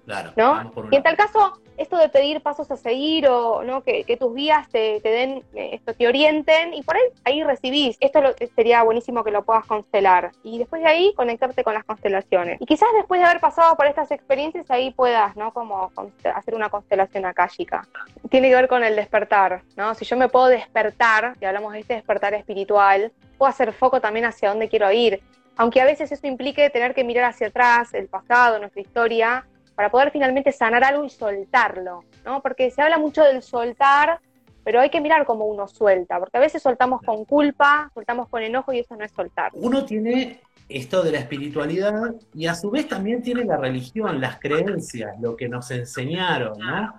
Claro, 0.07 0.33
¿no? 0.37 0.73
Y 0.91 0.97
en 0.97 1.03
tal 1.03 1.17
caso, 1.17 1.61
esto 1.77 1.97
de 1.99 2.09
pedir 2.09 2.41
pasos 2.41 2.71
a 2.71 2.77
seguir 2.77 3.27
o 3.29 3.63
¿no? 3.65 3.83
que, 3.83 4.17
tus 4.19 4.35
guías 4.35 4.69
te, 4.69 5.01
den, 5.03 5.43
eh, 5.55 5.71
esto 5.73 5.95
te 5.95 6.07
orienten 6.07 6.73
y 6.73 6.83
por 6.83 6.97
ahí, 6.97 7.03
ahí 7.25 7.45
recibís. 7.45 7.97
Esto 8.01 8.21
sería 8.55 8.83
buenísimo 8.85 9.25
que 9.25 9.31
lo 9.31 9.43
puedas 9.43 9.67
constelar. 9.67 10.31
Y 10.43 10.59
después 10.59 10.83
de 10.83 10.89
ahí, 10.89 11.13
conectarte 11.17 11.65
con 11.65 11.75
las 11.75 11.85
constelaciones. 11.85 12.61
Y 12.61 12.67
quizás 12.67 12.89
después 12.95 13.21
de 13.21 13.27
haber 13.27 13.41
pasado 13.41 13.77
por 13.77 13.87
estas 13.87 14.11
experiencias, 14.13 14.71
ahí 14.71 14.93
puedas, 14.93 15.37
¿no? 15.37 15.53
Como 15.53 15.91
hacer 16.35 16.55
una 16.55 16.71
constelación 16.71 17.27
akáshica. 17.27 17.87
Tiene 18.31 18.49
que 18.49 18.55
ver 18.55 18.69
con 18.69 18.85
el 18.85 18.95
despertar, 18.97 19.63
¿no? 19.77 19.95
Si 19.95 20.05
yo 20.05 20.17
me 20.17 20.29
puedo 20.29 20.47
despertar, 20.47 21.35
y 21.41 21.45
hablamos 21.45 21.73
de 21.73 21.81
este 21.81 21.95
despertar 21.95 22.33
espiritual, 22.35 23.13
puedo 23.39 23.51
hacer 23.51 23.73
foco 23.73 24.01
también 24.01 24.25
hacia 24.25 24.51
dónde 24.51 24.69
quiero 24.69 24.91
ir. 24.93 25.21
Aunque 25.59 25.81
a 25.81 25.85
veces 25.85 26.13
eso 26.13 26.27
implique 26.27 26.69
tener 26.71 26.95
que 26.95 27.03
mirar 27.03 27.25
hacia 27.25 27.49
atrás, 27.49 27.95
el 27.95 28.09
pasado, 28.09 28.59
nuestra 28.59 28.83
historia, 28.83 29.47
para 29.77 29.91
poder 29.91 30.11
finalmente 30.11 30.51
sanar 30.51 30.83
algo 30.83 31.05
y 31.05 31.11
soltarlo, 31.11 32.01
¿no? 32.25 32.41
Porque 32.41 32.71
se 32.71 32.83
habla 32.83 32.99
mucho 32.99 33.23
del 33.23 33.43
soltar, 33.43 34.19
pero 34.65 34.81
hay 34.81 34.91
que 34.91 35.01
mirar 35.01 35.27
cómo 35.27 35.45
uno 35.45 35.69
suelta, 35.69 36.19
porque 36.19 36.39
a 36.39 36.41
veces 36.41 36.63
soltamos 36.63 37.03
con 37.03 37.25
culpa, 37.27 37.91
soltamos 37.95 38.29
con 38.29 38.43
enojo 38.43 38.73
y 38.73 38.81
eso 38.81 38.97
no 38.97 39.05
es 39.05 39.13
soltar. 39.13 39.53
Uno 39.55 39.85
tiene 39.85 40.41
esto 40.69 41.03
de 41.03 41.13
la 41.13 41.19
espiritualidad 41.19 42.15
y 42.35 42.47
a 42.47 42.55
su 42.55 42.71
vez 42.71 42.89
también 42.89 43.23
tiene 43.23 43.45
la 43.45 43.59
religión, 43.59 44.21
las 44.21 44.41
creencias, 44.41 45.15
lo 45.21 45.37
que 45.37 45.49
nos 45.49 45.71
enseñaron, 45.71 46.59
¿no? 46.59 46.95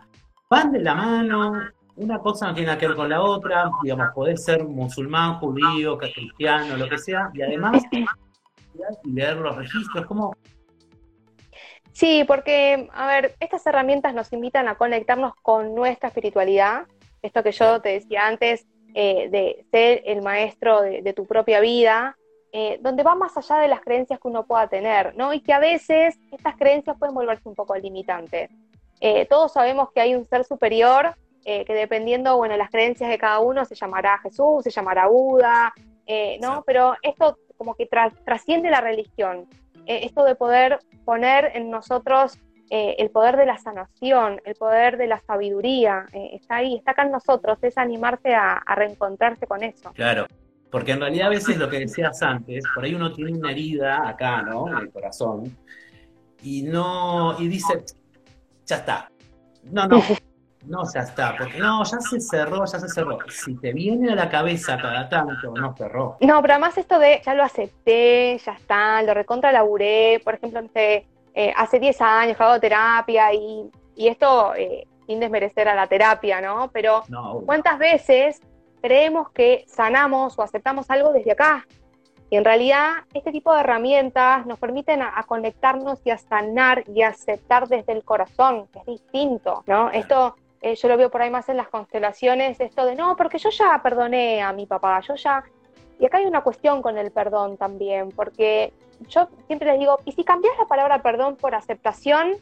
Van 0.49 0.71
de 0.71 0.79
la 0.79 0.95
mano, 0.95 1.59
una 1.97 2.19
cosa 2.19 2.47
no 2.47 2.53
tiene 2.53 2.67
nada 2.67 2.77
que 2.77 2.87
ver 2.87 2.95
con 2.95 3.09
la 3.09 3.21
otra, 3.21 3.69
digamos, 3.81 4.09
podés 4.13 4.45
ser 4.45 4.63
musulmán, 4.63 5.39
judío, 5.39 5.97
cristiano, 5.97 6.77
lo 6.77 6.87
que 6.87 6.99
sea, 6.99 7.31
y 7.33 7.41
además 7.41 7.83
leer 9.03 9.37
los 9.37 9.55
registros, 9.57 10.05
como 10.05 10.37
Sí, 11.97 12.23
porque, 12.27 12.87
a 12.93 13.07
ver, 13.07 13.33
estas 13.39 13.65
herramientas 13.65 14.13
nos 14.13 14.31
invitan 14.31 14.67
a 14.67 14.75
conectarnos 14.75 15.33
con 15.41 15.73
nuestra 15.73 16.09
espiritualidad, 16.09 16.83
esto 17.23 17.41
que 17.41 17.51
yo 17.51 17.81
te 17.81 17.89
decía 17.89 18.27
antes, 18.27 18.67
eh, 18.93 19.29
de 19.31 19.65
ser 19.71 20.03
el 20.05 20.21
maestro 20.21 20.83
de, 20.83 21.13
tu 21.13 21.25
propia 21.25 21.59
vida, 21.59 22.15
eh, 22.51 22.77
donde 22.81 23.01
va 23.01 23.15
más 23.15 23.35
allá 23.35 23.57
de 23.57 23.67
las 23.67 23.81
creencias 23.81 24.19
que 24.19 24.27
uno 24.27 24.45
pueda 24.45 24.67
tener, 24.67 25.15
¿no? 25.15 25.33
Y 25.33 25.41
que 25.41 25.53
a 25.53 25.59
veces 25.59 26.19
estas 26.31 26.55
creencias 26.55 26.95
pueden 26.99 27.15
volverse 27.15 27.49
un 27.49 27.55
poco 27.55 27.75
limitantes. 27.75 28.51
Eh, 28.99 29.25
todos 29.25 29.53
sabemos 29.53 29.91
que 29.91 30.01
hay 30.01 30.13
un 30.13 30.25
ser 30.25 30.43
superior 30.43 31.15
que 31.43 31.73
dependiendo, 31.73 32.35
bueno, 32.35 32.55
de 32.55 32.57
las 32.57 32.69
creencias 32.69 33.09
de 33.09 33.17
cada 33.17 33.39
uno 33.39 33.63
se 33.63 33.73
llamará 33.73 34.19
Jesús, 34.19 34.65
se 34.65 34.69
llamará 34.69 35.07
Buda, 35.07 35.73
¿no? 36.41 36.61
Pero 36.67 36.93
esto 37.01 37.37
como 37.57 37.73
que 37.75 37.85
trasciende 37.87 38.69
la 38.69 38.81
religión. 38.81 39.47
Eh, 39.87 40.05
esto 40.05 40.23
de 40.25 40.35
poder 40.35 40.79
poner 41.05 41.51
en 41.55 41.71
nosotros 41.71 42.37
eh, 42.69 42.95
el 42.99 43.09
poder 43.09 43.37
de 43.37 43.45
la 43.45 43.57
sanación, 43.57 44.41
el 44.43 44.55
poder 44.55 44.97
de 44.97 45.07
la 45.07 45.21
sabiduría, 45.21 46.05
eh, 46.11 46.31
está 46.33 46.57
ahí, 46.57 46.75
está 46.75 46.91
acá 46.91 47.03
en 47.03 47.11
nosotros, 47.11 47.57
es 47.61 47.77
animarse 47.77 48.35
a, 48.35 48.61
reencontrarse 48.75 49.47
con 49.47 49.63
eso. 49.63 49.91
Claro, 49.93 50.27
porque 50.69 50.91
en 50.91 50.99
realidad 50.99 51.27
a 51.27 51.29
veces 51.29 51.57
lo 51.57 51.69
que 51.69 51.79
decías 51.79 52.21
antes, 52.21 52.65
por 52.75 52.83
ahí 52.83 52.93
uno 52.93 53.13
tiene 53.13 53.31
una 53.31 53.51
herida 53.51 54.09
acá, 54.09 54.41
¿no? 54.41 54.67
En 54.67 54.77
el 54.79 54.91
corazón, 54.91 55.57
y 56.43 56.63
no, 56.63 57.39
y 57.39 57.47
dice, 57.47 57.85
ya 58.65 58.75
está. 58.75 59.09
No, 59.71 59.87
no, 59.87 60.01
no, 60.67 60.83
ya 60.93 61.01
está, 61.01 61.35
porque 61.37 61.57
no, 61.59 61.83
ya 61.83 61.99
se 61.99 62.19
cerró, 62.19 62.65
ya 62.65 62.79
se 62.79 62.89
cerró. 62.89 63.17
Si 63.29 63.55
te 63.55 63.73
viene 63.73 64.11
a 64.11 64.15
la 64.15 64.29
cabeza 64.29 64.77
cada 64.77 65.07
tanto, 65.07 65.53
no 65.55 65.75
cerró. 65.75 66.17
No, 66.21 66.41
pero 66.41 66.53
además 66.53 66.77
esto 66.77 66.99
de 66.99 67.21
ya 67.25 67.33
lo 67.33 67.43
acepté, 67.43 68.37
ya 68.37 68.53
está, 68.53 69.01
lo 69.03 69.13
recontra 69.13 69.51
laburé, 69.51 70.21
por 70.23 70.35
ejemplo, 70.35 70.61
eh, 70.75 71.53
hace 71.55 71.79
10 71.79 72.01
años 72.01 72.41
hago 72.41 72.59
terapia 72.59 73.33
y, 73.33 73.69
esto 73.95 74.53
eh, 74.55 74.87
sin 75.07 75.19
desmerecer 75.19 75.67
a 75.67 75.75
la 75.75 75.87
terapia, 75.87 76.41
¿no? 76.41 76.69
Pero 76.71 77.03
¿cuántas 77.45 77.79
veces 77.79 78.41
creemos 78.81 79.31
que 79.31 79.63
sanamos 79.67 80.37
o 80.37 80.43
aceptamos 80.43 80.89
algo 80.89 81.13
desde 81.13 81.31
acá? 81.31 81.65
Y 82.29 82.35
en 82.35 82.43
realidad 82.43 82.89
este 83.13 83.31
tipo 83.31 83.53
de 83.53 83.61
herramientas 83.61 84.45
nos 84.45 84.59
permiten 84.59 85.01
a, 85.01 85.23
conectarnos 85.23 85.99
y 86.05 86.11
a 86.11 86.17
sanar 86.17 86.83
y 86.87 87.01
a 87.01 87.09
aceptar 87.09 87.67
desde 87.67 87.93
el 87.93 88.03
corazón, 88.03 88.67
que 88.67 88.79
es 88.79 88.85
distinto, 88.85 89.63
¿no? 89.65 89.89
Esto 89.91 90.35
eh, 90.61 90.75
yo 90.75 90.87
lo 90.87 90.97
veo 90.97 91.09
por 91.09 91.21
ahí 91.21 91.29
más 91.29 91.49
en 91.49 91.57
las 91.57 91.69
constelaciones, 91.69 92.59
esto 92.59 92.85
de 92.85 92.95
no, 92.95 93.15
porque 93.15 93.37
yo 93.37 93.49
ya 93.49 93.79
perdoné 93.83 94.41
a 94.41 94.53
mi 94.53 94.65
papá, 94.65 94.99
yo 95.01 95.15
ya... 95.15 95.43
Y 95.99 96.05
acá 96.05 96.17
hay 96.17 96.25
una 96.25 96.41
cuestión 96.41 96.81
con 96.81 96.97
el 96.97 97.11
perdón 97.11 97.57
también, 97.57 98.09
porque 98.09 98.73
yo 99.09 99.27
siempre 99.47 99.69
les 99.69 99.79
digo, 99.79 99.99
¿y 100.05 100.11
si 100.11 100.23
cambias 100.23 100.53
la 100.59 100.65
palabra 100.65 101.01
perdón 101.01 101.35
por 101.35 101.55
aceptación? 101.55 102.33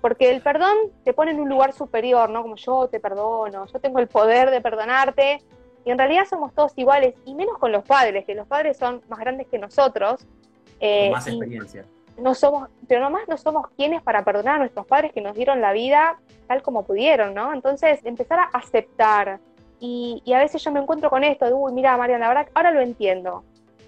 Porque 0.00 0.30
el 0.30 0.40
perdón 0.42 0.74
te 1.04 1.12
pone 1.12 1.30
en 1.30 1.40
un 1.40 1.48
lugar 1.48 1.72
superior, 1.72 2.30
¿no? 2.30 2.42
Como 2.42 2.56
yo 2.56 2.88
te 2.88 3.00
perdono, 3.00 3.66
yo 3.66 3.78
tengo 3.80 3.98
el 4.00 4.08
poder 4.08 4.50
de 4.50 4.60
perdonarte, 4.60 5.42
y 5.84 5.90
en 5.90 5.98
realidad 5.98 6.24
somos 6.28 6.52
todos 6.52 6.72
iguales, 6.76 7.14
y 7.24 7.34
menos 7.34 7.58
con 7.58 7.70
los 7.70 7.84
padres, 7.84 8.24
que 8.24 8.34
los 8.34 8.46
padres 8.46 8.76
son 8.76 9.02
más 9.08 9.20
grandes 9.20 9.46
que 9.46 9.58
nosotros. 9.58 10.26
Eh, 10.80 11.10
más 11.10 11.26
experiencia 11.28 11.84
no 12.18 12.34
somos, 12.34 12.68
pero 12.88 13.00
nomás 13.00 13.28
no 13.28 13.36
somos 13.36 13.68
quienes 13.76 14.02
para 14.02 14.24
perdonar 14.24 14.56
a 14.56 14.58
nuestros 14.58 14.86
padres 14.86 15.12
que 15.12 15.20
nos 15.20 15.34
dieron 15.34 15.60
la 15.60 15.72
vida 15.72 16.18
tal 16.46 16.62
como 16.62 16.84
pudieron, 16.84 17.34
¿no? 17.34 17.52
Entonces, 17.52 18.00
empezar 18.04 18.38
a 18.38 18.44
aceptar. 18.52 19.40
Y, 19.78 20.22
a 20.32 20.38
veces 20.38 20.62
yo 20.62 20.70
me 20.70 20.80
encuentro 20.80 21.10
con 21.10 21.24
esto 21.24 21.44
de, 21.44 21.52
uy, 21.52 21.72
mira, 21.72 21.96
Mariana, 21.96 22.28
la 22.28 22.34
verdad, 22.34 22.52
ahora 22.54 22.70
lo 22.70 22.80
entiendo. 22.80 23.44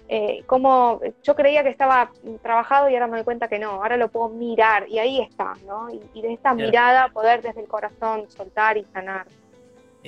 Eh, 0.07 0.43
como 0.47 0.99
yo 1.23 1.35
creía 1.35 1.63
que 1.63 1.69
estaba 1.69 2.11
trabajado 2.41 2.89
y 2.89 2.95
ahora 2.95 3.07
me 3.07 3.17
doy 3.17 3.23
cuenta 3.23 3.47
que 3.47 3.59
no, 3.59 3.73
ahora 3.73 3.95
lo 3.95 4.09
puedo 4.09 4.29
mirar 4.29 4.89
y 4.89 4.97
ahí 4.97 5.21
está, 5.21 5.53
¿no? 5.67 5.87
Y, 5.89 6.21
de 6.21 6.33
esta 6.33 6.53
mirada 6.53 7.09
poder 7.09 7.41
desde 7.41 7.61
el 7.61 7.67
corazón 7.67 8.29
soltar 8.29 8.77
y 8.77 8.85
sanar 8.85 9.27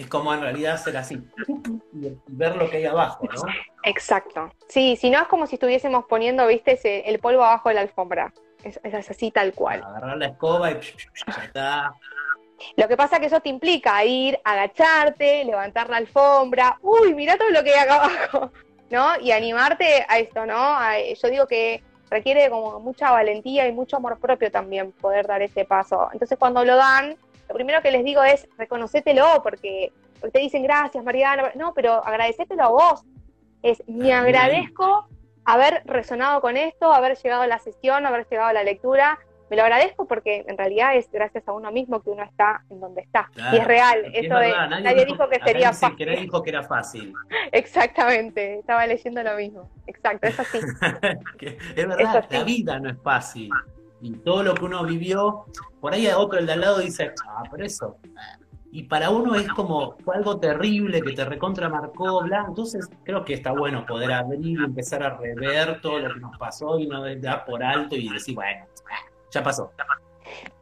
es 0.02 0.08
como 0.08 0.34
en 0.34 0.42
realidad 0.42 0.82
ser 0.82 0.98
así 0.98 1.22
y 1.94 2.18
ver 2.28 2.56
lo 2.56 2.70
que 2.70 2.78
hay 2.78 2.86
abajo, 2.86 3.24
¿no? 3.24 3.44
Exacto. 3.84 4.52
Sí, 4.68 4.96
si 4.96 5.10
no 5.10 5.22
es 5.22 5.28
como 5.28 5.46
si 5.46 5.56
estuviésemos 5.56 6.06
poniendo, 6.06 6.48
viste, 6.48 7.10
el 7.10 7.20
polvo 7.20 7.44
abajo 7.44 7.70
de 7.70 7.76
la 7.76 7.82
alfombra. 7.82 8.34
Es, 8.64 8.80
así 9.10 9.32
tal 9.32 9.54
cual. 9.54 9.84
Agarrar 9.84 10.18
la 10.18 10.28
escoba 10.28 10.72
y 10.72 10.74
ya 10.76 11.44
está. 11.44 11.94
Lo 12.76 12.88
que 12.88 12.96
pasa 12.96 13.16
es 13.16 13.22
que 13.22 13.26
eso 13.28 13.40
te 13.40 13.50
implica 13.50 14.04
ir, 14.06 14.40
agacharte, 14.44 15.44
levantar 15.44 15.90
la 15.90 15.98
alfombra, 15.98 16.78
uy, 16.82 17.16
mira 17.16 17.38
todo 17.38 17.50
lo 17.50 17.64
que 17.64 17.74
hay 17.74 17.80
acá 17.80 17.96
abajo, 18.04 18.52
¿no? 18.92 19.20
Y 19.20 19.32
animarte 19.32 20.06
a 20.08 20.20
esto, 20.20 20.46
¿no? 20.46 20.78
yo 21.20 21.30
digo 21.30 21.48
que 21.48 21.84
requiere 22.12 22.50
como 22.50 22.80
mucha 22.80 23.10
valentía 23.10 23.68
y 23.68 23.72
mucho 23.72 23.98
amor 23.98 24.20
propio 24.20 24.52
también 24.52 24.92
poder 24.92 25.26
dar 25.26 25.42
ese 25.42 25.66
paso. 25.66 26.10
Entonces 26.14 26.38
cuando 26.38 26.64
lo 26.64 26.76
dan, 26.76 27.18
lo 27.52 27.56
primero 27.56 27.82
que 27.82 27.92
les 27.92 28.06
digo 28.06 28.24
es 28.24 28.48
reconocételo, 28.58 29.42
porque, 29.44 29.92
porque 30.22 30.32
te 30.32 30.40
dicen 30.40 30.64
gracias, 30.64 31.04
Mariana, 31.04 31.52
no, 31.56 31.74
pero 31.74 32.04
agradecételo 32.06 32.64
a 32.64 32.70
vos. 32.70 33.04
Es, 33.62 33.84
me 33.88 34.14
agradezco 34.14 35.10
haber 35.44 35.84
resonado 35.86 36.40
con 36.40 36.56
esto, 36.56 36.94
haber 36.94 37.18
llegado 37.18 37.42
a 37.42 37.48
la 37.48 37.60
sesión, 37.60 38.06
haber 38.06 38.26
llegado 38.30 38.48
a 38.48 38.54
la 38.54 38.64
lectura. 38.64 39.20
Me 39.50 39.58
lo 39.58 39.64
agradezco 39.64 40.08
porque 40.08 40.46
en 40.48 40.58
realidad 40.58 40.96
es 40.96 41.12
gracias 41.12 41.46
a 41.46 41.52
uno 41.52 41.74
mismo 41.74 42.02
que 42.02 42.10
uno 42.10 42.24
está 42.24 42.64
en 42.70 42.80
donde 42.80 43.02
está. 43.02 43.30
y 43.52 43.58
es 43.58 43.68
real. 43.68 44.06
Eso 44.14 44.30
nadie, 44.30 45.04
dijo, 45.04 45.28
que 45.28 45.40
sería 45.42 45.74
fácil. 45.74 45.98
Que 45.98 46.06
nadie 46.06 46.22
dijo 46.22 46.42
que 46.42 46.52
era 46.52 46.64
fácil. 46.64 47.14
Exactamente. 47.52 48.60
Estaba 48.60 48.88
leyendo 48.88 49.22
lo 49.22 49.36
mismo. 49.36 49.70
Exacto, 49.88 50.26
es 50.26 50.40
así. 50.40 50.58
es 51.76 51.88
verdad, 51.88 52.26
la 52.30 52.44
vida 52.46 52.80
no 52.80 52.92
es 52.92 53.02
fácil 53.02 53.52
y 54.02 54.14
todo 54.18 54.44
lo 54.44 54.56
que 54.56 54.66
uno 54.66 54.84
vivió, 54.84 55.46
por 55.80 55.94
ahí 55.94 56.08
otro 56.08 56.40
el 56.40 56.48
de 56.48 56.54
al 56.54 56.62
lado 56.62 56.80
dice, 56.80 57.14
ah, 57.28 57.44
pero 57.50 57.66
eso. 57.66 57.98
Y 58.72 58.84
para 58.84 59.10
uno 59.10 59.36
es 59.36 59.48
como, 59.50 59.96
algo 60.14 60.40
terrible 60.40 61.02
que 61.02 61.12
te 61.12 61.26
recontra 61.26 61.68
marcó, 61.68 62.24
bla. 62.24 62.46
Entonces 62.48 62.90
creo 63.04 63.26
que 63.26 63.34
está 63.34 63.52
bueno 63.52 63.86
poder 63.86 64.14
abrir 64.14 64.60
y 64.60 64.64
empezar 64.64 65.04
a 65.04 65.18
rever 65.18 65.82
todo 65.82 66.00
lo 66.00 66.14
que 66.14 66.20
nos 66.20 66.38
pasó 66.38 66.80
y 66.80 66.88
no 66.88 67.04
dar 67.18 67.46
por 67.46 67.64
alto 67.64 67.96
y 67.96 68.10
decir, 68.10 68.34
bueno, 68.34 68.66
ya 69.30 69.44
pasó. 69.44 69.72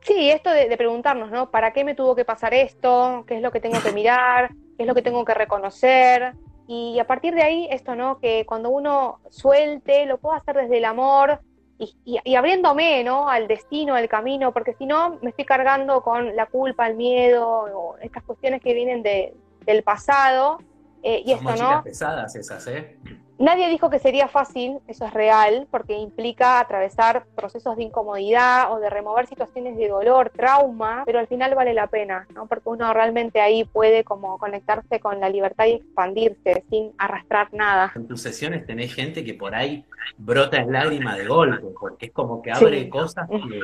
Sí, 0.02 0.32
esto 0.32 0.50
de, 0.50 0.68
de, 0.68 0.78
preguntarnos, 0.78 1.30
¿no? 1.30 1.52
¿Para 1.52 1.72
qué 1.72 1.84
me 1.84 1.94
tuvo 1.94 2.16
que 2.16 2.26
pasar 2.26 2.54
esto? 2.54 3.24
¿Qué 3.28 3.36
es 3.36 3.42
lo 3.44 3.52
que 3.52 3.60
tengo 3.60 3.80
que 3.82 3.92
mirar? 3.92 4.50
¿Qué 4.76 4.84
es 4.84 4.88
lo 4.88 4.96
que 4.96 5.04
tengo 5.04 5.24
que 5.24 5.36
reconocer? 5.36 6.34
Y 6.68 6.98
a 7.00 7.06
partir 7.06 7.36
de 7.36 7.44
ahí, 7.44 7.68
esto, 7.70 7.96
¿no? 7.96 8.20
Que 8.20 8.46
cuando 8.46 8.70
uno 8.70 9.20
suelte, 9.30 10.06
lo 10.08 10.18
pueda 10.18 10.38
hacer 10.38 10.56
desde 10.56 10.78
el 10.78 10.86
amor, 10.86 11.42
y, 11.80 12.36
abriéndome 12.36 13.04
¿no? 13.04 13.30
al 13.30 13.48
destino, 13.48 13.96
al 13.96 14.10
camino, 14.10 14.52
porque 14.52 14.74
si 14.74 14.86
no 14.86 15.18
me 15.22 15.30
estoy 15.30 15.46
cargando 15.46 16.02
con 16.02 16.36
la 16.36 16.46
culpa, 16.46 16.88
el 16.88 16.96
miedo, 16.96 17.48
o 17.48 17.98
estas 18.00 18.24
cuestiones 18.24 18.62
que 18.62 18.74
vienen 18.74 19.02
de, 19.02 19.34
del 19.66 19.84
pasado. 19.84 20.60
Eh, 21.02 21.24
y 21.26 21.32
esto, 21.32 21.56
¿no? 21.56 21.82
pesadas 21.82 22.36
esas, 22.36 22.68
¿eh? 22.68 22.98
Nadie 23.40 23.70
dijo 23.70 23.90
que 23.90 24.00
sería 24.00 24.28
fácil, 24.28 24.80
eso 24.90 25.06
es 25.06 25.14
real, 25.14 25.66
porque 25.72 25.98
implica 25.98 26.60
atravesar 26.60 27.26
procesos 27.38 27.78
de 27.78 27.84
incomodidad 27.84 28.70
o 28.74 28.82
de 28.82 28.90
remover 28.90 29.28
situaciones 29.28 29.78
de 29.78 29.88
dolor, 29.88 30.30
trauma, 30.30 31.04
pero 31.06 31.20
al 31.20 31.28
final 31.28 31.56
vale 31.56 31.74
la 31.74 31.88
pena, 31.88 32.28
¿no? 32.36 32.48
Porque 32.48 32.68
uno 32.68 32.94
realmente 32.94 33.40
ahí 33.40 33.64
puede 33.64 34.04
como 34.04 34.38
conectarse 34.38 35.00
con 35.00 35.22
la 35.22 35.30
libertad 35.30 35.68
y 35.68 35.76
expandirse 35.76 36.66
sin 36.70 36.92
arrastrar 36.98 37.48
nada. 37.54 37.94
En 37.96 38.10
tus 38.10 38.22
sesiones 38.22 38.66
tenés 38.66 38.94
gente 38.94 39.24
que 39.24 39.36
por 39.36 39.56
ahí 39.56 39.86
brota 40.18 40.58
en 40.58 40.74
lágrima 40.74 41.16
de 41.16 41.26
golpe, 41.26 41.66
porque 41.80 42.08
es 42.08 42.12
como 42.12 42.42
que 42.42 42.52
abre 42.52 42.90
cosas 42.90 43.30
que 43.30 43.62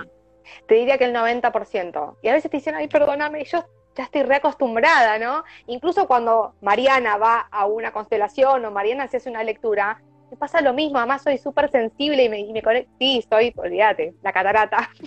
Te 0.67 0.76
diría 0.76 0.97
que 0.97 1.03
el 1.03 1.13
90%. 1.13 2.15
Y 2.21 2.30
a 2.30 2.34
veces 2.34 2.49
te 2.49 2.57
dicen, 2.57 2.76
ay, 2.76 2.88
perdóname, 2.88 3.43
yo 3.43 3.65
ya 3.96 4.04
estoy 4.04 4.24
reacostumbrada, 4.24 5.18
¿no? 5.18 5.43
Incluso 5.68 6.08
cuando 6.08 6.56
Mariana 6.62 7.18
va 7.18 7.48
a 7.52 7.66
una 7.66 7.91
constelación 7.91 8.66
o 8.66 8.72
Mariana 8.72 9.08
se 9.08 9.18
hace 9.18 9.30
una 9.30 9.43
lectura, 9.43 10.02
me 10.30 10.38
pasa 10.38 10.62
lo 10.62 10.74
mismo, 10.74 10.98
además 10.98 11.24
soy 11.24 11.38
súper 11.38 11.72
sensible 11.72 12.24
y 12.24 12.30
me, 12.30 12.39
y 12.39 12.52
me 12.52 12.62
conecto. 12.62 12.91
Sí, 13.00 13.26
soy, 13.30 13.54
olvídate, 13.56 14.14
la 14.22 14.32
catarata. 14.32 14.89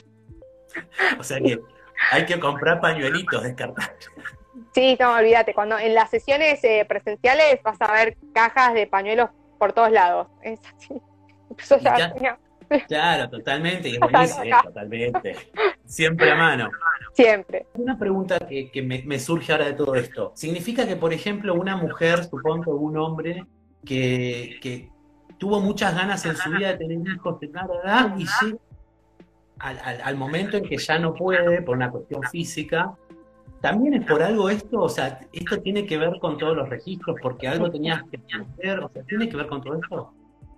O 1.18 1.24
sea 1.24 1.40
que 1.40 1.58
hay 2.12 2.26
que 2.26 2.38
comprar 2.38 2.78
pañuelitos 2.78 3.42
descartables. 3.42 4.10
Sí, 4.74 4.96
no, 5.00 5.14
olvídate, 5.14 5.54
cuando 5.54 5.78
en 5.78 5.94
las 5.94 6.10
sesiones 6.10 6.62
eh, 6.62 6.84
presenciales 6.86 7.60
vas 7.64 7.80
a 7.80 7.90
ver 7.90 8.16
cajas 8.34 8.74
de 8.74 8.86
pañuelos 8.86 9.30
por 9.58 9.72
todos 9.72 9.90
lados. 9.90 10.28
Es 10.42 10.60
así. 10.76 11.00
Claro, 12.86 13.30
totalmente, 13.30 13.88
y 13.88 13.94
es 13.94 14.00
buenísimo, 14.00 14.62
totalmente. 14.64 15.36
Siempre 15.84 16.30
a 16.30 16.36
mano. 16.36 16.70
Siempre. 17.12 17.66
Una 17.74 17.98
pregunta 17.98 18.38
que, 18.38 18.82
me, 18.82 19.18
surge 19.18 19.52
ahora 19.52 19.66
de 19.66 19.72
todo 19.72 19.94
esto. 19.94 20.32
¿Significa 20.34 20.86
que, 20.86 20.96
por 20.96 21.12
ejemplo, 21.12 21.54
una 21.54 21.76
mujer, 21.76 22.24
supongo 22.24 22.74
un 22.76 22.96
hombre, 22.96 23.44
que, 23.84 24.90
tuvo 25.38 25.60
muchas 25.60 25.94
ganas 25.94 26.24
en 26.26 26.36
su 26.36 26.50
vida 26.50 26.72
de 26.72 26.78
tener 26.78 27.14
hijos 27.14 27.38
de 27.40 27.50
cada 27.50 27.74
edad 27.82 28.16
y 28.18 28.26
llega 28.26 28.58
al, 29.58 30.16
momento 30.16 30.56
en 30.56 30.64
que 30.64 30.76
ya 30.76 30.98
no 30.98 31.14
puede 31.14 31.62
por 31.62 31.76
una 31.76 31.90
cuestión 31.90 32.22
física, 32.24 32.96
¿También 33.60 33.94
es 33.94 34.06
por 34.06 34.22
algo 34.22 34.48
esto? 34.48 34.80
O 34.80 34.88
sea, 34.88 35.18
¿esto 35.32 35.60
tiene 35.60 35.84
que 35.84 35.98
ver 35.98 36.18
con 36.20 36.38
todos 36.38 36.56
los 36.56 36.68
registros 36.68 37.16
porque 37.20 37.48
algo 37.48 37.70
tenías 37.70 38.02
que 38.04 38.20
hacer? 38.36 38.78
O 38.78 38.88
sea, 38.88 39.02
¿tiene 39.02 39.28
que 39.28 39.36
ver 39.36 39.48
con 39.48 39.62
todo 39.62 39.74
esto? 39.74 40.12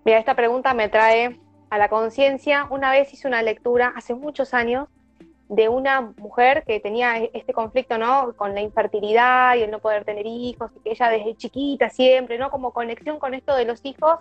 Mira, 0.04 0.18
esta 0.18 0.34
pregunta 0.34 0.74
me 0.74 0.88
trae 0.88 1.40
a 1.70 1.78
la 1.78 1.88
conciencia. 1.88 2.66
Una 2.70 2.90
vez 2.90 3.12
hice 3.12 3.26
una 3.26 3.42
lectura 3.42 3.92
hace 3.96 4.14
muchos 4.14 4.52
años 4.54 4.88
de 5.48 5.68
una 5.68 6.00
mujer 6.18 6.62
que 6.64 6.78
tenía 6.78 7.16
este 7.18 7.52
conflicto, 7.52 7.98
¿no? 7.98 8.34
Con 8.36 8.54
la 8.54 8.60
infertilidad 8.60 9.56
y 9.56 9.62
el 9.62 9.70
no 9.70 9.80
poder 9.80 10.04
tener 10.04 10.26
hijos, 10.26 10.70
y 10.76 10.80
que 10.80 10.90
ella 10.90 11.08
desde 11.08 11.36
chiquita 11.36 11.90
siempre, 11.90 12.38
¿no? 12.38 12.50
Como 12.50 12.72
conexión 12.72 13.18
con 13.18 13.34
esto 13.34 13.56
de 13.56 13.64
los 13.64 13.84
hijos. 13.84 14.18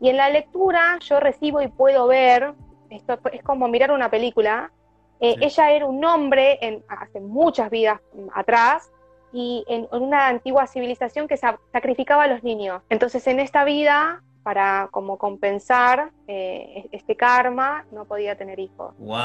Y 0.00 0.10
en 0.10 0.16
la 0.16 0.30
lectura 0.30 0.98
yo 1.00 1.18
recibo 1.18 1.60
y 1.60 1.68
puedo 1.68 2.06
ver, 2.06 2.54
esto 2.90 3.18
es 3.32 3.42
como 3.42 3.66
mirar 3.66 3.90
una 3.90 4.10
película, 4.10 4.70
eh, 5.18 5.36
ella 5.40 5.72
era 5.72 5.86
un 5.86 6.04
hombre 6.04 6.58
en, 6.62 6.84
hace 6.88 7.20
muchas 7.20 7.68
vidas 7.70 8.00
atrás, 8.32 8.90
y 9.32 9.64
en, 9.68 9.88
una 9.92 10.28
antigua 10.28 10.66
civilización 10.66 11.28
que 11.28 11.36
sacrificaba 11.36 12.24
a 12.24 12.26
los 12.26 12.42
niños. 12.42 12.82
Entonces 12.88 13.26
en 13.26 13.40
esta 13.40 13.64
vida 13.64 14.22
para 14.42 14.88
como 14.90 15.18
compensar 15.18 16.10
eh, 16.26 16.88
este 16.92 17.16
karma, 17.16 17.84
no 17.92 18.04
podía 18.04 18.36
tener 18.36 18.58
hijos. 18.58 18.94
¡Wow! 18.98 19.18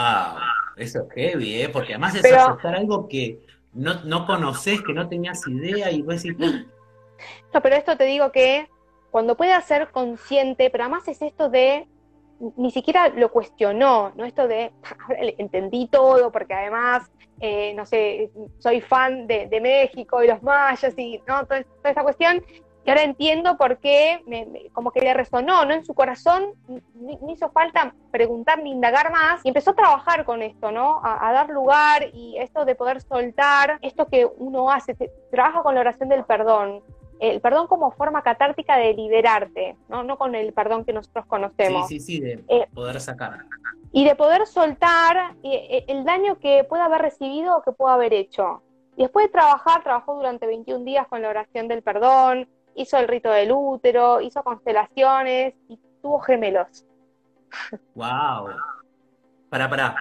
Eso 0.75 1.03
es 1.03 1.13
heavy, 1.13 1.61
¿eh? 1.61 1.69
Porque 1.69 1.93
además 1.93 2.15
es 2.15 2.25
aceptar 2.25 2.75
algo 2.75 3.07
que 3.07 3.39
no, 3.73 4.03
no 4.03 4.25
conoces, 4.25 4.81
que 4.81 4.93
no 4.93 5.07
tenías 5.07 5.47
idea 5.47 5.91
y 5.91 6.01
vos 6.01 6.21
decís... 6.21 6.37
¡Ah! 6.41 6.65
No, 7.53 7.61
pero 7.61 7.75
esto 7.75 7.95
te 7.95 8.03
digo 8.03 8.31
que 8.31 8.67
cuando 9.09 9.37
puedas 9.37 9.65
ser 9.65 9.89
consciente, 9.91 10.69
pero 10.69 10.83
además 10.83 11.07
es 11.07 11.21
esto 11.21 11.49
de 11.49 11.87
ni 12.57 12.71
siquiera 12.71 13.09
lo 13.09 13.31
cuestionó, 13.31 14.11
¿no? 14.15 14.25
Esto 14.25 14.47
de, 14.47 14.71
entendí 15.37 15.87
todo, 15.87 16.31
porque 16.31 16.53
además, 16.53 17.09
eh, 17.39 17.73
no 17.75 17.85
sé, 17.85 18.29
soy 18.59 18.81
fan 18.81 19.25
de, 19.27 19.59
México 19.61 20.21
y 20.21 20.27
los 20.27 20.43
mayas 20.43 20.93
y, 20.97 21.21
¿no? 21.27 21.45
Toda, 21.45 21.63
toda 21.63 21.89
esta 21.89 22.03
cuestión, 22.03 22.43
y 22.85 22.89
ahora 22.89 23.01
entiendo 23.01 23.57
por 23.57 23.79
qué, 23.79 24.21
como 24.71 24.91
que 24.91 25.01
le 25.01 25.13
resonó, 25.15 25.65
¿no? 25.65 25.73
En 25.73 25.83
su 25.83 25.95
corazón 25.95 26.53
me, 26.93 27.17
hizo 27.33 27.49
falta 27.49 27.95
preguntar 28.11 28.61
ni 28.61 28.71
indagar 28.71 29.11
más 29.11 29.43
y 29.43 29.47
empezó 29.47 29.71
a 29.71 29.75
trabajar 29.75 30.23
con 30.23 30.43
esto, 30.43 30.71
¿no? 30.71 31.01
A, 31.03 31.31
dar 31.31 31.49
lugar 31.49 32.09
y 32.13 32.37
esto 32.37 32.63
de 32.63 32.75
poder 32.75 33.01
soltar, 33.01 33.79
esto 33.81 34.05
que 34.05 34.27
uno 34.37 34.69
hace, 34.69 34.93
trabaja 35.31 35.63
con 35.63 35.73
la 35.73 35.81
oración 35.81 36.09
del 36.09 36.25
perdón. 36.25 36.83
El 37.19 37.41
perdón 37.41 37.65
como 37.65 37.89
forma 37.91 38.21
catártica 38.21 38.77
de 38.77 38.93
liberarte, 38.93 39.75
¿no? 39.89 40.03
No 40.03 40.17
con 40.19 40.35
el 40.35 40.53
perdón 40.53 40.85
que 40.85 40.93
nosotros 40.93 41.25
conocemos. 41.25 41.87
Sí, 41.87 41.99
sí, 41.99 42.17
sí, 42.17 42.21
de 42.21 42.43
eh, 42.49 42.67
poder 42.71 43.01
sacar. 43.01 43.45
Y 43.93 44.05
de 44.05 44.13
poder 44.13 44.45
soltar 44.45 45.35
eh, 45.41 45.85
el 45.87 46.03
daño 46.03 46.37
que 46.37 46.63
pueda 46.65 46.85
haber 46.85 47.01
recibido 47.01 47.57
o 47.57 47.61
que 47.63 47.71
pueda 47.71 47.95
haber 47.95 48.13
hecho. 48.13 48.61
Y 48.95 49.03
después 49.03 49.25
de 49.25 49.31
trabajar, 49.31 49.81
trabajó 49.81 50.13
durante 50.15 50.45
21 50.45 50.85
días 50.85 51.07
con 51.07 51.21
la 51.23 51.29
oración 51.29 51.67
del 51.67 51.81
perdón, 51.81 52.47
hizo 52.75 52.97
el 52.97 53.07
rito 53.07 53.31
del 53.31 53.51
útero, 53.51 54.21
hizo 54.21 54.43
constelaciones 54.43 55.55
y 55.67 55.79
tuvo 56.01 56.19
gemelos. 56.19 56.85
¡Wow! 57.95 58.49
Para, 59.49 59.69
para. 59.69 59.95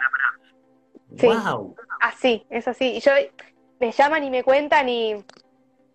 Sí. 1.16 1.26
¡Wow! 1.26 1.76
Así, 2.00 2.46
es 2.50 2.68
así. 2.68 2.96
Y 2.96 3.00
yo 3.00 3.12
me 3.80 3.92
llaman 3.92 4.24
y 4.24 4.30
me 4.30 4.42
cuentan 4.42 4.88
y 4.88 5.12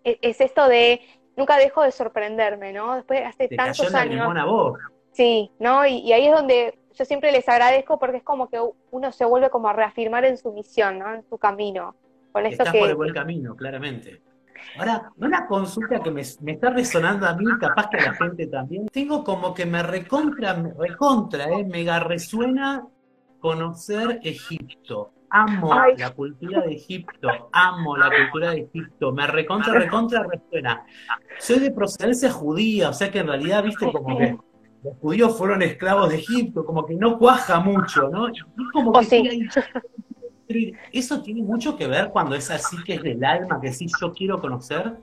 e, 0.04 0.18
es 0.22 0.40
esto 0.40 0.66
de 0.68 1.00
nunca 1.36 1.56
dejo 1.56 1.82
de 1.82 1.92
sorprenderme, 1.92 2.72
¿no? 2.72 2.96
Después 2.96 3.22
hace 3.24 3.48
tantos 3.48 3.94
años. 3.94 4.26
A 4.36 4.44
vos. 4.44 4.78
Sí, 5.12 5.50
¿no? 5.58 5.86
Y, 5.86 6.12
ahí 6.12 6.26
es 6.26 6.34
donde 6.34 6.78
yo 6.94 7.04
siempre 7.04 7.32
les 7.32 7.48
agradezco 7.48 7.98
porque 7.98 8.18
es 8.18 8.22
como 8.22 8.48
que 8.48 8.58
uno 8.90 9.12
se 9.12 9.24
vuelve 9.24 9.50
como 9.50 9.68
a 9.68 9.72
reafirmar 9.72 10.24
en 10.24 10.38
su 10.38 10.52
misión, 10.52 10.98
¿no? 10.98 11.14
En 11.14 11.24
su 11.28 11.38
camino. 11.38 11.94
Con 12.32 12.46
esto 12.46 12.62
Estás 12.62 12.76
por 12.76 12.88
el 12.88 12.94
buen 12.94 13.12
camino, 13.12 13.56
claramente. 13.56 14.22
Ahora, 14.78 15.12
una 15.16 15.46
consulta 15.46 16.00
que 16.00 16.10
me, 16.10 16.20
está 16.22 16.70
resonando 16.70 17.26
a 17.26 17.34
mí, 17.34 17.44
capaz 17.60 17.88
que 17.90 17.98
a 17.98 18.06
la 18.06 18.14
gente 18.14 18.46
también. 18.46 18.86
Tengo 18.86 19.24
como 19.24 19.52
que 19.54 19.66
me 19.66 19.82
recontra, 19.82 20.54
me 20.54 20.72
recontra, 20.72 21.50
eh, 21.50 21.64
mega 21.64 22.00
resuena 22.00 22.86
conocer 23.40 24.20
Egipto. 24.22 25.12
Amo 25.32 25.72
la 25.96 26.10
cultura 26.10 26.62
de 26.62 26.74
Egipto, 26.74 27.28
amo 27.52 27.96
la 27.96 28.10
cultura 28.10 28.50
de 28.50 28.62
Egipto, 28.62 29.12
me 29.12 29.26
recontra, 29.28 29.74
recontra 29.74 30.24
resuena. 30.24 30.84
Soy 31.38 31.60
de 31.60 31.70
procedencia 31.70 32.32
judía, 32.32 32.88
o 32.88 32.92
sea 32.92 33.12
que 33.12 33.20
en 33.20 33.28
realidad, 33.28 33.62
viste, 33.62 33.92
como 33.92 34.18
que 34.18 34.36
los 34.82 34.96
judíos 34.98 35.38
fueron 35.38 35.62
esclavos 35.62 36.08
de 36.08 36.16
Egipto, 36.16 36.64
como 36.64 36.84
que 36.84 36.96
no 36.96 37.16
cuaja 37.16 37.60
mucho, 37.60 38.08
¿no? 38.08 38.28
Y 38.28 38.34
como 38.72 38.92
que 38.92 39.04
sí 39.04 39.48
eso 40.92 41.22
tiene 41.22 41.42
mucho 41.42 41.76
que 41.76 41.86
ver 41.86 42.10
cuando 42.10 42.34
es 42.34 42.50
así 42.50 42.76
que 42.84 42.94
es 42.94 43.02
del 43.02 43.24
alma, 43.24 43.60
que 43.60 43.72
sí 43.72 43.86
yo 44.00 44.12
quiero 44.12 44.40
conocer. 44.40 44.94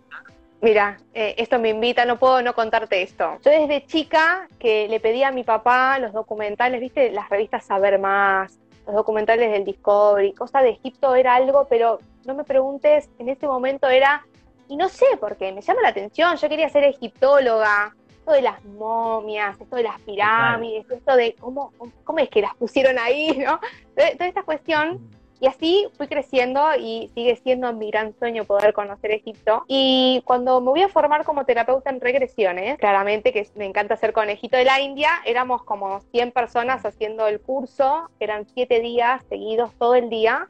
Mira, 0.59 0.97
eh, 1.13 1.35
esto 1.37 1.59
me 1.59 1.69
invita, 1.69 2.05
no 2.05 2.17
puedo 2.17 2.41
no 2.41 2.53
contarte 2.53 3.03
esto. 3.03 3.37
Yo 3.45 3.51
desde 3.51 3.85
chica 3.85 4.47
que 4.57 4.87
le 4.89 4.99
pedí 4.99 5.23
a 5.23 5.31
mi 5.31 5.43
papá 5.43 5.99
los 5.99 6.13
documentales, 6.13 6.81
viste, 6.81 7.11
las 7.11 7.29
revistas 7.29 7.65
Saber 7.65 7.99
Más, 7.99 8.59
los 8.87 8.95
documentales 8.95 9.51
del 9.51 9.65
Discovery, 9.65 10.33
cosa 10.33 10.61
de 10.61 10.71
Egipto 10.71 11.13
era 11.13 11.35
algo, 11.35 11.67
pero 11.69 11.99
no 12.25 12.33
me 12.33 12.43
preguntes, 12.43 13.09
en 13.19 13.29
ese 13.29 13.45
momento 13.45 13.87
era, 13.87 14.25
y 14.67 14.77
no 14.77 14.89
sé 14.89 15.05
por 15.19 15.37
qué, 15.37 15.51
me 15.51 15.61
llama 15.61 15.81
la 15.81 15.89
atención, 15.89 16.35
yo 16.37 16.49
quería 16.49 16.69
ser 16.69 16.85
egiptóloga, 16.85 17.95
esto 18.09 18.31
de 18.31 18.41
las 18.41 18.63
momias, 18.65 19.59
esto 19.61 19.75
de 19.75 19.83
las 19.83 19.99
pirámides, 20.01 20.89
esto 20.89 21.15
de 21.15 21.35
cómo, 21.39 21.71
cómo 22.03 22.19
es 22.19 22.29
que 22.29 22.41
las 22.41 22.55
pusieron 22.55 22.97
ahí, 22.97 23.37
¿no? 23.37 23.59
Toda 23.95 24.27
esta 24.27 24.43
cuestión 24.43 24.99
y 25.39 25.47
así 25.47 25.87
fui 25.97 26.07
creciendo 26.07 26.61
y 26.79 27.11
sigue 27.13 27.35
siendo 27.35 27.71
mi 27.73 27.91
gran 27.91 28.17
sueño 28.17 28.45
poder 28.45 28.73
conocer 28.73 29.11
Egipto. 29.11 29.63
Y 29.67 30.21
cuando 30.25 30.59
me 30.61 30.71
voy 30.71 30.81
a 30.81 30.89
formar 30.89 31.23
como 31.25 31.45
terapeuta 31.45 31.89
en 31.89 32.01
regresiones, 32.01 32.77
claramente 32.79 33.31
que 33.31 33.47
me 33.55 33.65
encanta 33.65 33.93
hacer 33.93 34.13
conejito 34.13 34.57
de 34.57 34.65
la 34.65 34.79
India, 34.79 35.09
éramos 35.25 35.63
como 35.63 36.01
100 36.11 36.31
personas 36.31 36.85
haciendo 36.85 37.27
el 37.27 37.39
curso, 37.39 38.09
eran 38.19 38.47
7 38.53 38.79
días 38.79 39.23
seguidos 39.29 39.71
todo 39.77 39.95
el 39.95 40.09
día. 40.09 40.49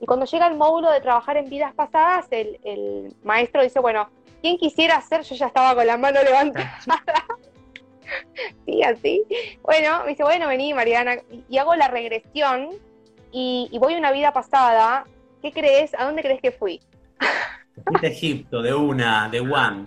Y 0.00 0.06
cuando 0.06 0.26
llega 0.26 0.46
el 0.46 0.56
módulo 0.56 0.90
de 0.90 1.00
trabajar 1.00 1.38
en 1.38 1.48
vidas 1.48 1.72
pasadas, 1.74 2.26
el, 2.30 2.60
el 2.64 3.14
maestro 3.24 3.62
dice, 3.62 3.80
bueno, 3.80 4.10
¿quién 4.42 4.58
quisiera 4.58 4.96
hacer? 4.96 5.22
Yo 5.22 5.34
ya 5.34 5.46
estaba 5.46 5.74
con 5.74 5.86
la 5.86 5.96
mano 5.96 6.22
levantada. 6.22 6.78
sí, 8.66 8.82
así. 8.82 9.24
Bueno, 9.62 10.02
me 10.04 10.10
dice, 10.10 10.24
bueno, 10.24 10.48
vení, 10.48 10.74
Mariana, 10.74 11.16
y 11.48 11.56
hago 11.56 11.74
la 11.74 11.88
regresión 11.88 12.68
y, 13.38 13.78
voy 13.78 13.94
a 13.94 13.98
una 13.98 14.12
vida 14.12 14.32
pasada, 14.32 15.04
¿qué 15.42 15.52
crees? 15.52 15.92
¿A 15.98 16.06
dónde 16.06 16.22
crees 16.22 16.40
que 16.40 16.52
fui? 16.52 16.80
De 18.00 18.08
Egipto, 18.08 18.62
de 18.62 18.72
una, 18.72 19.28
de 19.28 19.40
one. 19.40 19.86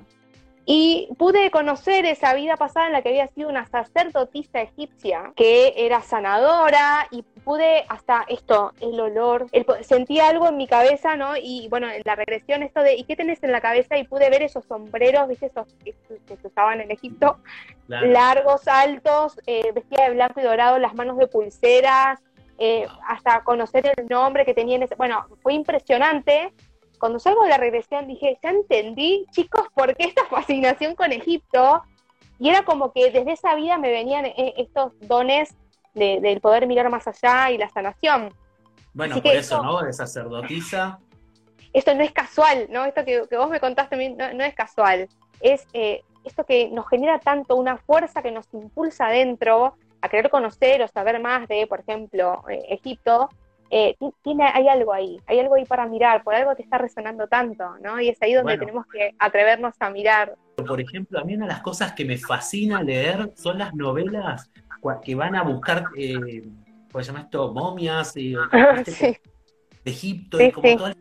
Y 0.68 1.10
pude 1.18 1.50
conocer 1.50 2.06
esa 2.06 2.36
vida 2.36 2.56
pasada 2.56 2.86
en 2.86 2.94
la 2.94 3.02
que 3.02 3.10
había 3.10 3.28
sido 3.30 3.50
una 3.50 3.66
sacerdotisa 3.66 4.62
egipcia, 4.62 5.34
que 5.36 5.74
era 5.76 6.02
sanadora, 6.04 7.08
y 7.10 7.24
pude 7.44 7.86
hasta 7.90 8.24
esto, 8.28 8.74
el 8.80 9.00
olor, 9.00 9.48
el, 9.52 9.66
sentí 9.82 10.20
algo 10.20 10.48
en 10.48 10.58
mi 10.58 10.68
cabeza, 10.68 11.16
¿no? 11.16 11.36
Y 11.36 11.68
bueno, 11.70 11.90
en 11.90 12.04
la 12.06 12.14
regresión 12.14 12.62
esto 12.62 12.84
de, 12.84 12.94
¿y 12.94 13.04
qué 13.06 13.16
tenés 13.16 13.42
en 13.42 13.52
la 13.52 13.62
cabeza? 13.62 13.98
Y 13.98 14.04
pude 14.04 14.30
ver 14.30 14.44
esos 14.44 14.64
sombreros, 14.66 15.28
¿viste? 15.28 15.48
Esos 15.48 15.66
que, 15.84 15.96
se 16.08 16.48
usaban 16.48 16.82
en 16.82 16.92
Egipto, 16.92 17.40
largos, 17.88 18.68
altos, 18.68 19.40
eh, 19.48 19.72
vestida 19.74 20.04
de 20.04 20.14
blanco 20.14 20.40
y 20.40 20.44
dorado, 20.44 20.78
las 20.78 20.94
manos 20.94 21.18
de 21.18 21.26
pulseras, 21.26 22.20
eh, 22.60 22.88
hasta 23.08 23.44
conocer 23.44 23.92
el 23.98 24.08
nombre 24.08 24.46
que 24.46 24.54
tenía 24.54 24.76
en 24.76 24.84
ese... 24.84 24.96
Bueno, 24.96 25.26
fue 25.42 25.54
impresionante. 25.54 26.54
Cuando 27.00 27.18
salgo 27.18 27.44
de 27.44 27.50
la 27.50 27.58
regresión 27.58 28.08
dije, 28.08 28.38
ya 28.44 28.50
entendí, 28.50 29.26
chicos, 29.32 29.68
por 29.74 29.96
qué 29.96 30.08
esta 30.08 30.26
fascinación 30.30 30.96
con 30.96 31.12
Egipto. 31.12 31.84
Y 32.38 32.50
era 32.50 32.64
como 32.64 32.92
que 32.92 33.12
desde 33.12 33.32
esa 33.32 33.56
vida 33.56 33.78
me 33.78 33.92
venían 33.92 34.26
eh, 34.26 34.54
estos 34.58 34.92
dones 35.00 35.56
del 35.94 36.40
poder 36.40 36.68
mirar 36.68 36.90
más 36.90 37.08
allá 37.08 37.52
y 37.52 37.58
la 37.58 37.70
sanación. 37.70 38.34
Bueno, 38.94 39.22
por 39.22 39.36
eso, 39.36 39.64
¿no? 39.64 39.82
De 39.82 39.92
sacerdotisa. 39.92 41.00
Esto 41.74 41.94
no 41.94 42.04
es 42.04 42.12
casual, 42.12 42.68
¿no? 42.70 42.86
Esto 42.86 43.04
que, 43.06 43.22
vos 43.38 43.50
me 43.50 43.60
contaste 43.60 44.10
no, 44.10 44.34
no 44.34 44.44
es 44.44 44.54
casual. 44.54 45.08
Es 45.42 45.66
eh, 45.74 46.04
esto 46.24 46.46
que 46.46 46.70
nos 46.70 46.88
genera 46.88 47.20
tanto 47.20 47.56
una 47.56 47.78
fuerza 47.78 48.22
que 48.22 48.32
nos 48.32 48.46
impulsa 48.54 49.08
adentro 49.08 49.76
a 50.02 50.10
querer 50.10 50.30
conocer 50.30 50.82
o 50.82 50.88
saber 50.88 51.20
más 51.22 51.48
de, 51.48 51.68
por 51.68 51.82
ejemplo, 51.82 52.44
eh, 52.50 52.64
Egipto, 52.70 53.30
eh, 53.72 53.96
tiene, 54.24 54.46
hay 54.52 54.68
algo 54.68 54.94
ahí, 54.94 55.20
hay 55.28 55.40
algo 55.40 55.56
ahí 55.56 55.66
para 55.66 55.86
mirar, 55.86 56.24
por 56.24 56.34
algo 56.34 56.56
te 56.56 56.64
está 56.64 56.80
resonando 56.80 57.28
tanto, 57.28 57.78
¿no? 57.84 58.02
Y 58.02 58.10
es 58.10 58.22
ahí 58.22 58.34
donde 58.34 58.58
tenemos 58.58 58.86
que 58.88 59.14
atrevernos 59.20 59.76
a 59.80 59.90
mirar. 59.92 60.36
Por 60.56 60.82
ejemplo, 60.82 61.20
a 61.20 61.24
mí 61.24 61.36
una 61.36 61.46
de 61.46 61.52
las 61.52 61.62
cosas 61.62 61.94
que 61.94 62.04
me 62.04 62.18
fascina 62.18 62.82
leer 62.82 63.32
son 63.36 63.60
las 63.60 63.76
novelas 63.76 64.50
que 65.04 65.14
van 65.14 65.36
a 65.36 65.44
buscar, 65.44 65.86
eh, 65.96 66.50
¿cómo 66.92 67.04
se 67.04 67.12
llama 67.12 67.22
esto? 67.26 67.54
Momias 67.54 68.16
y, 68.18 68.34
de 68.34 69.20
Egipto 69.86 70.42
y 70.42 70.52
como 70.52 70.78
toda 70.78 70.96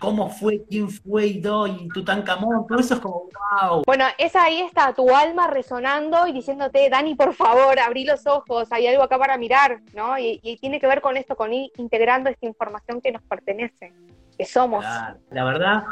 cómo 0.00 0.28
fue, 0.28 0.62
quién 0.68 0.90
fue 0.90 1.26
y 1.26 1.38
y 1.38 1.88
Tutankamón, 1.88 2.66
todo 2.66 2.78
eso 2.78 2.94
es 2.94 3.00
como 3.00 3.28
wow. 3.62 3.82
Bueno, 3.86 4.04
esa 4.18 4.44
ahí 4.44 4.60
está 4.60 4.92
tu 4.94 5.14
alma 5.14 5.46
resonando 5.46 6.26
y 6.26 6.32
diciéndote, 6.32 6.88
Dani, 6.90 7.14
por 7.14 7.34
favor, 7.34 7.78
abrí 7.78 8.04
los 8.04 8.26
ojos, 8.26 8.70
hay 8.72 8.86
algo 8.86 9.02
acá 9.02 9.18
para 9.18 9.38
mirar, 9.38 9.80
¿no? 9.94 10.18
Y, 10.18 10.58
tiene 10.60 10.80
que 10.80 10.86
ver 10.86 11.00
con 11.00 11.16
esto, 11.16 11.36
con 11.36 11.52
ir 11.52 11.70
integrando 11.76 12.30
esta 12.30 12.46
información 12.46 13.00
que 13.00 13.12
nos 13.12 13.22
pertenece, 13.22 13.92
que 14.36 14.44
somos. 14.44 14.84
La 15.30 15.44
verdad, 15.44 15.84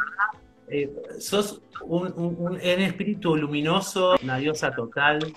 eh, 0.69 0.91
sos 1.19 1.63
un, 1.83 2.59
espíritu 2.61 3.37
luminoso, 3.37 4.17
una 4.23 4.39
diosa 4.39 4.71
total. 4.73 5.33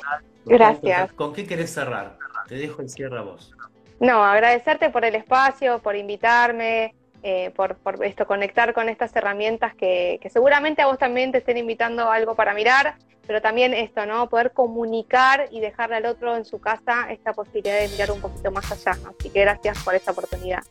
Gracias. 0.46 1.14
¿Con 1.14 1.34
qué 1.34 1.46
querés 1.46 1.74
cerrar? 1.74 2.18
Te 2.48 2.56
dejo 2.56 2.82
el 2.82 2.90
cierre 2.90 3.20
a 3.20 3.22
vos. 3.22 3.54
No, 4.00 4.24
agradecerte 4.24 4.90
por 4.90 5.04
el 5.04 5.16
espacio, 5.16 5.80
por 5.80 5.96
invitarme, 5.96 6.96
eh, 7.24 7.52
por, 7.56 7.78
esto, 8.04 8.28
conectar 8.28 8.74
con 8.74 8.90
estas 8.90 9.16
herramientas 9.16 9.74
que, 9.76 10.20
seguramente 10.32 10.82
a 10.82 10.88
vos 10.88 10.98
también 10.98 11.32
te 11.32 11.40
estén 11.40 11.58
invitando 11.58 12.12
algo 12.12 12.36
para 12.36 12.54
mirar, 12.54 12.96
pero 13.26 13.42
también 13.42 13.74
esto, 13.74 14.06
¿no? 14.06 14.30
Poder 14.30 14.52
comunicar 14.54 15.48
y 15.52 15.60
dejarle 15.60 15.98
al 15.98 16.06
otro 16.06 16.38
en 16.38 16.46
su 16.46 16.60
casa 16.60 17.12
esta 17.12 17.34
posibilidad 17.34 17.80
de 17.80 17.90
mirar 17.90 18.12
un 18.12 18.22
poquito 18.22 18.52
más 18.52 18.72
allá. 18.72 18.98
Así 19.10 19.30
que 19.30 19.42
gracias 19.42 19.84
por 19.84 19.96
esta 19.96 20.12
oportunidad. 20.12 20.64